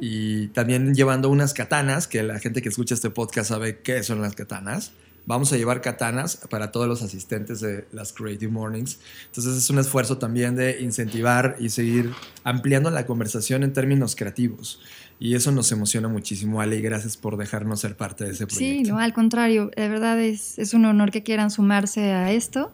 y 0.00 0.48
también 0.48 0.94
llevando 0.94 1.28
unas 1.28 1.54
katanas, 1.54 2.06
que 2.06 2.22
la 2.22 2.38
gente 2.38 2.62
que 2.62 2.68
escucha 2.68 2.94
este 2.94 3.10
podcast 3.10 3.50
sabe 3.50 3.80
qué 3.80 4.02
son 4.02 4.20
las 4.20 4.34
katanas. 4.34 4.92
Vamos 5.26 5.52
a 5.52 5.56
llevar 5.56 5.80
katanas 5.80 6.40
para 6.50 6.72
todos 6.72 6.88
los 6.88 7.02
asistentes 7.02 7.60
de 7.60 7.84
las 7.92 8.12
Creative 8.12 8.50
Mornings. 8.50 8.98
Entonces 9.26 9.56
es 9.56 9.70
un 9.70 9.78
esfuerzo 9.78 10.18
también 10.18 10.56
de 10.56 10.80
incentivar 10.80 11.56
y 11.60 11.68
seguir 11.68 12.10
ampliando 12.42 12.90
la 12.90 13.06
conversación 13.06 13.62
en 13.62 13.72
términos 13.72 14.16
creativos. 14.16 14.80
Y 15.20 15.34
eso 15.34 15.52
nos 15.52 15.70
emociona 15.70 16.08
muchísimo, 16.08 16.62
Ale, 16.62 16.76
y 16.76 16.80
gracias 16.80 17.18
por 17.18 17.36
dejarnos 17.36 17.80
ser 17.80 17.96
parte 17.96 18.24
de 18.24 18.30
ese 18.30 18.46
proyecto. 18.46 18.84
Sí, 18.84 18.90
no, 18.90 18.98
al 18.98 19.12
contrario, 19.12 19.70
de 19.76 19.88
verdad 19.88 20.18
es, 20.18 20.58
es 20.58 20.72
un 20.72 20.86
honor 20.86 21.10
que 21.10 21.22
quieran 21.22 21.50
sumarse 21.50 22.12
a 22.12 22.32
esto. 22.32 22.72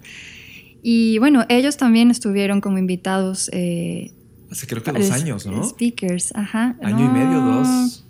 Y 0.80 1.18
bueno, 1.18 1.44
ellos 1.48 1.76
también 1.76 2.12
estuvieron 2.12 2.60
como 2.60 2.78
invitados. 2.78 3.50
Eh, 3.52 4.12
Hace 4.50 4.66
creo 4.66 4.82
que 4.82 4.92
dos 4.92 5.10
años, 5.10 5.46
¿no? 5.46 5.64
Speakers, 5.64 6.34
ajá. 6.34 6.76
Año 6.82 7.06
y 7.06 7.08
medio, 7.08 7.40
dos. 7.40 8.04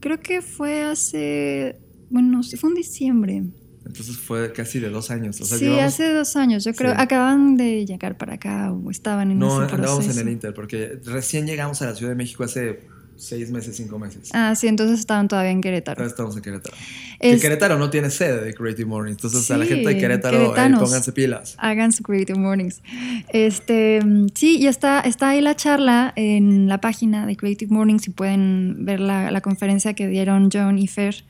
Creo 0.00 0.20
que 0.20 0.42
fue 0.42 0.82
hace, 0.82 1.78
bueno, 2.10 2.42
fue 2.42 2.70
en 2.70 2.76
diciembre. 2.76 3.42
Entonces 3.86 4.16
fue 4.16 4.52
casi 4.52 4.80
de 4.80 4.88
dos 4.88 5.10
años. 5.10 5.36
sí, 5.36 5.78
hace 5.78 6.12
dos 6.12 6.36
años. 6.36 6.64
Yo 6.64 6.72
creo, 6.72 6.94
acaban 6.96 7.56
de 7.56 7.84
llegar 7.84 8.16
para 8.16 8.34
acá 8.34 8.72
o 8.72 8.90
estaban 8.90 9.30
en 9.30 9.38
no, 9.38 9.48
ese 9.48 9.56
proceso. 9.56 9.76
No, 9.76 9.82
andábamos 9.82 10.16
en 10.16 10.26
el 10.26 10.32
Inter, 10.32 10.54
porque 10.54 10.98
recién 11.04 11.46
llegamos 11.46 11.82
a 11.82 11.86
la 11.86 11.94
Ciudad 11.94 12.12
de 12.12 12.16
México 12.16 12.44
hace 12.44 12.80
seis 13.16 13.50
meses, 13.50 13.76
cinco 13.76 13.98
meses. 13.98 14.30
Ah, 14.32 14.54
sí, 14.54 14.68
entonces 14.68 15.00
estaban 15.00 15.28
todavía 15.28 15.50
en 15.50 15.60
Querétaro. 15.60 15.96
Todavía 15.96 16.10
estamos 16.10 16.36
en 16.36 16.42
Querétaro. 16.42 16.76
Que 17.20 17.38
Querétaro 17.38 17.78
no 17.78 17.90
tiene 17.90 18.10
sede 18.10 18.44
de 18.44 18.54
Creative 18.54 18.86
Mornings. 18.86 19.16
Entonces, 19.16 19.50
a 19.50 19.58
la 19.58 19.66
gente 19.66 19.88
de 19.88 19.98
Querétaro, 19.98 20.54
pónganse 20.54 21.12
pilas. 21.12 21.54
Hagan 21.58 21.92
su 21.92 22.02
Creative 22.02 22.38
Mornings. 22.38 22.82
Este, 23.28 24.00
sí, 24.34 24.58
y 24.58 24.66
está, 24.66 25.00
está 25.00 25.30
ahí 25.30 25.40
la 25.40 25.56
charla 25.56 26.12
en 26.16 26.68
la 26.68 26.80
página 26.80 27.26
de 27.26 27.36
Creative 27.36 27.72
Mornings 27.72 28.06
y 28.08 28.10
pueden 28.10 28.84
ver 28.84 29.00
la, 29.00 29.30
la 29.30 29.40
conferencia 29.40 29.94
que 29.94 30.08
dieron 30.08 30.50
John 30.52 30.78
y 30.78 30.86
Fer. 30.86 31.24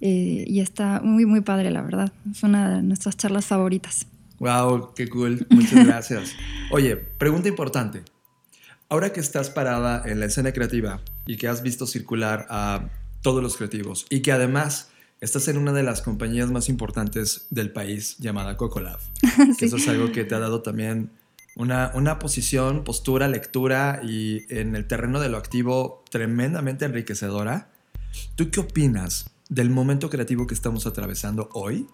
Eh, 0.00 0.44
y 0.48 0.60
está 0.60 1.00
muy, 1.00 1.26
muy 1.26 1.42
padre, 1.42 1.70
la 1.70 1.80
verdad. 1.80 2.12
Es 2.30 2.42
una 2.42 2.76
de 2.76 2.82
nuestras 2.82 3.16
charlas 3.16 3.46
favoritas. 3.46 4.06
Wow, 4.40 4.94
qué 4.94 5.08
cool. 5.08 5.46
Muchas 5.50 5.86
gracias. 5.86 6.34
Oye, 6.72 6.96
pregunta 6.96 7.48
importante. 7.48 8.02
Ahora 8.92 9.10
que 9.10 9.20
estás 9.20 9.48
parada 9.48 10.02
en 10.04 10.20
la 10.20 10.26
escena 10.26 10.52
creativa 10.52 11.00
y 11.24 11.38
que 11.38 11.48
has 11.48 11.62
visto 11.62 11.86
circular 11.86 12.46
a 12.50 12.90
todos 13.22 13.42
los 13.42 13.56
creativos 13.56 14.04
y 14.10 14.20
que 14.20 14.32
además 14.32 14.90
estás 15.22 15.48
en 15.48 15.56
una 15.56 15.72
de 15.72 15.82
las 15.82 16.02
compañías 16.02 16.50
más 16.50 16.68
importantes 16.68 17.46
del 17.48 17.72
país 17.72 18.18
llamada 18.18 18.58
Cocolab, 18.58 18.98
que 19.58 19.64
eso 19.64 19.78
es 19.78 19.88
algo 19.88 20.12
que 20.12 20.24
te 20.24 20.34
ha 20.34 20.40
dado 20.40 20.60
también 20.60 21.10
una, 21.56 21.90
una 21.94 22.18
posición, 22.18 22.84
postura, 22.84 23.28
lectura 23.28 24.02
y 24.04 24.44
en 24.54 24.76
el 24.76 24.86
terreno 24.86 25.20
de 25.20 25.30
lo 25.30 25.38
activo 25.38 26.04
tremendamente 26.10 26.84
enriquecedora. 26.84 27.70
¿Tú 28.34 28.50
qué 28.50 28.60
opinas 28.60 29.30
del 29.48 29.70
momento 29.70 30.10
creativo 30.10 30.46
que 30.46 30.52
estamos 30.52 30.84
atravesando 30.84 31.48
hoy? 31.54 31.86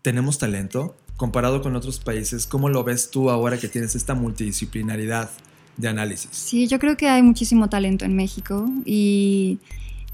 ¿Tenemos 0.00 0.38
talento? 0.38 0.96
Comparado 1.18 1.60
con 1.60 1.76
otros 1.76 1.98
países, 1.98 2.46
¿cómo 2.46 2.70
lo 2.70 2.82
ves 2.82 3.10
tú 3.10 3.28
ahora 3.28 3.58
que 3.58 3.68
tienes 3.68 3.94
esta 3.94 4.14
multidisciplinaridad? 4.14 5.30
De 5.76 5.88
análisis. 5.88 6.30
Sí, 6.32 6.66
yo 6.66 6.78
creo 6.78 6.96
que 6.96 7.08
hay 7.08 7.22
muchísimo 7.22 7.68
talento 7.68 8.04
en 8.04 8.14
México 8.14 8.70
y, 8.84 9.58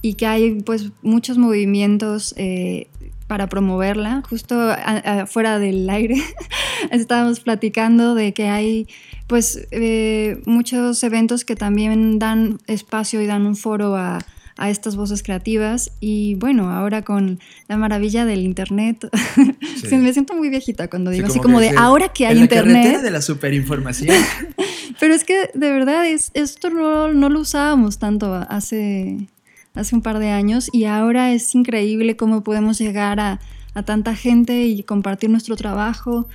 y 0.03 0.15
que 0.15 0.27
hay 0.27 0.63
pues 0.63 0.91
muchos 1.03 1.39
movimientos 1.39 2.35
eh, 2.37 2.89
para 3.27 3.49
promoverla. 3.49 4.23
Justo 4.29 4.59
afuera 4.61 5.59
del 5.59 5.89
aire 5.89 6.17
estábamos 6.91 7.41
platicando 7.41 8.15
de 8.15 8.33
que 8.33 8.49
hay 8.49 8.89
pues 9.27 9.69
eh, 9.71 10.43
muchos 10.47 11.03
eventos 11.05 11.45
que 11.45 11.55
también 11.55 12.19
dan 12.19 12.59
espacio 12.67 13.21
y 13.23 13.27
dan 13.27 13.47
un 13.47 13.57
foro 13.57 13.97
a, 13.97 14.19
a 14.61 14.69
estas 14.69 14.95
voces 14.95 15.23
creativas 15.23 15.91
y 16.01 16.35
bueno, 16.35 16.71
ahora 16.71 17.03
con 17.03 17.41
la 17.67 17.79
maravilla 17.79 18.27
del 18.27 18.41
internet, 18.41 19.09
me 19.91 20.13
siento 20.13 20.35
muy 20.35 20.51
viejita 20.51 20.89
cuando 20.89 21.11
digo 21.11 21.27
así 21.27 21.41
como 21.41 21.61
de 21.61 21.71
ahora 21.77 22.11
que 22.11 22.27
hay 22.27 22.39
internet. 22.39 23.01
de 23.01 23.11
la 23.11 23.23
superinformación. 23.23 24.15
Pero 25.01 25.15
es 25.15 25.25
que 25.25 25.51
de 25.55 25.73
verdad 25.73 26.07
es, 26.07 26.31
esto 26.35 26.69
no, 26.69 27.09
lo 27.09 27.41
usábamos 27.41 27.99
tanto 27.99 28.35
hace, 28.35 29.29
hace 29.75 29.97
un 29.97 30.03
par 30.03 30.19
de 30.19 30.29
años 30.29 30.69
y 30.73 30.85
ahora 30.85 31.33
es 31.33 31.55
increíble 31.55 32.17
cómo 32.17 32.43
podemos 32.43 32.79
llegar 32.79 33.19
a, 33.19 33.41
tanta 33.87 34.15
gente 34.15 34.65
y 34.65 34.83
compartir 34.83 35.31
nuestro 35.31 35.57
trabajo 35.57 36.29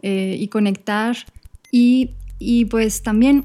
eh, 0.00 0.36
y 0.38 0.48
conectar. 0.48 1.18
Y, 1.70 2.14
pues 2.70 3.02
también 3.02 3.44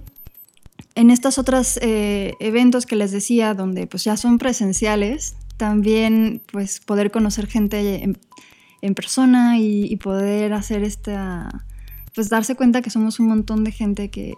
en 0.95 1.09
estos 1.09 1.37
otros 1.37 1.77
eh, 1.81 2.33
eventos 2.39 2.85
que 2.85 2.95
les 2.95 3.11
decía, 3.11 3.53
donde 3.53 3.87
pues 3.87 4.03
ya 4.03 4.17
son 4.17 4.37
presenciales, 4.37 5.35
también 5.57 6.41
pues 6.51 6.79
poder 6.79 7.11
conocer 7.11 7.47
gente 7.47 8.03
en, 8.03 8.95
persona 8.95 9.57
y, 9.57 9.85
y, 9.85 9.95
poder 9.95 10.51
hacer 10.53 10.83
esta, 10.83 11.65
pues 12.13 12.29
darse 12.29 12.55
cuenta 12.55 12.81
que 12.81 12.89
somos 12.89 13.19
un 13.19 13.27
montón 13.27 13.63
de 13.63 13.71
gente 13.71 14.09
que, 14.09 14.33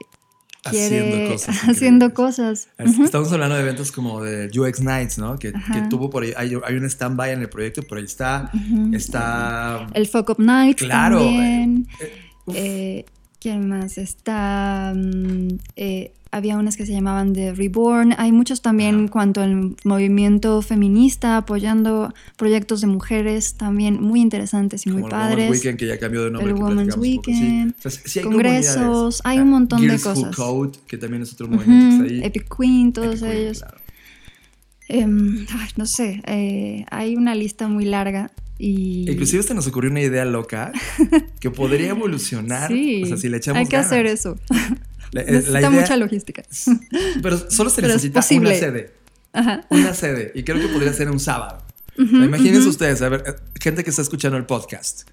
haciendo 0.66 1.32
cosas. 1.32 1.64
Haciendo 1.70 2.14
cosas. 2.14 2.68
Estamos 2.78 3.32
hablando 3.32 3.56
de 3.56 3.62
eventos 3.62 3.92
como 3.92 4.22
de 4.22 4.50
UX 4.58 4.82
Nights, 4.82 5.18
¿no? 5.18 5.38
Que, 5.38 5.54
tuvo 5.90 6.10
por 6.10 6.24
ahí, 6.24 6.34
hay, 6.36 6.54
un 6.54 6.86
stand-by 6.86 7.32
en 7.32 7.42
el 7.42 7.50
proyecto, 7.50 7.82
pero 7.88 8.00
ahí 8.00 8.06
está, 8.06 8.52
está... 8.94 9.88
El 9.94 10.08
Fuck 10.08 10.32
Up 10.32 10.40
Night 10.40 10.78
Claro. 10.78 11.20
También. 11.20 11.88
Eh, 12.00 12.14
eh, 12.54 13.06
¿Quién 13.46 13.70
más? 13.70 14.00
Está... 14.00 14.92
Mm, 14.96 15.60
eh, 15.76 16.14
había 16.32 16.58
unas 16.58 16.76
que 16.76 16.88
se 16.88 16.94
llamaban 16.94 17.34
The 17.34 17.54
Reborn. 17.54 18.16
Hay 18.18 18.32
muchos 18.32 18.64
también 18.64 18.96
en 18.96 19.08
cuanto 19.08 19.44
al 19.44 19.76
movimiento 19.84 20.64
feminista, 20.64 21.38
apoyando 21.38 22.12
proyectos 22.38 22.82
de 22.82 22.88
mujeres 22.88 23.54
también 23.54 24.02
muy 24.02 24.20
interesantes 24.22 24.88
y 24.88 24.90
muy 24.90 25.04
padres. 25.04 25.38
El 25.38 25.44
Women's 25.44 25.52
Weekend, 25.52 25.78
que 25.78 25.86
ya 25.86 26.00
cambió 26.00 26.24
de 26.24 26.32
nombre. 26.32 26.54
El 26.54 26.58
Women's 26.60 26.98
Weekend, 26.98 27.76
congresos, 28.24 29.22
hay 29.24 29.38
un 29.38 29.52
montón 29.52 29.88
de 29.88 30.00
cosas. 30.00 30.36
Code, 30.36 30.80
que 30.88 30.98
también 30.98 31.22
es 31.22 31.32
otro 31.32 31.48
movimiento 31.48 32.00
que 32.00 32.06
está 32.08 32.16
ahí. 32.16 32.24
Epic 32.26 32.48
Queen, 32.58 32.94
todos 32.94 33.22
ellos. 33.22 33.64
Em, 34.88 35.46
no 35.78 35.86
sé, 35.86 36.24
eh, 36.26 36.84
hay 36.90 37.16
una 37.16 37.36
lista 37.36 37.68
muy 37.68 37.86
larga 37.86 38.32
y... 38.58 39.10
Inclusive 39.10 39.42
hasta 39.42 39.54
nos 39.54 39.68
ocurrió 39.68 39.92
una 39.92 40.02
idea 40.02 40.26
loca 40.26 40.72
que 41.40 41.52
podría 41.52 41.90
evolucionar. 41.90 42.70
Sí, 42.70 43.04
o 43.04 43.08
sea, 43.08 43.18
si 43.18 43.30
le 43.30 43.38
echamos 43.38 43.60
Hay 43.60 43.68
que 43.68 43.78
hacer 43.78 44.06
eso. 44.06 44.38
Eh, 45.14 45.32
necesita 45.32 45.70
mucha 45.70 45.98
logística. 45.98 46.44
Pero 47.22 47.50
solo 47.50 47.70
se 47.70 47.82
necesita 47.82 48.22
una 48.32 48.54
sede. 48.54 48.92
Una 49.70 49.94
sede. 49.94 50.32
Y 50.36 50.44
creo 50.44 50.60
que 50.60 50.68
podría 50.68 50.92
ser 50.94 51.10
un 51.10 51.20
sábado. 51.20 51.66
Imagínense 51.98 52.68
ustedes, 52.68 53.02
a 53.02 53.10
ver, 53.10 53.24
eh, 53.26 53.34
gente 53.62 53.84
que 53.84 53.90
está 53.90 54.02
escuchando 54.02 54.38
el 54.38 54.46
podcast. 54.46 55.10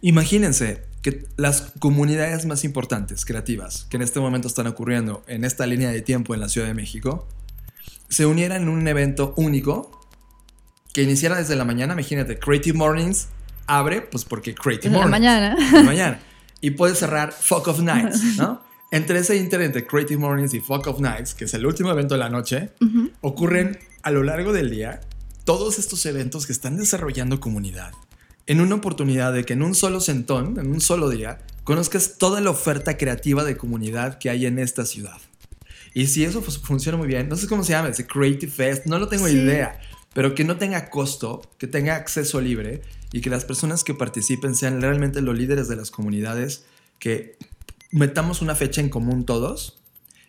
Imagínense 0.00 0.82
que 1.02 1.26
las 1.36 1.72
comunidades 1.78 2.46
más 2.46 2.64
importantes, 2.64 3.24
creativas, 3.24 3.86
que 3.88 3.96
en 3.96 4.02
este 4.02 4.20
momento 4.20 4.48
están 4.48 4.66
ocurriendo 4.66 5.22
en 5.28 5.44
esta 5.44 5.66
línea 5.66 5.90
de 5.90 6.02
tiempo 6.02 6.34
en 6.34 6.40
la 6.40 6.48
Ciudad 6.48 6.66
de 6.66 6.74
México, 6.74 7.28
se 8.08 8.26
unieran 8.26 8.62
en 8.62 8.68
un 8.68 8.86
evento 8.88 9.34
único 9.36 10.03
que 10.94 11.02
iniciara 11.02 11.36
desde 11.36 11.56
la 11.56 11.64
mañana. 11.64 11.92
Imagínate, 11.92 12.38
Creative 12.38 12.78
Mornings 12.78 13.28
abre, 13.66 14.00
pues 14.00 14.24
porque 14.24 14.54
Creative 14.54 14.94
Mornings. 14.94 15.10
La 15.10 15.18
mañana. 15.18 15.56
La 15.72 15.82
mañana. 15.82 16.20
Y 16.62 16.70
puede 16.70 16.94
cerrar 16.94 17.32
Fuck 17.32 17.68
of 17.68 17.80
Nights, 17.80 18.22
¿no? 18.38 18.62
Entre 18.90 19.18
ese 19.18 19.36
internet 19.36 19.74
de 19.74 19.84
Creative 19.84 20.18
Mornings 20.18 20.54
y 20.54 20.60
Fuck 20.60 20.86
of 20.86 21.00
Nights, 21.00 21.34
que 21.34 21.46
es 21.46 21.54
el 21.54 21.66
último 21.66 21.90
evento 21.90 22.14
de 22.14 22.20
la 22.20 22.30
noche, 22.30 22.70
ocurren 23.20 23.76
a 24.02 24.12
lo 24.12 24.22
largo 24.22 24.52
del 24.52 24.70
día 24.70 25.00
todos 25.44 25.80
estos 25.80 26.06
eventos 26.06 26.46
que 26.46 26.52
están 26.52 26.76
desarrollando 26.76 27.40
comunidad. 27.40 27.92
En 28.46 28.60
una 28.60 28.76
oportunidad 28.76 29.32
de 29.32 29.44
que 29.44 29.54
en 29.54 29.62
un 29.62 29.74
solo 29.74 30.00
sentón, 30.00 30.60
en 30.60 30.70
un 30.70 30.80
solo 30.80 31.08
día, 31.08 31.40
conozcas 31.64 32.18
toda 32.18 32.40
la 32.40 32.50
oferta 32.50 32.96
creativa 32.96 33.42
de 33.42 33.56
comunidad 33.56 34.18
que 34.18 34.30
hay 34.30 34.46
en 34.46 34.60
esta 34.60 34.84
ciudad. 34.84 35.18
Y 35.92 36.06
si 36.06 36.24
eso 36.24 36.40
pues, 36.40 36.58
funciona 36.58 36.96
muy 36.96 37.08
bien, 37.08 37.28
no 37.28 37.36
sé 37.36 37.48
cómo 37.48 37.64
se 37.64 37.72
llama, 37.72 37.88
ese 37.88 38.06
Creative 38.06 38.52
Fest, 38.52 38.86
no 38.86 38.98
lo 38.98 39.08
tengo 39.08 39.28
idea, 39.28 39.80
pero 40.14 40.34
que 40.34 40.44
no 40.44 40.56
tenga 40.56 40.88
costo, 40.88 41.42
que 41.58 41.66
tenga 41.66 41.96
acceso 41.96 42.40
libre 42.40 42.82
y 43.12 43.20
que 43.20 43.30
las 43.30 43.44
personas 43.44 43.84
que 43.84 43.94
participen 43.94 44.54
sean 44.54 44.80
realmente 44.80 45.20
los 45.20 45.36
líderes 45.36 45.68
de 45.68 45.76
las 45.76 45.90
comunidades 45.90 46.64
que 46.98 47.36
metamos 47.90 48.40
una 48.40 48.54
fecha 48.54 48.80
en 48.80 48.88
común 48.88 49.24
todos 49.26 49.78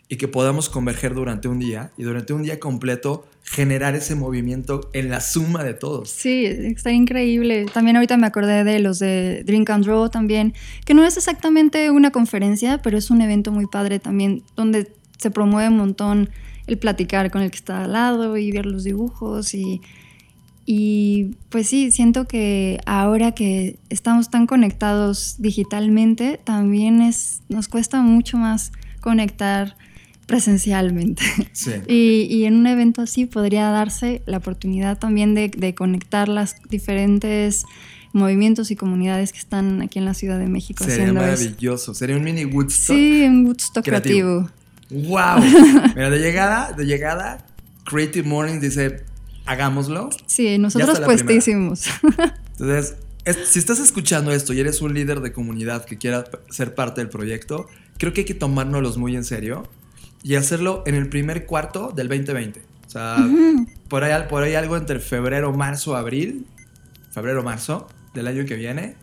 y 0.07 0.17
que 0.17 0.27
podamos 0.27 0.69
converger 0.69 1.13
durante 1.13 1.47
un 1.47 1.59
día 1.59 1.91
y 1.97 2.03
durante 2.03 2.33
un 2.33 2.43
día 2.43 2.59
completo 2.59 3.27
generar 3.43 3.95
ese 3.95 4.15
movimiento 4.15 4.89
en 4.93 5.09
la 5.09 5.21
suma 5.21 5.63
de 5.63 5.73
todos. 5.73 6.09
Sí, 6.09 6.45
está 6.45 6.91
increíble. 6.91 7.65
También 7.73 7.95
ahorita 7.95 8.17
me 8.17 8.27
acordé 8.27 8.63
de 8.63 8.79
los 8.79 8.99
de 8.99 9.43
Drink 9.45 9.69
and 9.69 9.85
Draw 9.85 10.09
también, 10.09 10.53
que 10.85 10.93
no 10.93 11.03
es 11.05 11.17
exactamente 11.17 11.89
una 11.91 12.11
conferencia, 12.11 12.81
pero 12.81 12.97
es 12.97 13.09
un 13.09 13.21
evento 13.21 13.51
muy 13.51 13.67
padre 13.67 13.99
también 13.99 14.43
donde 14.55 14.91
se 15.17 15.31
promueve 15.31 15.69
un 15.69 15.77
montón 15.77 16.29
el 16.67 16.77
platicar 16.77 17.31
con 17.31 17.41
el 17.41 17.51
que 17.51 17.57
está 17.57 17.83
al 17.83 17.93
lado 17.93 18.37
y 18.37 18.51
ver 18.51 18.65
los 18.65 18.83
dibujos 18.83 19.53
y 19.53 19.81
y 20.67 21.35
pues 21.49 21.69
sí, 21.69 21.91
siento 21.91 22.27
que 22.27 22.79
ahora 22.87 23.33
que 23.33 23.77
estamos 23.89 24.31
tan 24.31 24.47
conectados 24.47 25.35
digitalmente, 25.37 26.39
también 26.43 27.01
es, 27.01 27.41
nos 27.49 27.67
cuesta 27.67 28.01
mucho 28.01 28.37
más 28.37 28.71
conectar 28.99 29.77
presencialmente. 30.25 31.21
Sí. 31.53 31.71
Y, 31.87 32.23
y 32.31 32.45
en 32.45 32.55
un 32.55 32.65
evento 32.65 33.03
así 33.03 33.27
podría 33.27 33.69
darse 33.69 34.23
la 34.25 34.37
oportunidad 34.37 34.97
también 34.97 35.35
de, 35.35 35.49
de 35.49 35.75
conectar 35.75 36.27
las 36.27 36.55
diferentes 36.67 37.63
movimientos 38.11 38.71
y 38.71 38.75
comunidades 38.75 39.33
que 39.33 39.39
están 39.39 39.81
aquí 39.83 39.99
en 39.99 40.05
la 40.05 40.15
Ciudad 40.15 40.39
de 40.39 40.47
México 40.47 40.83
Sería 40.83 41.05
eso. 41.05 41.13
maravilloso. 41.13 41.93
Sería 41.93 42.15
un 42.17 42.23
mini 42.23 42.45
Woodstock. 42.45 42.95
Sí, 42.95 43.23
un 43.23 43.45
Woodstock 43.45 43.85
creativo. 43.85 44.29
creativo. 44.39 44.64
¡Wow! 44.89 45.39
Mira, 45.95 46.09
de 46.09 46.19
llegada, 46.19 46.71
de 46.73 46.85
llegada, 46.85 47.45
Creative 47.85 48.27
Morning 48.27 48.59
dice, 48.59 49.03
hagámoslo. 49.45 50.09
Sí, 50.25 50.57
nosotros 50.57 50.99
puestísimos. 51.05 51.85
Entonces, 52.59 52.95
es- 53.25 53.47
si 53.47 53.59
estás 53.59 53.79
escuchando 53.79 54.31
esto 54.31 54.53
y 54.53 54.59
eres 54.59 54.81
un 54.81 54.93
líder 54.93 55.21
de 55.21 55.31
comunidad 55.33 55.85
que 55.85 55.97
quiera 55.97 56.23
ser 56.49 56.75
parte 56.75 57.01
del 57.01 57.09
proyecto, 57.09 57.67
creo 57.97 58.13
que 58.13 58.21
hay 58.21 58.25
que 58.25 58.33
tomárnoslos 58.35 58.97
muy 58.97 59.15
en 59.15 59.23
serio 59.23 59.63
y 60.23 60.35
hacerlo 60.35 60.83
en 60.85 60.95
el 60.95 61.09
primer 61.09 61.45
cuarto 61.45 61.91
del 61.95 62.07
2020. 62.07 62.61
O 62.87 62.89
sea, 62.89 63.17
por, 63.89 64.03
ahí, 64.03 64.23
por 64.29 64.43
ahí 64.43 64.55
algo 64.55 64.77
entre 64.77 64.99
febrero, 64.99 65.51
marzo, 65.53 65.95
abril, 65.95 66.45
febrero, 67.11 67.43
marzo 67.43 67.87
del 68.13 68.27
año 68.27 68.45
que 68.45 68.55
viene. 68.55 68.95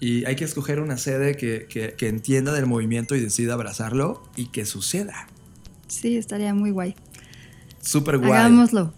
Y 0.00 0.24
hay 0.24 0.34
que 0.36 0.44
escoger 0.44 0.80
una 0.80 0.96
sede 0.96 1.36
que, 1.36 1.66
que- 1.68 1.94
que 1.94 2.08
entienda 2.08 2.52
del 2.52 2.66
movimiento 2.66 3.14
y 3.14 3.20
decida 3.20 3.52
abrazarlo 3.54 4.22
y 4.36 4.46
que 4.46 4.64
suceda. 4.64 5.28
Sí, 5.88 6.16
estaría 6.16 6.54
muy 6.54 6.70
guay. 6.70 6.94
Súper 7.82 8.18
guay. 8.18 8.32
Hagámoslo. 8.32 8.94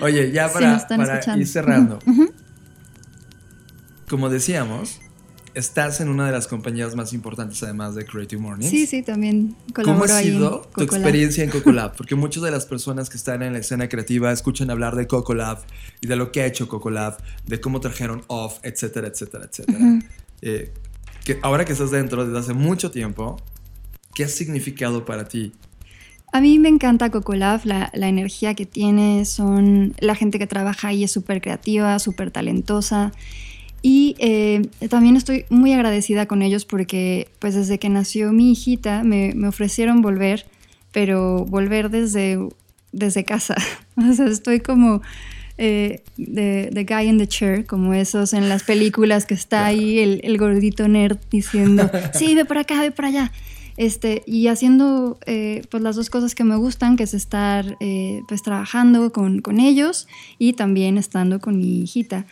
Oye, 0.00 0.30
ya 0.32 0.52
para, 0.52 1.36
ir 1.36 1.46
cerrando. 1.46 1.98
Como 4.08 4.28
decíamos, 4.30 5.00
estás 5.54 6.00
en 6.00 6.08
una 6.08 6.26
de 6.26 6.32
las 6.32 6.46
compañías 6.46 6.94
más 6.94 7.12
importantes 7.12 7.62
además 7.62 7.94
de 7.94 8.04
Creative 8.04 8.40
Mornings. 8.40 8.70
Sí, 8.70 8.86
sí, 8.86 9.02
también 9.02 9.56
¿Cómo 9.74 9.86
colaboro 9.86 10.12
ha 10.12 10.16
ahí 10.18 10.28
en 10.28 10.32
sido 10.34 10.68
tu 10.74 10.82
experiencia 10.82 11.44
en 11.44 11.50
Cocolab? 11.50 11.94
Porque 11.96 12.14
muchas 12.14 12.42
de 12.42 12.50
las 12.50 12.66
personas 12.66 13.10
que 13.10 13.16
están 13.16 13.42
en 13.42 13.52
la 13.52 13.58
escena 13.58 13.88
creativa 13.88 14.32
escuchan 14.32 14.70
hablar 14.70 14.96
de 14.96 15.06
Cocolab 15.06 15.58
y 16.00 16.06
de 16.06 16.16
lo 16.16 16.32
que 16.32 16.42
ha 16.42 16.46
hecho 16.46 16.68
Cocolab, 16.68 17.18
de 17.46 17.60
cómo 17.60 17.80
trajeron 17.80 18.22
Off, 18.28 18.58
etcétera, 18.62 19.08
etcétera, 19.08 19.48
etcétera. 19.50 20.00
Eh, 20.42 20.72
que 21.24 21.38
ahora 21.42 21.64
que 21.64 21.72
estás 21.72 21.90
dentro 21.90 22.24
desde 22.24 22.38
hace 22.38 22.54
mucho 22.54 22.90
tiempo, 22.90 23.36
¿qué 24.14 24.24
ha 24.24 24.28
significado 24.28 25.04
para 25.04 25.28
ti? 25.28 25.52
A 26.32 26.40
mí 26.40 26.58
me 26.58 26.68
encanta 26.68 27.10
Cocolab, 27.10 27.62
la, 27.64 27.90
la 27.94 28.08
energía 28.08 28.54
que 28.54 28.66
tiene, 28.66 29.24
son 29.24 29.94
la 29.98 30.14
gente 30.14 30.38
que 30.38 30.46
trabaja 30.46 30.88
ahí 30.88 31.04
es 31.04 31.10
súper 31.10 31.40
creativa, 31.40 31.98
súper 31.98 32.30
talentosa. 32.30 33.12
Y 33.82 34.16
eh, 34.18 34.68
también 34.88 35.16
estoy 35.16 35.44
muy 35.50 35.72
agradecida 35.72 36.26
con 36.26 36.42
ellos 36.42 36.64
porque 36.64 37.28
pues 37.38 37.54
desde 37.54 37.78
que 37.78 37.88
nació 37.88 38.32
mi 38.32 38.52
hijita 38.52 39.04
me, 39.04 39.32
me 39.34 39.48
ofrecieron 39.48 40.02
volver, 40.02 40.46
pero 40.92 41.44
volver 41.44 41.90
desde, 41.90 42.38
desde 42.92 43.24
casa. 43.24 43.56
O 43.96 44.12
sea, 44.12 44.26
estoy 44.26 44.60
como 44.60 45.02
eh, 45.58 46.02
the, 46.16 46.70
the 46.72 46.84
guy 46.84 47.08
in 47.08 47.18
the 47.18 47.26
chair, 47.26 47.66
como 47.66 47.92
esos 47.92 48.32
en 48.32 48.48
las 48.48 48.62
películas 48.62 49.26
que 49.26 49.34
está 49.34 49.66
ahí 49.66 49.98
el, 49.98 50.20
el 50.22 50.38
gordito 50.38 50.86
nerd 50.86 51.18
diciendo, 51.32 51.90
sí, 52.14 52.36
ve 52.36 52.44
para 52.44 52.60
acá, 52.60 52.80
ve 52.80 52.92
para 52.92 53.08
allá. 53.08 53.32
Este, 53.76 54.22
y 54.26 54.48
haciendo 54.48 55.18
eh, 55.26 55.62
pues 55.70 55.82
las 55.82 55.94
dos 55.94 56.10
cosas 56.10 56.34
que 56.34 56.42
me 56.42 56.56
gustan, 56.56 56.96
que 56.96 57.04
es 57.04 57.14
estar 57.14 57.76
eh, 57.78 58.22
pues 58.26 58.42
trabajando 58.42 59.12
con, 59.12 59.40
con 59.40 59.60
ellos 59.60 60.08
y 60.36 60.54
también 60.54 60.98
estando 60.98 61.40
con 61.40 61.58
mi 61.58 61.82
hijita. 61.82 62.26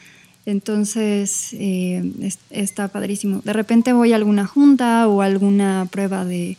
Entonces 0.46 1.48
eh, 1.54 2.02
es- 2.22 2.38
está 2.50 2.88
padrísimo. 2.88 3.42
De 3.44 3.52
repente 3.52 3.92
voy 3.92 4.12
a 4.12 4.16
alguna 4.16 4.46
junta 4.46 5.06
o 5.08 5.20
alguna 5.20 5.86
prueba 5.90 6.24
de, 6.24 6.56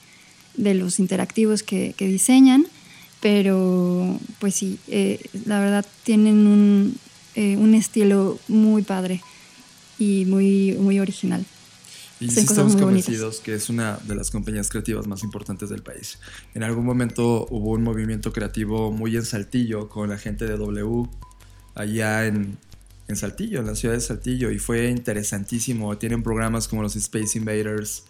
de 0.56 0.74
los 0.76 1.00
interactivos 1.00 1.64
que, 1.64 1.94
que 1.98 2.08
diseñan, 2.08 2.66
pero 3.22 4.20
pues 4.40 4.56
sí, 4.56 4.78
eh, 4.88 5.20
la 5.46 5.60
verdad 5.60 5.86
tienen 6.04 6.46
un, 6.48 6.98
eh, 7.36 7.56
un 7.58 7.74
estilo 7.74 8.38
muy 8.48 8.82
padre 8.84 9.22
y 9.98 10.26
muy, 10.26 10.74
muy 10.80 11.00
original. 11.00 11.44
Y 12.20 12.30
sí 12.30 12.40
estamos 12.42 12.74
muy 12.74 12.82
bonitas. 12.84 13.06
convencidos 13.06 13.40
que 13.42 13.54
es 13.54 13.70
una 13.70 14.00
de 14.08 14.16
las 14.16 14.32
compañías 14.32 14.70
creativas 14.70 15.06
más 15.08 15.24
importantes 15.24 15.70
del 15.70 15.84
país. 15.84 16.18
En 16.56 16.64
algún 16.64 16.84
momento 16.84 17.46
hubo 17.52 17.72
un 17.72 17.84
movimiento 17.84 18.34
creativo 18.34 18.92
muy 18.92 19.16
en 19.16 19.24
Saltillo 19.24 19.88
con 19.88 20.10
la 20.10 20.18
gente 20.18 20.46
de 20.46 20.58
W 20.58 21.08
allá 21.76 22.26
en, 22.26 22.58
en 23.08 23.16
Saltillo, 23.16 23.60
en 23.60 23.68
la 23.68 23.76
ciudad 23.76 23.96
de 23.96 24.02
Saltillo, 24.02 24.52
y 24.52 24.60
fue 24.60 24.90
interesantísimo. 24.90 25.98
Tienen 25.98 26.24
programas 26.24 26.68
como 26.68 26.82
los 26.82 26.96
Space 26.96 27.38
Invaders, 27.38 28.04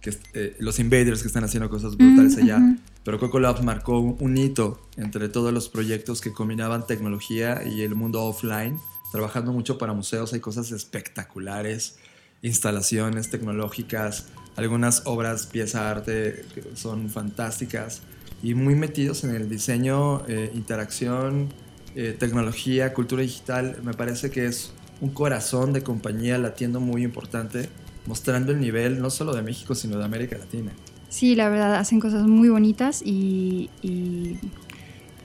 que, 0.00 0.16
eh, 0.34 0.56
los 0.58 0.78
Invaders 0.78 1.22
que 1.22 1.28
están 1.28 1.44
haciendo 1.44 1.68
cosas 1.68 1.96
brutales 1.96 2.36
allá. 2.36 2.60
Pero 3.04 3.18
Coco 3.18 3.40
Lab 3.40 3.62
marcó 3.64 3.98
un, 3.98 4.16
un 4.20 4.36
hito 4.36 4.80
entre 4.96 5.28
todos 5.28 5.52
los 5.52 5.68
proyectos 5.68 6.20
que 6.20 6.32
combinaban 6.32 6.86
tecnología 6.86 7.62
y 7.66 7.82
el 7.82 7.96
mundo 7.96 8.22
offline, 8.22 8.78
trabajando 9.10 9.52
mucho 9.52 9.76
para 9.76 9.92
museos. 9.92 10.32
Hay 10.32 10.40
cosas 10.40 10.70
espectaculares, 10.70 11.96
instalaciones 12.42 13.28
tecnológicas, 13.28 14.26
algunas 14.56 15.02
obras, 15.06 15.46
pieza 15.46 15.90
arte 15.90 16.44
que 16.54 16.76
son 16.76 17.10
fantásticas 17.10 18.02
y 18.42 18.54
muy 18.54 18.74
metidos 18.74 19.24
en 19.24 19.34
el 19.34 19.48
diseño, 19.48 20.26
eh, 20.28 20.50
interacción, 20.54 21.52
eh, 21.94 22.16
tecnología, 22.18 22.92
cultura 22.94 23.22
digital. 23.22 23.78
Me 23.82 23.94
parece 23.94 24.30
que 24.30 24.46
es 24.46 24.72
un 25.00 25.10
corazón 25.10 25.72
de 25.72 25.82
compañía 25.82 26.38
latiendo 26.38 26.80
muy 26.80 27.02
importante, 27.02 27.68
mostrando 28.06 28.52
el 28.52 28.60
nivel 28.60 29.00
no 29.00 29.10
solo 29.10 29.34
de 29.34 29.42
México, 29.42 29.74
sino 29.74 29.98
de 29.98 30.04
América 30.04 30.38
Latina. 30.38 30.72
Sí, 31.08 31.34
la 31.34 31.48
verdad, 31.50 31.74
hacen 31.74 32.00
cosas 32.00 32.26
muy 32.26 32.48
bonitas 32.48 33.02
y, 33.04 33.68
y, 33.82 34.38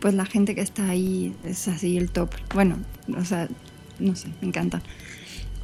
pues 0.01 0.13
la 0.13 0.25
gente 0.25 0.53
que 0.55 0.61
está 0.61 0.89
ahí 0.89 1.33
es 1.45 1.67
así 1.67 1.97
el 1.97 2.09
top. 2.09 2.31
Bueno, 2.53 2.77
o 3.17 3.23
sea, 3.23 3.47
no 3.99 4.15
sé, 4.15 4.27
me 4.41 4.49
encanta. 4.49 4.81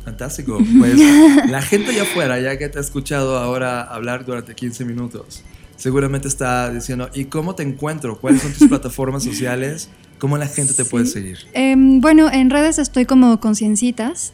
Fantástico. 0.05 0.59
Pues 0.79 0.97
la 1.49 1.61
gente 1.61 1.91
allá 1.91 2.03
afuera, 2.03 2.39
ya 2.39 2.57
que 2.57 2.69
te 2.69 2.77
ha 2.77 2.81
escuchado 2.81 3.37
ahora 3.37 3.81
hablar 3.81 4.25
durante 4.25 4.55
15 4.55 4.85
minutos, 4.85 5.43
seguramente 5.77 6.27
está 6.27 6.71
diciendo, 6.71 7.09
¿y 7.13 7.25
cómo 7.25 7.55
te 7.55 7.63
encuentro? 7.63 8.17
¿Cuáles 8.19 8.41
son 8.41 8.53
tus 8.53 8.67
plataformas 8.69 9.23
sociales? 9.23 9.89
¿Cómo 10.19 10.37
la 10.37 10.47
gente 10.47 10.73
te 10.73 10.85
puede 10.85 11.05
seguir? 11.05 11.39
Em, 11.53 11.99
bueno, 11.99 12.31
en 12.31 12.49
redes 12.49 12.79
estoy 12.79 13.05
como 13.05 13.39
Conciencitas, 13.39 14.31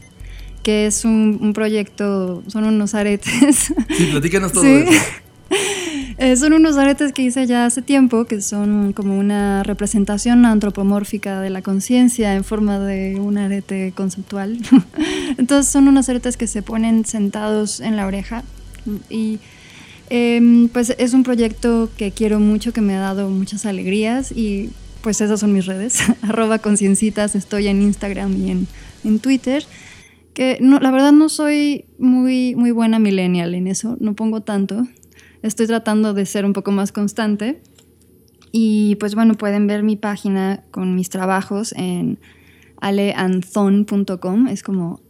que 0.64 0.86
es 0.86 1.06
un, 1.06 1.40
un 1.42 1.54
proyecto, 1.54 2.44
son 2.48 2.66
unos 2.66 2.94
aretes. 2.94 3.74
Sí, 3.98 4.06
platícanos 4.12 4.52
todo 4.54 4.64
Sí. 4.64 4.70
eso. 4.88 4.92
Eh, 6.22 6.36
son 6.36 6.52
unos 6.52 6.76
aretes 6.76 7.14
que 7.14 7.22
hice 7.22 7.48
ya 7.48 7.66
hace 7.66 7.82
tiempo, 7.82 8.26
que 8.26 8.42
son 8.42 8.92
como 8.92 9.18
una 9.18 9.64
representación 9.64 10.46
antropomórfica 10.46 11.40
de 11.40 11.50
la 11.50 11.62
conciencia 11.62 12.36
en 12.36 12.44
forma 12.44 12.78
de 12.78 13.16
un 13.16 13.38
arete 13.38 13.94
conceptual. 13.96 14.58
Entonces 15.38 15.72
son 15.72 15.88
unos 15.88 16.10
aretes 16.10 16.36
que 16.36 16.46
se 16.46 16.62
ponen 16.62 17.06
sentados 17.06 17.80
en 17.80 17.96
la 17.96 18.06
oreja 18.06 18.44
y 19.10 19.40
em, 20.10 20.68
pues 20.70 20.94
es 20.98 21.14
un 21.14 21.24
proyecto 21.24 21.90
que 21.98 22.12
quiero 22.12 22.40
mucho, 22.40 22.74
que 22.74 22.82
me 22.82 22.96
ha 22.96 23.00
dado 23.00 23.30
muchas 23.30 23.66
alegrías 23.66 24.32
y 24.32 24.72
pues 25.02 25.22
esas 25.22 25.40
son 25.40 25.54
mis 25.54 25.66
redes, 25.66 26.00
arroba 26.22 26.60
conciencitas, 26.60 27.36
estoy 27.36 27.68
en 27.68 27.82
Instagram 27.82 28.36
y 28.36 28.52
en, 28.52 28.68
en 29.04 29.20
Twitter. 29.20 29.64
Que 30.34 30.58
no, 30.62 30.80
la 30.80 30.92
verdad 30.92 31.12
no 31.12 31.28
soy 31.28 31.86
muy, 31.98 32.56
muy 32.56 32.72
buena 32.72 33.00
millennial 33.00 33.56
en 33.56 33.68
eso, 33.68 33.98
no 34.00 34.14
pongo 34.14 34.42
tanto. 34.42 34.88
Estoy 35.42 35.68
tratando 35.68 36.14
de 36.14 36.26
ser 36.26 36.46
un 36.46 36.54
poco 36.54 36.72
más 36.72 36.92
constante. 36.92 37.62
Y 38.52 38.96
pues 38.96 39.16
bueno, 39.16 39.36
pueden 39.36 39.68
ver 39.68 39.84
mi 39.84 39.96
página 39.96 40.64
con 40.72 40.96
mis 40.96 41.10
trabajos 41.10 41.74
en 41.74 42.20
aleanzon.com. 42.82 44.48
Es 44.48 44.64
como 44.64 45.02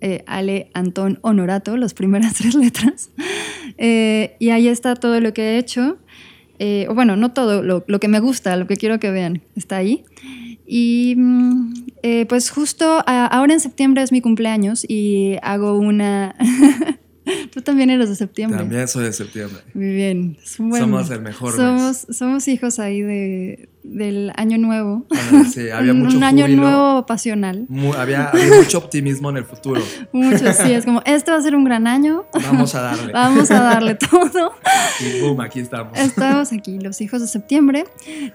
eh, 0.00 0.24
Ale 0.26 0.70
Antón 0.74 1.18
Honorato, 1.22 1.76
las 1.76 1.94
primeras 1.94 2.34
tres 2.38 2.54
letras. 2.54 3.10
Eh, 3.78 4.36
y 4.38 4.50
ahí 4.50 4.68
está 4.68 4.94
todo 4.96 5.20
lo 5.20 5.32
que 5.32 5.42
he 5.42 5.58
hecho. 5.58 5.98
Eh, 6.58 6.86
o 6.88 6.94
bueno, 6.94 7.16
no 7.16 7.32
todo, 7.32 7.62
lo, 7.62 7.84
lo 7.88 7.98
que 8.00 8.08
me 8.08 8.20
gusta, 8.20 8.56
lo 8.56 8.66
que 8.66 8.76
quiero 8.76 9.00
que 9.00 9.10
vean, 9.10 9.42
está 9.56 9.76
ahí. 9.78 10.04
Y 10.66 11.14
mm, 11.16 11.74
eh, 12.02 12.26
pues 12.28 12.50
justo 12.50 13.02
a- 13.06 13.26
ahora 13.26 13.52
en 13.54 13.60
septiembre 13.60 14.02
es 14.02 14.12
mi 14.12 14.20
cumpleaños 14.20 14.84
y 14.88 15.36
hago 15.42 15.76
una... 15.78 16.36
Tú 17.52 17.62
también 17.62 17.90
eres 17.90 18.08
de 18.08 18.16
septiembre. 18.16 18.58
También 18.58 18.88
soy 18.88 19.04
de 19.04 19.12
septiembre. 19.12 19.58
Muy 19.74 19.92
bien. 19.94 20.36
Somos 20.44 21.10
el 21.10 21.20
mejor 21.20 21.54
somos, 21.54 22.06
somos 22.10 22.48
hijos 22.48 22.78
ahí 22.80 23.00
de, 23.02 23.68
del 23.84 24.32
año 24.36 24.58
nuevo. 24.58 25.04
Sí, 25.52 25.68
había 25.74 25.92
un, 25.92 26.02
mucho 26.04 26.16
un 26.16 26.22
año 26.24 26.44
júbilo. 26.46 26.62
nuevo 26.62 27.06
pasional. 27.06 27.64
Mu- 27.68 27.92
había, 27.94 28.28
había 28.28 28.56
mucho 28.56 28.78
optimismo 28.78 29.30
en 29.30 29.38
el 29.38 29.44
futuro. 29.44 29.82
Mucho, 30.12 30.52
sí, 30.52 30.72
es 30.72 30.84
como, 30.84 31.02
este 31.04 31.30
va 31.30 31.38
a 31.38 31.42
ser 31.42 31.56
un 31.56 31.64
gran 31.64 31.86
año. 31.86 32.24
Vamos 32.44 32.74
a 32.74 32.82
darle. 32.82 33.12
Vamos 33.14 33.50
a 33.50 33.60
darle 33.60 33.94
todo. 33.96 34.52
Y 35.00 35.20
boom, 35.20 35.40
aquí 35.40 35.60
estamos. 35.60 35.98
Estamos 35.98 36.52
aquí, 36.52 36.78
los 36.78 37.00
hijos 37.00 37.20
de 37.20 37.26
septiembre. 37.26 37.84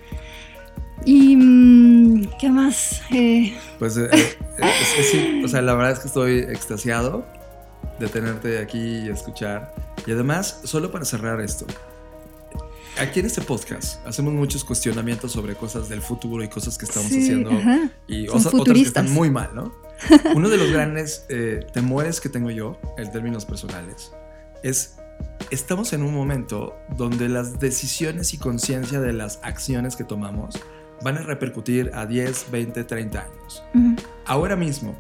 Y 1.05 1.36
mm, 1.36 2.30
qué 2.39 2.49
más. 2.49 3.01
Eh, 3.12 3.57
pues 3.80 3.97
eh, 3.97 4.09
eh, 4.12 4.74
sí, 5.09 5.41
o 5.43 5.47
sea, 5.47 5.62
la 5.62 5.74
verdad 5.74 5.91
es 5.91 5.99
que 5.99 6.07
estoy 6.07 6.39
extasiado 6.39 7.26
de 7.99 8.07
tenerte 8.07 8.59
aquí 8.59 9.05
y 9.05 9.09
escuchar. 9.09 9.74
Y 10.05 10.12
además, 10.12 10.62
solo 10.64 10.91
para 10.91 11.05
cerrar 11.05 11.41
esto, 11.41 11.66
aquí 13.00 13.20
en 13.20 13.26
este 13.26 13.42
podcast 13.42 14.06
hacemos 14.06 14.34
muchos 14.34 14.64
cuestionamientos 14.64 15.32
sobre 15.32 15.56
cosas 15.56 15.89
del 15.89 16.02
futuro 16.02 16.44
y 16.44 16.50
cosas 16.50 16.78
que 16.78 16.86
estamos 16.86 17.12
haciendo 17.12 17.52
y 18.08 18.28
otras 18.28 18.54
que 18.66 18.82
están 18.82 19.12
muy 19.12 19.30
mal, 19.30 19.52
¿no? 19.54 19.74
Uno 20.36 20.50
de 20.50 20.58
los 20.58 20.72
grandes 20.72 21.26
eh, 21.30 21.66
temores 21.74 22.20
que 22.20 22.30
tengo 22.30 22.50
yo, 22.50 22.80
en 22.98 23.12
términos 23.12 23.46
personales, 23.46 24.12
es 24.64 24.98
estamos 25.52 25.94
en 25.94 26.02
un 26.02 26.14
momento 26.14 26.76
donde 26.98 27.30
las 27.30 27.60
decisiones 27.60 28.34
y 28.34 28.38
conciencia 28.38 29.00
de 29.00 29.14
las 29.14 29.39
acciones 29.44 29.96
que 29.96 30.04
tomamos 30.04 30.56
van 31.04 31.18
a 31.18 31.22
repercutir 31.22 31.92
a 31.94 32.06
10, 32.06 32.52
20, 32.52 32.84
30 32.84 33.20
años. 33.20 33.64
Ahora 34.26 34.56
mismo, 34.56 34.96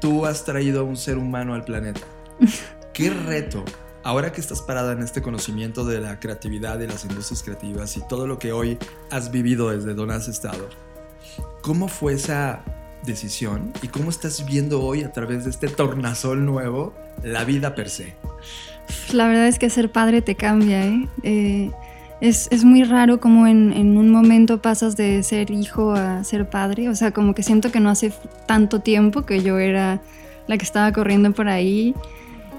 tú 0.00 0.26
has 0.26 0.44
traído 0.44 0.80
a 0.80 0.84
un 0.84 0.96
ser 0.96 1.18
humano 1.18 1.54
al 1.54 1.64
planeta. 1.64 2.02
¿Qué 2.92 3.10
reto 3.10 3.64
ahora 4.06 4.30
que 4.30 4.40
estás 4.40 4.62
parada 4.62 4.92
en 4.92 5.02
este 5.02 5.20
conocimiento 5.20 5.84
de 5.84 6.00
la 6.00 6.20
creatividad 6.20 6.78
y 6.78 6.86
las 6.86 7.04
industrias 7.04 7.42
creativas 7.42 7.96
y 7.96 8.06
todo 8.06 8.28
lo 8.28 8.38
que 8.38 8.52
hoy 8.52 8.78
has 9.10 9.32
vivido 9.32 9.70
desde 9.70 9.94
donde 9.94 10.14
has 10.14 10.28
estado, 10.28 10.68
¿cómo 11.60 11.88
fue 11.88 12.12
esa 12.12 12.62
decisión 13.02 13.72
y 13.82 13.88
cómo 13.88 14.10
estás 14.10 14.46
viendo 14.46 14.80
hoy 14.80 15.02
a 15.02 15.12
través 15.12 15.42
de 15.42 15.50
este 15.50 15.66
tornasol 15.66 16.44
nuevo 16.44 16.94
la 17.24 17.42
vida 17.42 17.74
per 17.74 17.90
se? 17.90 18.14
La 19.12 19.26
verdad 19.26 19.48
es 19.48 19.58
que 19.58 19.70
ser 19.70 19.90
padre 19.90 20.22
te 20.22 20.36
cambia, 20.36 20.86
¿eh? 20.86 21.08
eh 21.24 21.70
es, 22.20 22.46
es, 22.52 22.64
muy 22.64 22.84
raro 22.84 23.20
como 23.20 23.46
en, 23.46 23.72
en, 23.72 23.98
un 23.98 24.08
momento 24.08 24.62
pasas 24.62 24.96
de 24.96 25.22
ser 25.24 25.50
hijo 25.50 25.92
a 25.92 26.24
ser 26.24 26.48
padre, 26.48 26.88
o 26.88 26.94
sea, 26.94 27.10
como 27.10 27.34
que 27.34 27.42
siento 27.42 27.70
que 27.72 27.80
no 27.80 27.90
hace 27.90 28.10
tanto 28.46 28.80
tiempo 28.80 29.26
que 29.26 29.42
yo 29.42 29.58
era 29.58 30.00
la 30.46 30.56
que 30.56 30.64
estaba 30.64 30.92
corriendo 30.92 31.32
por 31.32 31.48
ahí 31.48 31.92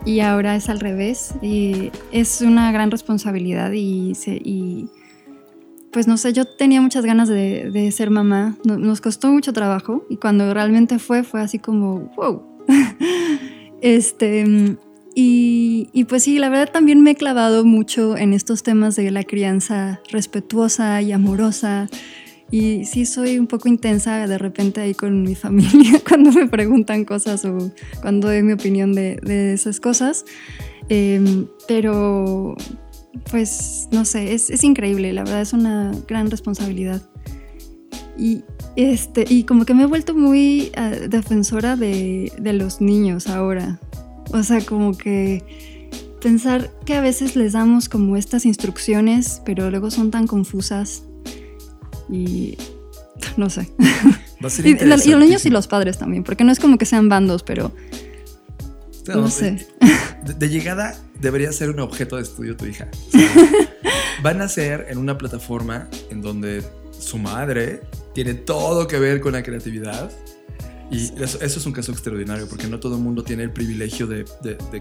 y 0.05 0.19
ahora 0.21 0.55
es 0.55 0.69
al 0.69 0.79
revés. 0.79 1.33
Y 1.41 1.91
es 2.11 2.41
una 2.41 2.71
gran 2.71 2.91
responsabilidad 2.91 3.71
y, 3.73 4.13
y 4.27 4.89
pues 5.91 6.07
no 6.07 6.17
sé, 6.17 6.33
yo 6.33 6.45
tenía 6.45 6.81
muchas 6.81 7.05
ganas 7.05 7.29
de, 7.29 7.71
de 7.71 7.91
ser 7.91 8.09
mamá. 8.09 8.57
Nos 8.63 9.01
costó 9.01 9.29
mucho 9.29 9.53
trabajo 9.53 10.05
y 10.09 10.17
cuando 10.17 10.53
realmente 10.53 10.99
fue, 10.99 11.23
fue 11.23 11.41
así 11.41 11.59
como, 11.59 12.11
wow. 12.15 12.43
este, 13.81 14.77
y, 15.15 15.89
y, 15.93 16.03
pues 16.03 16.23
sí, 16.23 16.37
la 16.37 16.49
verdad 16.49 16.71
también 16.71 17.01
me 17.01 17.11
he 17.11 17.15
clavado 17.15 17.65
mucho 17.65 18.17
en 18.17 18.33
estos 18.33 18.61
temas 18.61 18.95
de 18.95 19.09
la 19.09 19.23
crianza 19.23 20.01
respetuosa 20.11 21.01
y 21.01 21.11
amorosa 21.11 21.89
y 22.49 22.85
sí 22.85 23.05
soy 23.05 23.39
un 23.39 23.47
poco 23.47 23.67
intensa 23.67 24.25
de 24.25 24.37
repente 24.37 24.81
ahí 24.81 24.93
con 24.93 25.23
mi 25.23 25.35
familia 25.45 26.01
cuando 26.07 26.31
me 26.31 26.47
preguntan 26.47 27.05
cosas 27.05 27.43
o 27.45 27.71
cuando 28.01 28.27
doy 28.27 28.43
mi 28.43 28.53
opinión 28.53 28.93
de, 28.93 29.17
de 29.21 29.53
esas 29.53 29.79
cosas. 29.79 30.25
Em, 30.89 31.47
pero 31.67 32.55
pues 33.31 33.89
no 33.91 34.05
sé, 34.05 34.33
es, 34.33 34.49
es, 34.49 34.63
increíble, 34.63 35.11
la 35.11 35.23
verdad 35.23 35.41
es 35.41 35.51
una 35.51 35.91
gran 36.07 36.31
responsabilidad. 36.31 37.01
Y, 38.17 38.43
este, 38.75 39.25
y 39.27 39.43
como 39.43 39.65
que 39.65 39.73
me 39.73 39.83
he 39.83 39.85
vuelto 39.85 40.15
muy 40.15 40.71
uh, 40.77 41.07
defensora 41.09 41.75
de, 41.75 42.31
de 42.39 42.53
los 42.53 42.79
niños 42.79 43.27
ahora. 43.27 43.79
O 44.31 44.41
sea, 44.43 44.61
como 44.61 44.97
que 44.97 45.43
pensar 46.21 46.71
que 46.85 46.95
a 46.95 47.01
veces 47.01 47.35
les 47.35 47.53
damos 47.53 47.89
como 47.89 48.15
estas 48.17 48.45
instrucciones, 48.45 49.41
pero 49.45 49.69
luego 49.69 49.91
son 49.91 50.09
tan 50.09 50.25
confusas 50.25 51.03
y 52.09 52.57
no 53.35 53.49
sé. 53.49 53.71
y, 54.63 54.85
los 54.85 55.05
niños 55.05 55.45
y 55.45 55.49
los 55.49 55.67
padres 55.67 55.97
también, 55.97 56.23
porque 56.23 56.43
no 56.43 56.51
es 56.51 56.59
como 56.59 56.77
que 56.77 56.85
sean 56.85 57.09
bandos, 57.09 57.43
pero 57.43 57.73
no, 59.07 59.29
sé. 59.29 59.67
De, 60.37 60.49
llegada 60.49 60.95
debería 61.19 61.51
ser 61.51 61.69
un 61.69 61.79
objeto 61.79 62.17
de 62.17 62.23
estudio 62.23 62.57
tu 62.57 62.65
hija. 62.65 62.87
van 64.23 64.41
a 64.41 64.47
ser 64.47 64.87
en 64.89 64.97
una 64.97 65.17
plataforma 65.17 65.87
en 66.09 66.21
donde 66.21 66.63
su 66.97 67.17
madre 67.17 67.81
tiene 68.13 68.33
todo 68.33 68.87
que 68.87 68.99
ver 68.99 69.21
con 69.21 69.33
la 69.33 69.43
creatividad 69.43 70.11
y 70.89 71.11
eso, 71.21 71.39
es 71.41 71.65
un 71.65 71.73
caso 71.73 71.91
extraordinario 71.91 72.47
porque 72.47 72.67
no 72.67 72.79
todo 72.79 72.95
el 72.95 73.01
mundo 73.01 73.23
tiene 73.23 73.43
el 73.43 73.51
privilegio 73.51 74.07
de, 74.07 74.25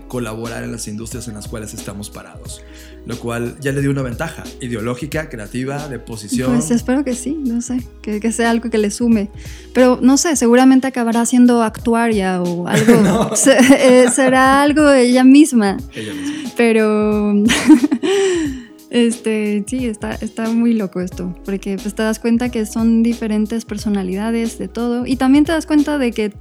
colaborar 0.06 0.62
en 0.62 0.72
las 0.72 0.86
industrias 0.86 1.26
en 1.28 1.34
las 1.34 1.48
cuales 1.48 1.74
estamos 1.74 2.10
parados. 2.10 2.62
Lo 3.06 3.18
cual 3.18 3.56
ya 3.60 3.72
le 3.72 3.80
dio 3.80 3.90
una 3.90 4.02
ventaja 4.02 4.44
ideológica, 4.60 5.28
creativa, 5.28 5.88
de 5.88 5.98
posición. 5.98 6.52
Pues 6.54 6.70
espero 6.70 7.04
que 7.04 7.14
sí, 7.14 7.34
no 7.34 7.60
sé, 7.60 7.84
que, 8.02 8.32
sea 8.32 8.50
algo 8.50 8.70
que 8.70 8.78
le 8.78 8.90
sume. 8.90 9.30
Pero 9.72 9.98
no 10.00 10.16
sé, 10.16 10.36
seguramente 10.36 10.86
acabará 10.86 11.26
siendo 11.26 11.62
actuaria 11.62 12.42
o 12.42 12.66
algo. 12.66 13.30
Eh, 13.78 14.06
será 14.14 14.62
algo 14.62 14.90
ella 14.92 15.24
misma. 15.24 15.76
Ella 15.94 16.14
misma. 16.14 16.50
Pero. 16.56 17.34
Este, 18.90 19.64
sí, 19.66 19.86
está, 19.86 20.12
está 20.12 20.50
muy 20.50 20.72
loco 20.72 21.00
esto, 21.00 21.34
porque 21.44 21.76
pues 21.76 21.94
te 21.94 22.02
das 22.02 22.18
cuenta 22.20 22.50
que 22.50 22.66
son 22.66 23.02
diferentes 23.02 23.64
personalidades 23.64 24.58
de 24.58 24.68
todo 24.68 25.06
y 25.06 25.16
también 25.16 25.44
te 25.44 25.52
das 25.52 25.66
cuenta 25.66 25.98
de 25.98 26.12
que, 26.12 26.32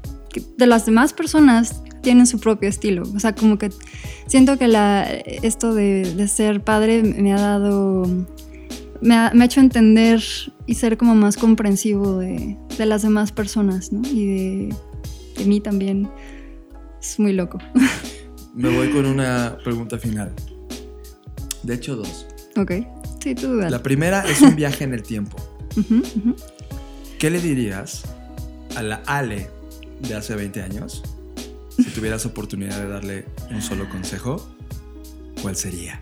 de 0.57 0.67
las 0.67 0.85
demás 0.85 1.13
personas 1.13 1.81
tienen 2.01 2.27
su 2.27 2.39
propio 2.39 2.69
estilo. 2.69 3.03
O 3.15 3.19
sea, 3.19 3.33
como 3.33 3.57
que 3.57 3.71
siento 4.27 4.57
que 4.57 4.67
la, 4.67 5.03
esto 5.05 5.73
de, 5.73 6.27
ser 6.27 6.61
padre 6.61 7.01
me 7.01 7.33
ha 7.33 7.39
dado, 7.39 8.05
me 9.01 9.15
ha, 9.15 9.31
hecho 9.43 9.59
entender 9.59 10.21
y 10.67 10.75
ser 10.75 10.97
como 10.97 11.15
más 11.15 11.37
comprensivo 11.37 12.19
de, 12.19 12.57
las 12.77 13.01
demás 13.01 13.31
personas, 13.31 13.91
¿no? 13.91 14.07
Y 14.07 14.25
de, 14.27 14.75
de 15.37 15.45
mí 15.45 15.61
también. 15.61 16.09
Es 17.01 17.19
muy 17.19 17.33
loco. 17.33 17.59
Me 18.55 18.69
voy 18.69 18.89
con 18.89 19.05
una 19.05 19.57
pregunta 19.63 19.97
final. 19.97 20.33
De 21.61 21.73
hecho, 21.75 21.95
dos. 21.95 22.24
Ok, 22.57 22.71
sí, 23.21 23.35
tú 23.35 23.53
La 23.55 23.83
primera 23.83 24.23
es 24.29 24.41
un 24.41 24.55
viaje 24.55 24.83
en 24.83 24.93
el 24.93 25.03
tiempo. 25.03 25.37
¿Qué 27.19 27.29
le 27.29 27.39
dirías 27.41 28.03
a 28.75 28.81
la 28.81 29.01
Ale 29.05 29.49
de 29.99 30.15
hace 30.15 30.35
20 30.35 30.61
años? 30.61 31.03
Si 31.75 31.83
tuvieras 31.91 32.25
oportunidad 32.25 32.77
de 32.79 32.87
darle 32.87 33.25
un 33.51 33.61
solo 33.61 33.89
consejo, 33.89 34.47
¿cuál 35.41 35.57
sería? 35.57 35.99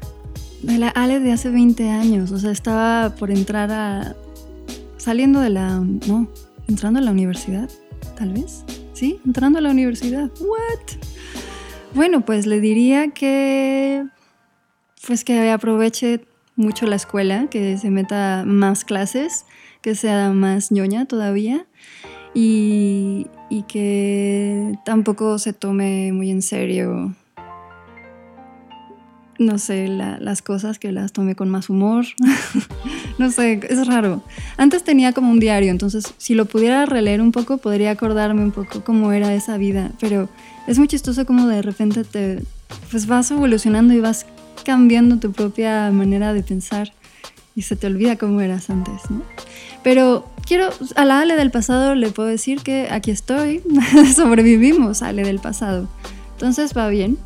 De 0.62 0.78
la 0.78 0.90
Ale 0.90 1.20
de 1.20 1.32
hace 1.32 1.50
20 1.50 1.90
años, 1.90 2.32
o 2.32 2.38
sea, 2.38 2.52
estaba 2.52 3.16
por 3.16 3.32
entrar 3.32 3.72
a... 3.72 4.16
saliendo 4.98 5.40
de 5.40 5.50
la... 5.50 5.80
no, 5.80 6.28
entrando 6.68 7.00
a 7.00 7.02
la 7.02 7.12
universidad, 7.12 7.70
tal 8.16 8.34
vez. 8.34 8.64
Sí, 8.94 9.20
entrando 9.26 9.58
a 9.58 9.62
la 9.62 9.72
universidad. 9.72 10.30
¿What? 10.40 10.98
Bueno, 11.96 12.24
pues 12.24 12.46
le 12.46 12.60
diría 12.60 13.10
que... 13.10 14.06
pues 15.06 15.24
que 15.24 15.50
aproveche 15.50 16.22
mucho 16.56 16.86
la 16.86 16.96
escuela, 16.96 17.48
que 17.50 17.78
se 17.78 17.90
meta 17.90 18.44
más 18.46 18.86
clases, 18.86 19.46
que 19.82 19.96
sea 19.96 20.32
más 20.32 20.72
ñoña 20.72 21.06
todavía 21.06 21.66
y, 22.34 23.28
que 23.68 24.76
tampoco 24.84 25.38
se 25.38 25.54
tome 25.54 26.12
muy 26.12 26.32
en 26.32 26.42
serio, 26.42 27.14
no 29.40 29.58
sé, 29.58 29.88
las 29.88 30.42
cosas, 30.42 30.80
que 30.80 30.92
las 30.92 31.14
tome 31.14 31.36
con 31.36 31.50
más 31.50 31.70
humor. 31.70 32.06
no 33.20 33.32
sé, 33.32 33.60
es 33.70 33.88
raro. 33.88 34.22
Antes 34.58 34.84
tenía 34.84 35.14
como 35.14 35.32
un 35.32 35.40
diario, 35.40 35.72
entonces 35.72 36.14
si 36.18 36.34
lo 36.34 36.46
pudiera 36.46 36.86
releer 36.86 37.22
un 37.22 37.32
poco, 37.32 37.58
podría 37.58 37.92
acordarme 37.92 38.44
un 38.44 38.52
poco 38.52 38.84
cómo 38.84 39.12
era 39.12 39.34
esa 39.34 39.58
vida, 39.58 39.92
pero 40.00 40.30
es 40.68 40.78
muy 40.80 40.88
chistoso 40.88 41.26
como 41.26 41.48
de 41.48 41.62
repente 41.62 42.04
te 42.04 42.44
pues 42.90 43.06
vas 43.06 43.30
evolucionando 43.32 43.94
y 43.94 44.00
vas 44.00 44.26
cambiando 44.64 45.20
tu 45.20 45.32
propia 45.32 45.92
manera 45.92 46.34
de 46.34 46.44
pensar 46.44 46.94
y 47.56 47.64
se 47.64 47.76
te 47.76 47.88
olvida 47.88 48.18
cómo 48.18 48.42
eras 48.42 48.70
antes, 48.70 49.10
¿no? 49.10 49.22
Pero 49.84 50.28
quiero, 50.46 50.70
a 50.96 51.06
la 51.06 51.20
Ale 51.20 51.36
del 51.36 51.52
pasado 51.52 51.94
le 51.96 52.10
puedo 52.10 52.30
decir 52.30 52.62
que 52.62 52.88
aquí 52.90 53.12
estoy, 53.12 53.62
sobrevivimos 54.16 55.02
Ale 55.02 55.24
del 55.24 55.40
pasado. 55.40 55.88
Entonces 56.34 56.76
va 56.76 56.88
bien. 56.88 57.18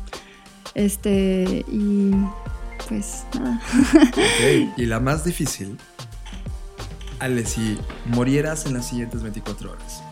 Este, 0.74 1.64
y 1.70 2.10
pues 2.88 3.24
nada. 3.34 3.60
Ok, 3.94 4.72
Y 4.76 4.86
la 4.86 5.00
más 5.00 5.24
difícil, 5.24 5.78
Ale, 7.18 7.46
si 7.46 7.78
murieras 8.06 8.66
en 8.66 8.74
las 8.74 8.86
siguientes 8.88 9.22
24 9.22 9.72
horas 9.72 10.02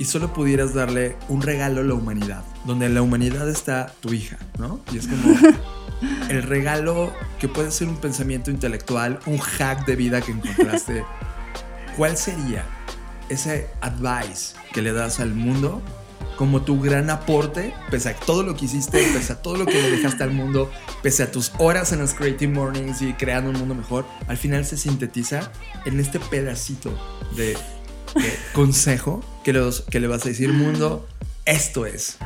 y 0.00 0.06
solo 0.06 0.32
pudieras 0.32 0.72
darle 0.72 1.14
un 1.28 1.42
regalo 1.42 1.82
a 1.82 1.84
la 1.84 1.92
humanidad, 1.92 2.42
donde 2.64 2.86
en 2.86 2.94
la 2.94 3.02
humanidad 3.02 3.50
está 3.50 3.92
tu 4.00 4.14
hija, 4.14 4.38
¿no? 4.58 4.80
Y 4.90 4.96
es 4.96 5.06
como 5.06 5.36
el 6.30 6.42
regalo 6.42 7.12
que 7.38 7.48
puede 7.48 7.70
ser 7.70 7.86
un 7.86 7.98
pensamiento 7.98 8.50
intelectual, 8.50 9.20
un 9.26 9.36
hack 9.36 9.84
de 9.84 9.96
vida 9.96 10.22
que 10.22 10.32
encontraste. 10.32 11.04
¿Cuál 11.98 12.16
sería 12.16 12.64
ese 13.28 13.68
advice 13.82 14.54
que 14.72 14.80
le 14.80 14.94
das 14.94 15.20
al 15.20 15.34
mundo 15.34 15.82
como 16.38 16.62
tu 16.62 16.80
gran 16.80 17.10
aporte, 17.10 17.74
pese 17.90 18.08
a 18.08 18.14
todo 18.14 18.42
lo 18.42 18.56
que 18.56 18.64
hiciste, 18.64 19.06
pese 19.12 19.34
a 19.34 19.42
todo 19.42 19.58
lo 19.58 19.66
que 19.66 19.82
le 19.82 19.90
dejaste 19.90 20.24
al 20.24 20.30
mundo, 20.30 20.70
pese 21.02 21.24
a 21.24 21.30
tus 21.30 21.52
horas 21.58 21.92
en 21.92 21.98
los 21.98 22.14
Creative 22.14 22.50
Mornings 22.50 23.02
y 23.02 23.12
creando 23.12 23.50
un 23.50 23.58
mundo 23.58 23.74
mejor, 23.74 24.06
al 24.28 24.38
final 24.38 24.64
se 24.64 24.78
sintetiza 24.78 25.52
en 25.84 26.00
este 26.00 26.18
pedacito 26.18 26.90
de, 27.36 27.48
de 28.14 28.38
consejo 28.54 29.22
que, 29.44 29.52
los, 29.52 29.82
que 29.82 30.00
le 30.00 30.06
vas 30.08 30.24
a 30.26 30.28
decir, 30.28 30.52
mundo, 30.52 31.06
esto 31.46 31.86
es. 31.86 32.18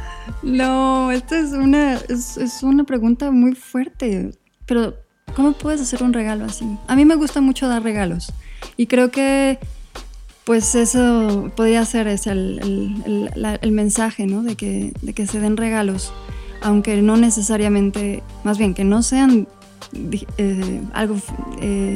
No, 0.43 1.11
esta 1.13 1.39
es 1.39 1.53
una, 1.53 1.95
es, 2.09 2.37
es 2.37 2.63
una 2.63 2.85
pregunta 2.85 3.31
muy 3.31 3.55
fuerte. 3.55 4.33
Pero, 4.67 4.95
¿cómo 5.37 5.53
puedes 5.53 5.81
hacer 5.81 6.03
un 6.03 6.13
regalo 6.13 6.45
así? 6.45 6.67
A 6.87 6.97
mí 6.97 7.05
me 7.05 7.15
gusta 7.15 7.41
mucho 7.41 7.69
dar 7.69 7.83
regalos. 7.83 8.33
Y 8.77 8.87
creo 8.87 9.11
que, 9.11 9.59
pues 10.45 10.75
eso 10.75 11.53
podría 11.57 11.85
ser 11.85 12.07
ese 12.09 12.31
el, 12.33 13.03
el- 13.07 13.31
el- 13.61 13.73
mensaje, 13.73 14.27
¿no? 14.27 14.43
De 14.43 14.57
que, 14.57 14.93
de 15.03 15.13
que 15.13 15.27
se 15.27 15.41
den 15.41 15.57
regalos. 15.57 16.13
Aunque 16.63 17.01
no 17.03 17.17
necesariamente, 17.17 18.23
más 18.43 18.57
bien, 18.59 18.73
que 18.75 18.85
no 18.85 19.03
sean 19.03 19.47
eh, 20.39 20.81
algo 20.95 21.17
eh, 21.61 21.95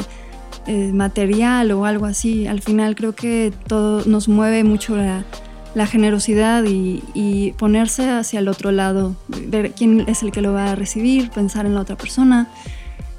eh, 0.69 0.93
material 0.93 1.71
o 1.71 1.87
algo 1.87 2.05
así. 2.05 2.47
Al 2.47 2.61
final 2.61 2.95
creo 2.95 3.15
que 3.15 3.55
todo 3.69 4.05
nos 4.05 4.29
mueve 4.29 4.65
mucho 4.65 4.97
la, 4.97 5.25
generosidad 5.87 6.65
y, 6.67 7.55
ponerse 7.57 8.11
hacia 8.11 8.41
el 8.41 8.49
otro 8.49 8.71
lado, 8.71 9.17
ver 9.29 9.73
quién 9.73 10.05
es 10.09 10.23
el 10.23 10.31
que 10.31 10.43
lo 10.43 10.53
va 10.53 10.73
a 10.73 10.75
recibir, 10.75 11.31
pensar 11.31 11.65
en 11.65 11.75
la 11.75 11.81
otra 11.81 11.97
persona. 11.97 12.49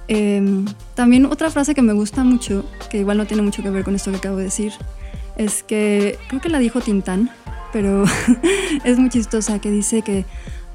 Eh, 0.08 0.64
también 0.93 1.26
otra 1.26 1.50
frase 1.50 1.74
que 1.74 1.82
me 1.82 1.93
gusta 1.93 2.24
mucho, 2.24 2.66
que 2.91 3.00
igual 3.00 3.18
no 3.18 3.26
tiene 3.26 3.41
mucho 3.41 3.64
que 3.64 3.72
ver 3.72 3.84
con 3.84 3.95
esto 3.95 4.12
que 4.12 4.18
acabo 4.18 4.38
de 4.38 4.43
decir, 4.43 4.74
es 5.36 5.64
que 5.64 6.20
creo 6.28 6.41
que 6.41 6.50
la 6.50 6.60
dijo 6.60 6.82
Tintán, 6.82 7.32
pero 7.74 8.04
es 8.84 9.00
muy 9.00 9.10
chistosa, 9.10 9.58
que 9.58 9.72
dice 9.72 10.04
que 10.04 10.24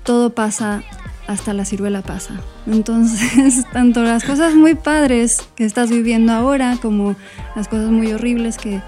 todo 0.02 0.30
pasa 0.30 0.82
hasta 1.26 1.54
la 1.54 1.64
ciruela 1.64 2.02
pasa. 2.02 2.40
Entonces, 2.66 3.64
tanto 3.72 4.02
las 4.02 4.24
cosas 4.24 4.54
muy 4.54 4.74
padres 4.74 5.38
que 5.56 5.64
estás 5.64 5.90
viviendo 5.90 6.32
ahora 6.32 6.78
como 6.80 7.16
las 7.56 7.68
cosas 7.68 7.90
muy 7.90 8.12
horribles 8.12 8.58
que, 8.58 8.80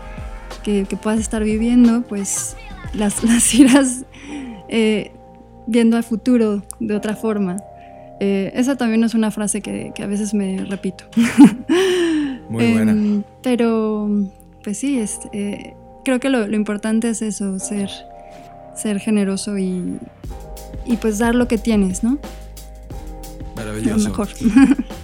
que, 0.62 0.84
que 0.84 0.96
puedas 0.96 1.20
estar 1.20 1.42
viviendo, 1.42 2.02
pues 2.02 2.56
las, 2.92 3.22
las 3.24 3.54
irás 3.54 4.04
eh, 4.68 5.12
viendo 5.66 5.96
al 5.96 6.04
futuro 6.04 6.62
de 6.80 6.94
otra 6.94 7.16
forma. 7.16 7.56
Eh, 8.18 8.50
esa 8.54 8.76
también 8.76 9.04
es 9.04 9.14
una 9.14 9.30
frase 9.30 9.60
que, 9.60 9.92
que 9.94 10.02
a 10.02 10.06
veces 10.06 10.34
me 10.34 10.64
repito. 10.64 11.04
Muy 12.48 12.72
buena. 12.72 12.92
Em, 12.92 13.22
pero, 13.42 14.08
pues 14.62 14.78
sí, 14.78 14.98
es, 14.98 15.20
eh, 15.32 15.74
creo 16.04 16.20
que 16.20 16.30
lo, 16.30 16.46
lo 16.46 16.56
importante 16.56 17.10
es 17.10 17.20
eso, 17.20 17.58
ser, 17.58 17.90
ser 18.74 19.00
generoso 19.00 19.58
y, 19.58 19.98
y 20.86 20.96
pues 20.96 21.18
dar 21.18 21.34
lo 21.34 21.48
que 21.48 21.58
tienes, 21.58 22.02
¿no? 22.02 22.18
Lo 23.56 23.62
Maravilloso. 23.64 24.08
mejor. 24.10 24.28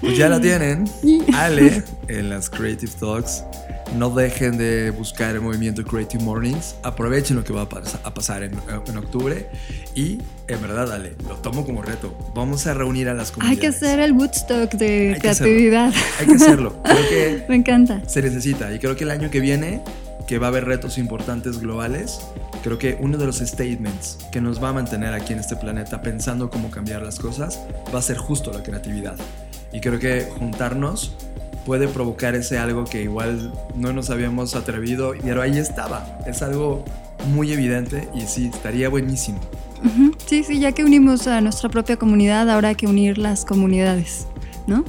Pues 0.01 0.17
ya 0.19 0.29
la 0.29 0.41
tienen. 0.43 0.85
Ale 1.35 1.83
en 2.09 2.29
las 2.31 2.51
Creative 2.51 2.93
Talks. 3.01 3.45
No 3.97 4.09
dejen 4.11 4.57
de 4.57 4.91
buscar 4.91 5.35
el 5.35 5.43
movimiento 5.43 5.85
Creative 5.85 6.23
Mornings. 6.25 6.77
Aprovechen 6.83 7.37
lo 7.37 7.45
que 7.45 7.53
va 7.53 7.63
a, 7.63 7.69
pas- 7.69 7.99
a 8.03 8.15
pasar 8.15 8.43
en, 8.43 8.53
en 8.87 8.97
octubre. 8.97 9.49
Y 9.95 10.19
en 10.49 10.63
verdad, 10.63 10.91
Ale, 10.93 11.15
lo 11.29 11.35
tomo 11.37 11.65
como 11.67 11.83
reto. 11.83 12.15
Vamos 12.35 12.67
a 12.67 12.73
reunir 12.75 13.09
a 13.11 13.15
las 13.15 13.29
Hay 13.29 13.35
comunidades. 13.35 13.61
que 13.61 13.67
hacer 13.67 14.01
el 14.01 14.13
Woodstock 14.13 14.71
de 14.73 15.09
Hay 15.09 15.15
que 15.15 15.21
creatividad. 15.21 15.93
Hay 16.21 16.27
que 16.27 16.35
hacerlo. 16.35 16.75
Creo 16.85 17.09
que 17.09 17.45
Me 17.51 17.57
encanta. 17.57 18.03
se 18.09 18.23
necesita. 18.23 18.73
Y 18.73 18.79
creo 18.79 18.97
que 18.97 19.05
el 19.05 19.11
año 19.11 19.31
que 19.31 19.41
viene, 19.41 19.83
que 20.33 20.39
va 20.39 20.47
a 20.47 20.49
haber 20.49 20.65
retos 20.65 20.97
importantes 20.97 21.61
globales, 21.61 22.19
creo 22.63 22.79
que 22.79 22.97
uno 22.99 23.19
de 23.19 23.27
los 23.27 23.41
statements 23.41 24.17
que 24.33 24.41
nos 24.41 24.65
va 24.65 24.71
a 24.71 24.73
mantener 24.73 25.13
aquí 25.13 25.35
en 25.35 25.41
este 25.41 25.57
planeta 25.57 26.01
pensando 26.01 26.49
cómo 26.49 26.71
cambiar 26.71 27.03
las 27.03 27.19
cosas 27.19 27.61
va 27.95 27.99
a 27.99 28.03
ser 28.03 28.17
justo 28.17 28.51
la 28.51 28.63
creatividad. 28.63 29.15
Y 29.75 29.83
creo 29.83 29.99
que 29.99 30.23
juntarnos 30.39 31.15
puede 31.67 31.87
provocar 31.87 32.35
ese 32.35 32.59
algo 32.59 32.87
que 32.87 33.03
igual 33.03 33.53
no 33.77 33.93
nos 33.93 34.09
habíamos 34.09 34.55
atrevido, 34.55 35.13
pero 35.23 35.43
ahí 35.43 35.59
estaba. 35.59 36.19
Es 36.27 36.41
algo 36.41 36.83
muy 37.27 37.53
evidente 37.53 38.09
y 38.15 38.23
sí, 38.23 38.51
estaría 38.55 38.89
buenísimo. 38.89 39.39
Sí, 40.25 40.45
sí, 40.45 40.61
ya 40.61 40.73
que 40.73 40.83
unimos 40.83 41.27
a 41.27 41.43
nuestra 41.43 41.69
propia 41.69 41.99
comunidad, 41.99 42.49
ahora 42.49 42.69
hay 42.69 42.75
que 42.77 42.87
unir 42.87 43.19
las 43.19 43.45
comunidades, 43.45 44.27
¿no? 44.67 44.83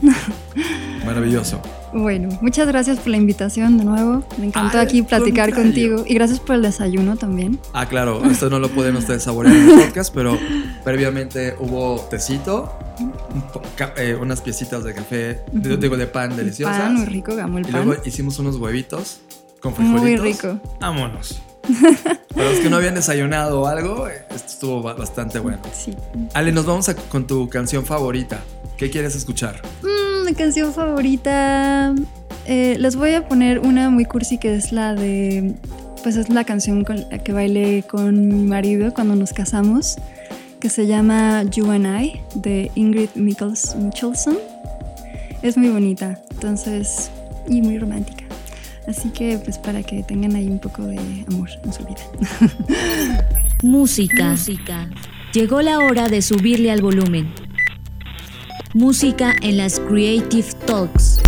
Maravilloso. 1.06 1.62
Bueno, 1.94 2.30
muchas 2.42 2.68
gracias 2.68 2.98
por 3.00 3.10
la 3.10 3.18
invitación 3.18 3.78
de 3.78 3.86
nuevo. 3.86 4.24
Me 4.40 4.48
encantó 4.48 4.80
Al 4.80 4.86
aquí 4.88 5.04
platicar 5.04 5.50
contrario. 5.54 5.56
contigo. 5.96 6.04
Y 6.08 6.14
gracias 6.16 6.40
por 6.40 6.56
el 6.56 6.62
desayuno 6.64 7.16
también. 7.18 7.60
Ah, 7.74 7.88
claro, 7.88 8.24
esto 8.30 8.50
no 8.50 8.60
lo 8.60 8.70
pueden 8.70 8.96
ustedes 8.96 9.24
saborear 9.24 9.56
en 9.56 9.70
el 9.70 9.86
podcast, 9.86 10.14
pero 10.14 10.38
previamente 10.84 11.56
hubo 11.60 12.02
tecito, 12.10 12.72
un 13.00 13.14
eh, 13.98 14.18
unas 14.20 14.42
piecitas 14.42 14.84
de 14.84 14.94
café, 14.94 15.42
de- 15.52 15.78
digo, 15.78 15.96
de 15.98 16.08
pan 16.08 16.36
deliciosas. 16.36 16.80
Pan, 16.80 16.96
muy 16.96 17.06
rico, 17.06 17.34
amo 17.40 17.60
el 17.60 17.68
Y 17.68 17.72
pan. 17.72 17.86
luego 17.86 18.02
hicimos 18.06 18.40
unos 18.40 18.58
huevitos 18.58 19.20
con 19.62 19.74
Muy 19.78 20.00
frijolitos. 20.14 20.24
rico. 20.54 20.78
Vámonos. 20.80 21.42
Para 22.36 22.50
los 22.50 22.60
que 22.60 22.70
no 22.70 22.76
habían 22.78 22.96
desayunado 22.96 23.62
o 23.62 23.68
algo, 23.68 24.08
esto 24.08 24.36
estuvo 24.48 24.82
ba- 24.82 24.96
bastante 24.96 25.40
bueno. 25.40 25.60
Sí. 25.74 25.94
Ale, 26.34 26.52
nos 26.52 26.66
vamos 26.66 26.90
a- 26.90 26.96
con 26.96 27.26
tu 27.28 27.48
canción 27.50 27.86
favorita. 27.86 28.42
¿Qué 28.78 28.90
quieres 28.90 29.16
escuchar? 29.16 29.62
Mm, 29.84 30.03
mi 30.26 30.34
canción 30.34 30.74
favorita. 30.74 31.94
eh, 32.46 32.76
les 32.80 32.96
voy 32.96 33.14
a 33.14 33.28
poner 33.28 33.60
una 33.60 33.90
muy 33.90 34.06
cursi 34.06 34.38
que 34.38 34.56
es 34.56 34.72
la 34.72 34.94
de. 34.96 35.54
Pues 36.04 36.18
es 36.18 36.30
la 36.30 36.44
canción 36.44 36.84
con 36.84 36.98
la 37.10 37.18
que 37.20 37.32
bailé 37.32 37.84
con 37.84 38.28
mi 38.28 38.44
marido 38.44 38.94
cuando 38.94 39.16
nos 39.16 39.32
casamos, 39.32 39.96
que 40.60 40.70
se 40.70 40.86
llama 40.86 41.44
You 41.44 41.72
and 41.72 41.86
I, 41.88 42.20
de 42.36 42.70
Ingrid 42.76 43.10
Michels- 43.16 43.76
Michelson. 43.78 44.38
Es 45.42 45.58
muy 45.58 45.70
bonita, 45.70 46.20
entonces. 46.32 47.10
y 47.50 47.62
muy 47.62 47.78
romántica. 47.78 48.24
Así 48.88 49.10
que, 49.12 49.38
pues, 49.38 49.58
para 49.58 49.82
que 49.82 50.04
tengan 50.04 50.36
ahí 50.36 50.48
un 50.48 50.60
poco 50.60 50.84
de 50.84 50.98
amor 51.30 51.50
en 51.64 51.72
su 51.74 51.84
vida. 51.86 52.02
Música. 53.64 54.30
Música. 54.32 54.90
Llegó 55.34 55.62
la 55.62 55.80
hora 55.80 56.10
de 56.10 56.22
subirle 56.22 56.70
al 56.72 56.82
volumen. 56.82 57.34
Música 58.76 59.36
en 59.44 59.58
las 59.58 59.80
Creative 59.80 60.52
Talks. 60.66 61.20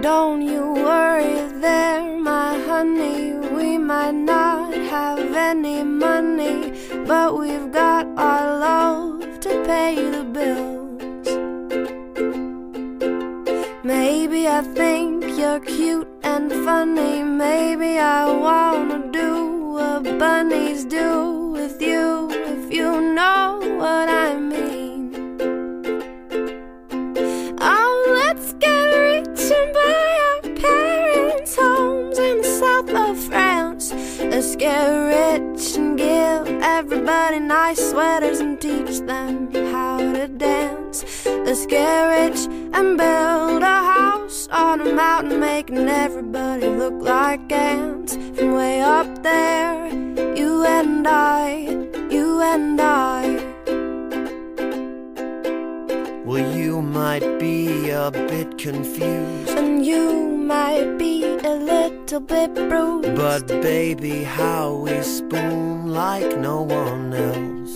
Don't 0.00 0.40
you 0.40 0.74
worry 0.74 1.50
there, 1.60 2.16
my 2.16 2.56
honey. 2.68 3.32
We 3.56 3.76
might 3.76 4.14
not 4.14 4.72
have 4.72 5.18
any 5.34 5.82
money, 5.82 6.72
but 7.08 7.36
we've 7.36 7.72
got 7.72 8.06
our 8.16 8.56
love 8.60 9.40
to 9.40 9.64
pay 9.66 9.96
the 9.96 10.22
bills. 10.22 11.26
Maybe 13.82 14.46
I 14.46 14.62
think 14.62 15.24
you're 15.36 15.58
cute 15.58 16.06
and 16.22 16.52
funny. 16.64 17.24
Maybe 17.24 17.98
I 17.98 18.30
wanna 18.30 19.10
do 19.10 19.72
what 19.72 20.04
bunnies 20.20 20.84
do 20.84 21.50
with 21.50 21.82
you, 21.82 22.25
know 23.00 23.60
what 23.78 24.08
I 24.08 24.34
mean. 24.36 25.14
Oh, 27.60 28.20
let's 28.22 28.52
get 28.54 28.84
rich 29.08 29.50
and 29.50 29.72
buy 29.74 30.18
our 30.28 30.54
parents' 30.54 31.56
homes 31.56 32.18
in 32.18 32.38
the 32.38 32.44
south 32.44 32.90
of 32.90 33.18
France. 33.18 33.92
Let's 34.20 34.56
get 34.56 34.86
rich 34.88 35.75
give 36.16 36.46
everybody 36.62 37.38
nice 37.40 37.82
sweaters 37.90 38.40
and 38.40 38.58
teach 38.60 39.00
them 39.10 39.52
how 39.72 39.98
to 39.98 40.26
dance. 40.28 40.98
Let's 41.46 41.66
get 41.66 41.98
rich 42.16 42.40
and 42.76 42.88
build 43.02 43.62
a 43.62 43.78
house 43.94 44.48
on 44.50 44.80
a 44.80 44.92
mountain, 44.92 45.38
making 45.40 45.88
everybody 45.88 46.68
look 46.68 46.98
like 47.02 47.52
ants. 47.52 48.12
From 48.36 48.54
way 48.60 48.80
up 48.80 49.10
there, 49.22 49.88
you 50.40 50.52
and 50.64 51.06
I, 51.06 51.46
you 52.10 52.40
and 52.52 52.80
I 52.80 53.35
a 58.06 58.10
bit 58.12 58.56
confused. 58.56 59.50
And 59.50 59.84
you 59.84 60.28
might 60.28 60.96
be 60.96 61.24
a 61.24 61.54
little 61.72 62.20
bit 62.20 62.54
bruised. 62.54 63.16
But 63.16 63.48
baby, 63.48 64.22
how 64.22 64.74
we 64.74 65.02
spoon 65.02 65.88
like 65.88 66.38
no 66.38 66.62
one 66.62 67.12
else. 67.12 67.74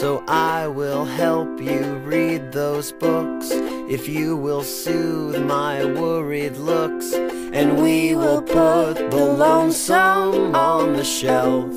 So 0.00 0.24
I 0.26 0.66
will 0.66 1.04
help 1.04 1.60
you 1.60 1.80
read 2.04 2.50
those 2.50 2.90
books 2.90 3.52
if 3.88 4.08
you 4.08 4.36
will 4.36 4.64
soothe 4.64 5.40
my 5.44 5.84
worried 5.84 6.56
looks. 6.56 7.12
And 7.12 7.80
we 7.80 8.16
will 8.16 8.42
put 8.42 8.94
the 8.94 9.24
lonesome 9.46 10.56
on 10.56 10.94
the 10.94 11.04
shelf. 11.04 11.72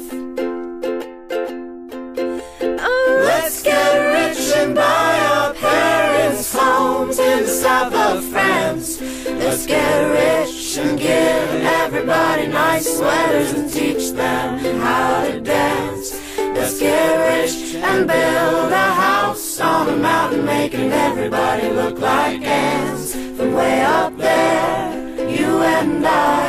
Buy 4.73 5.19
our 5.19 5.53
parents' 5.53 6.55
homes 6.57 7.19
in 7.19 7.43
the 7.43 7.47
south 7.47 7.93
of 7.93 8.23
France. 8.25 8.99
Let's 9.01 9.65
get 9.65 9.95
rich 10.21 10.77
and 10.77 10.97
give 10.97 11.49
everybody 11.81 12.47
nice 12.47 12.97
sweaters 12.97 13.53
and 13.53 13.71
teach 13.71 14.11
them 14.11 14.79
how 14.79 15.25
to 15.27 15.39
dance. 15.41 16.13
Let's 16.37 16.79
get 16.79 17.09
rich 17.29 17.75
and 17.75 18.07
build 18.07 18.71
a 18.71 18.89
house 19.05 19.59
on 19.59 19.89
a 19.89 19.95
mountain, 19.97 20.45
making 20.45 20.91
everybody 20.91 21.69
look 21.69 21.99
like 21.99 22.41
ants. 22.41 23.13
From 23.13 23.53
way 23.53 23.81
up 23.81 24.17
there, 24.17 25.29
you 25.29 25.61
and 25.61 26.05
I, 26.07 26.44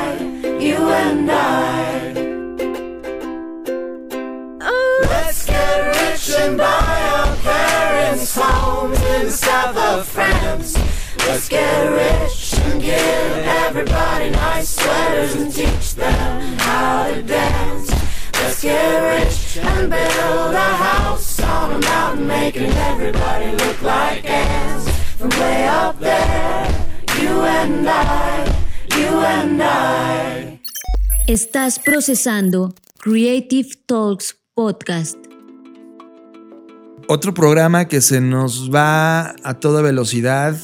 of 9.49 10.07
France. 10.07 10.77
Let's 11.19 11.49
get 11.49 11.87
rich 11.91 12.55
and 12.65 12.81
give 12.81 13.33
everybody 13.63 14.31
nice 14.31 14.71
sweaters 14.71 15.35
and 15.37 15.53
teach 15.53 15.95
them 15.95 16.59
how 16.59 17.09
to 17.09 17.23
dance. 17.23 17.91
Let's 18.35 18.63
get 18.63 18.99
rich 19.19 19.59
and 19.59 19.91
build 19.91 20.55
a 20.55 20.71
house 20.89 21.41
on 21.41 21.73
a 21.73 21.79
mountain, 21.79 22.27
making 22.27 22.71
everybody 22.71 23.53
look 23.53 23.83
like 23.83 24.29
ants. 24.29 24.91
From 25.17 25.31
way 25.31 25.67
up 25.67 25.99
there, 26.01 26.87
you 27.21 27.41
and 27.41 27.89
I, 27.89 28.45
you 28.97 29.09
and 29.21 29.63
I. 29.63 30.61
Estás 31.29 31.79
procesando 31.79 32.73
Creative 32.99 33.69
Talks 33.87 34.35
Podcast. 34.55 35.26
Otro 37.09 37.35
programa 37.35 37.85
que 37.85 38.01
se 38.01 38.21
nos 38.21 38.75
va 38.75 39.37
a 39.45 39.55
toda 39.61 39.81
velocidad. 39.81 40.57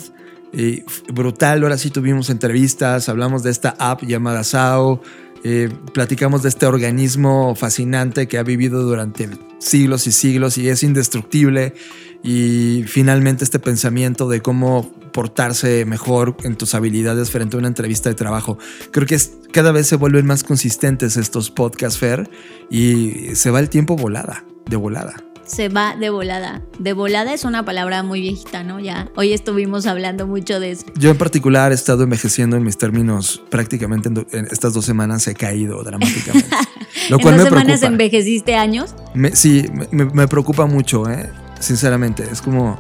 eh, 0.53 0.85
brutal, 1.13 1.63
ahora 1.63 1.79
sí 1.79 1.91
tuvimos 1.91 2.31
entrevistas, 2.31 3.09
hablamos 3.09 3.43
de 3.43 3.51
esta 3.51 3.75
app 3.79 4.03
llamada 4.03 4.45
SAO, 4.45 5.01
eh, 5.45 5.71
platicamos 5.95 6.43
de 6.43 6.51
este 6.51 6.67
organismo 6.67 7.55
fascinante 7.55 8.29
que 8.29 8.39
ha 8.39 8.43
vivido 8.43 8.83
durante 8.83 9.31
siglos 9.59 10.07
y 10.07 10.13
siglos 10.13 10.59
y 10.59 10.69
es 10.69 10.83
indestructible 10.83 11.75
y 12.23 12.85
finalmente 12.87 13.45
este 13.45 13.59
pensamiento 13.59 14.29
de 14.29 14.41
cómo 14.41 14.93
portarse 15.13 15.85
mejor 15.85 16.37
en 16.43 16.57
tus 16.57 16.75
habilidades 16.75 17.31
frente 17.31 17.57
a 17.57 17.59
una 17.61 17.69
entrevista 17.69 18.09
de 18.09 18.15
trabajo. 18.15 18.59
Creo 18.91 19.07
que 19.07 19.19
cada 19.53 19.73
vez 19.73 19.87
se 19.87 19.97
vuelven 19.97 20.27
más 20.27 20.45
consistentes 20.45 21.17
estos 21.17 21.51
podcasts, 21.51 21.99
Fer, 21.99 22.29
y 22.69 23.35
se 23.35 23.51
va 23.51 23.61
el 23.61 23.69
tiempo 23.69 23.97
volada, 23.97 24.45
de 24.69 24.77
volada. 24.77 25.32
Se 25.47 25.69
va 25.69 25.97
de 25.97 26.09
volada. 26.11 26.63
De 26.79 26.93
volada 26.93 27.35
es 27.35 27.45
una 27.45 27.65
palabra 27.65 28.03
muy 28.03 28.21
viejita, 28.21 28.63
¿no? 28.63 28.81
Ya. 28.81 29.09
Hoy 29.17 29.33
estuvimos 29.33 29.87
hablando 29.87 30.27
mucho 30.27 30.61
de 30.61 30.71
eso. 30.73 30.87
Yo 30.97 31.11
en 31.11 31.19
particular 31.19 31.73
he 31.73 31.75
estado 31.75 32.05
envejeciendo 32.05 32.57
en 32.57 32.63
mis 32.63 32.79
términos 32.79 33.43
prácticamente 33.51 34.09
en, 34.09 34.47
estas 34.51 34.73
dos 34.73 34.85
semanas 34.85 35.27
he 35.29 35.35
caído 35.35 35.83
dramáticamente. 35.83 36.49
Lo 37.11 37.17
¿En 37.19 37.23
dos 37.25 37.33
me 37.37 37.43
semanas 37.45 37.65
preocupa. 37.67 37.87
envejeciste 37.89 38.55
años? 38.55 38.95
Me- 39.15 39.35
sí, 39.35 39.67
me, 39.91 40.05
me 40.07 40.29
preocupa 40.29 40.67
mucho, 40.67 41.11
¿eh? 41.11 41.31
sinceramente. 41.61 42.25
Es 42.31 42.41
como 42.41 42.79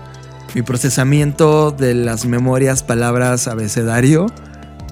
mi 0.54 0.62
procesamiento 0.62 1.72
de 1.72 1.94
las 1.94 2.24
memorias, 2.26 2.82
palabras, 2.82 3.48
abecedario 3.48 4.26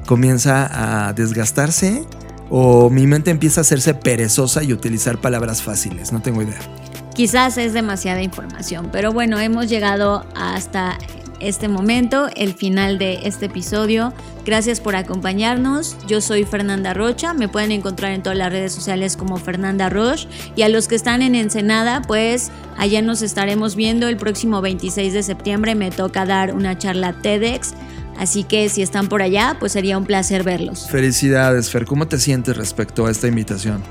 comienza 0.06 1.06
a 1.08 1.12
desgastarse 1.12 2.04
o 2.48 2.90
mi 2.90 3.06
mente 3.06 3.30
empieza 3.30 3.60
a 3.60 3.62
hacerse 3.62 3.94
perezosa 3.94 4.62
y 4.64 4.72
utilizar 4.72 5.20
palabras 5.20 5.62
fáciles. 5.62 6.12
No 6.12 6.20
tengo 6.20 6.42
idea. 6.42 6.58
Quizás 7.14 7.58
es 7.58 7.72
demasiada 7.72 8.22
información, 8.22 8.88
pero 8.92 9.12
bueno, 9.12 9.38
hemos 9.38 9.68
llegado 9.68 10.24
hasta 10.34 10.96
este 11.40 11.68
momento, 11.68 12.28
el 12.36 12.54
final 12.54 12.98
de 12.98 13.20
este 13.24 13.46
episodio. 13.46 14.12
Gracias 14.44 14.80
por 14.80 14.94
acompañarnos. 14.96 15.96
Yo 16.06 16.20
soy 16.20 16.44
Fernanda 16.44 16.94
Rocha. 16.94 17.34
Me 17.34 17.48
pueden 17.48 17.72
encontrar 17.72 18.12
en 18.12 18.22
todas 18.22 18.38
las 18.38 18.52
redes 18.52 18.72
sociales 18.72 19.16
como 19.16 19.36
Fernanda 19.38 19.88
Roche. 19.88 20.28
Y 20.54 20.62
a 20.62 20.68
los 20.68 20.86
que 20.86 20.94
están 20.94 21.22
en 21.22 21.34
Ensenada, 21.34 22.02
pues 22.02 22.50
allá 22.76 23.02
nos 23.02 23.22
estaremos 23.22 23.74
viendo 23.74 24.08
el 24.08 24.16
próximo 24.16 24.60
26 24.60 25.12
de 25.12 25.22
septiembre. 25.22 25.74
Me 25.74 25.90
toca 25.90 26.26
dar 26.26 26.54
una 26.54 26.78
charla 26.78 27.14
TEDx. 27.14 27.74
Así 28.18 28.44
que 28.44 28.68
si 28.68 28.82
están 28.82 29.08
por 29.08 29.22
allá, 29.22 29.56
pues 29.58 29.72
sería 29.72 29.96
un 29.96 30.04
placer 30.04 30.42
verlos. 30.42 30.88
Felicidades, 30.90 31.70
Fer. 31.70 31.86
¿Cómo 31.86 32.06
te 32.06 32.18
sientes 32.18 32.56
respecto 32.56 33.06
a 33.06 33.10
esta 33.10 33.28
invitación? 33.28 33.82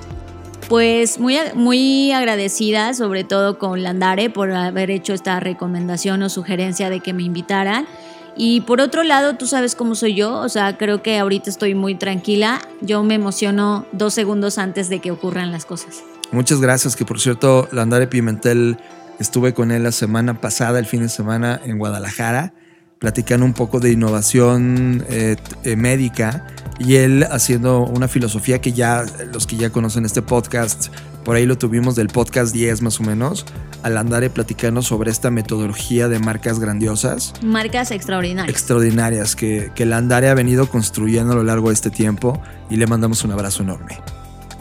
Pues 0.70 1.20
muy, 1.20 1.36
muy 1.56 2.12
agradecida, 2.12 2.94
sobre 2.94 3.24
todo 3.24 3.58
con 3.58 3.82
Landare, 3.82 4.30
por 4.30 4.52
haber 4.52 4.92
hecho 4.92 5.14
esta 5.14 5.40
recomendación 5.40 6.22
o 6.22 6.30
sugerencia 6.30 6.92
de 6.92 7.00
que 7.00 7.12
me 7.12 7.24
invitaran. 7.24 7.88
Y 8.36 8.62
por 8.62 8.80
otro 8.80 9.02
lado, 9.02 9.36
tú 9.36 9.48
sabes 9.48 9.74
cómo 9.74 9.96
soy 9.96 10.14
yo, 10.14 10.38
o 10.38 10.48
sea, 10.48 10.78
creo 10.78 11.02
que 11.02 11.18
ahorita 11.18 11.50
estoy 11.50 11.74
muy 11.74 11.96
tranquila. 11.96 12.62
Yo 12.82 13.02
me 13.04 13.16
emociono 13.16 13.88
dos 13.94 14.14
segundos 14.14 14.60
antes 14.60 14.90
de 14.90 15.00
que 15.00 15.10
ocurran 15.10 15.52
las 15.52 15.66
cosas. 15.66 16.04
Muchas 16.32 16.62
gracias, 16.62 16.96
que 16.96 17.04
por 17.04 17.20
cierto, 17.20 17.68
Landare 17.72 18.06
Pimentel, 18.06 18.78
estuve 19.20 19.56
con 19.56 19.72
él 19.72 19.82
la 19.82 19.92
semana 19.92 20.40
pasada, 20.40 20.78
el 20.78 20.86
fin 20.86 21.02
de 21.02 21.10
semana, 21.10 21.60
en 21.66 21.80
Guadalajara, 21.80 22.54
platicando 23.00 23.46
un 23.46 23.54
poco 23.54 23.80
de 23.80 23.92
innovación 23.92 25.06
eh, 25.10 25.38
eh, 25.64 25.76
médica 25.76 26.46
y 26.78 26.96
él 26.96 27.26
haciendo 27.32 27.82
una 27.82 28.08
filosofía 28.08 28.60
que 28.60 28.74
ya, 28.74 29.06
los 29.34 29.48
que 29.48 29.56
ya 29.56 29.70
conocen 29.70 30.06
este 30.06 30.22
podcast, 30.22 30.88
por 31.24 31.36
ahí 31.36 31.46
lo 31.46 31.58
tuvimos 31.58 31.96
del 31.96 32.08
podcast 32.08 32.54
10 32.54 32.82
más 32.82 33.00
o 33.00 33.04
menos, 33.04 33.46
al 33.84 33.96
Landare 33.96 34.30
platicando 34.30 34.82
sobre 34.82 35.12
esta 35.12 35.32
metodología 35.32 36.10
de 36.10 36.20
marcas 36.20 36.60
grandiosas 36.60 37.34
Marcas 37.42 37.92
extraordinarias. 37.92 38.54
extraordinarias 38.54 39.36
que, 39.36 39.72
que 39.74 39.86
Landare 39.86 40.30
ha 40.30 40.34
venido 40.34 40.68
construyendo 40.70 41.34
a 41.34 41.36
lo 41.36 41.44
largo 41.44 41.70
de 41.70 41.76
este 41.76 41.90
tiempo 41.90 42.42
y 42.70 42.76
le 42.76 42.88
mandamos 42.88 43.24
un 43.24 43.32
abrazo 43.32 43.64
enorme. 43.64 44.00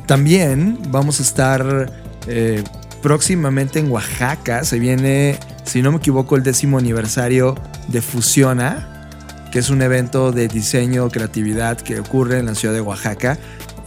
También 0.07 0.78
vamos 0.91 1.20
a 1.20 1.22
estar 1.22 1.93
eh, 2.28 2.62
próximamente 3.03 3.78
en 3.78 3.90
Oaxaca. 3.90 4.64
Se 4.64 4.78
viene, 4.78 5.38
si 5.64 5.82
no 5.82 5.92
me 5.92 5.99
equivoco, 5.99 6.36
el 6.36 6.42
décimo 6.42 6.78
aniversario 6.78 7.55
de 7.88 8.03
Fusiona, 8.03 9.09
que 9.53 9.59
es 9.59 9.70
un 9.70 9.82
evento 9.82 10.32
de 10.32 10.49
diseño, 10.49 11.09
creatividad 11.09 11.78
que 11.78 12.01
ocurre 12.01 12.38
en 12.38 12.46
la 12.46 12.55
ciudad 12.55 12.74
de 12.74 12.80
Oaxaca. 12.80 13.38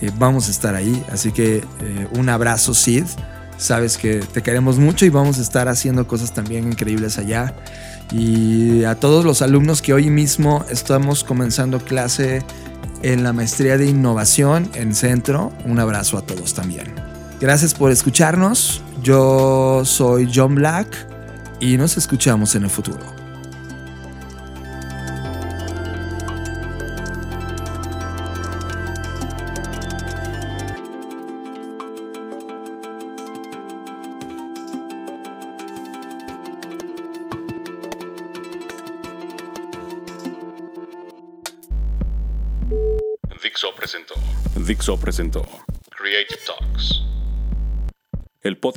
Eh, 0.01 0.11
vamos 0.17 0.47
a 0.47 0.51
estar 0.51 0.75
ahí, 0.75 1.03
así 1.11 1.31
que 1.31 1.57
eh, 1.57 2.07
un 2.13 2.29
abrazo, 2.29 2.73
Sid. 2.73 3.05
Sabes 3.57 3.97
que 3.97 4.21
te 4.21 4.41
queremos 4.41 4.79
mucho 4.79 5.05
y 5.05 5.09
vamos 5.09 5.37
a 5.37 5.41
estar 5.41 5.67
haciendo 5.67 6.07
cosas 6.07 6.33
también 6.33 6.65
increíbles 6.65 7.19
allá. 7.19 7.53
Y 8.11 8.83
a 8.83 8.95
todos 8.95 9.23
los 9.23 9.41
alumnos 9.41 9.81
que 9.81 9.93
hoy 9.93 10.09
mismo 10.09 10.65
estamos 10.69 11.23
comenzando 11.23 11.79
clase 11.79 12.43
en 13.03 13.23
la 13.23 13.33
maestría 13.33 13.77
de 13.77 13.85
innovación 13.85 14.69
en 14.73 14.95
Centro, 14.95 15.51
un 15.65 15.79
abrazo 15.79 16.17
a 16.17 16.21
todos 16.23 16.53
también. 16.53 17.10
Gracias 17.41 17.73
por 17.73 17.89
escucharnos. 17.91 18.83
Yo 19.01 19.81
soy 19.83 20.31
John 20.31 20.53
Black 20.53 20.95
y 21.59 21.75
nos 21.75 21.97
escuchamos 21.97 22.53
en 22.53 22.65
el 22.65 22.69
futuro. 22.69 22.99
Dixo 43.41 43.73
presentó. 43.75 44.13
Dixo 44.55 44.97
presentó. 44.99 45.41
Creative 45.89 46.39
Talks. 46.45 46.60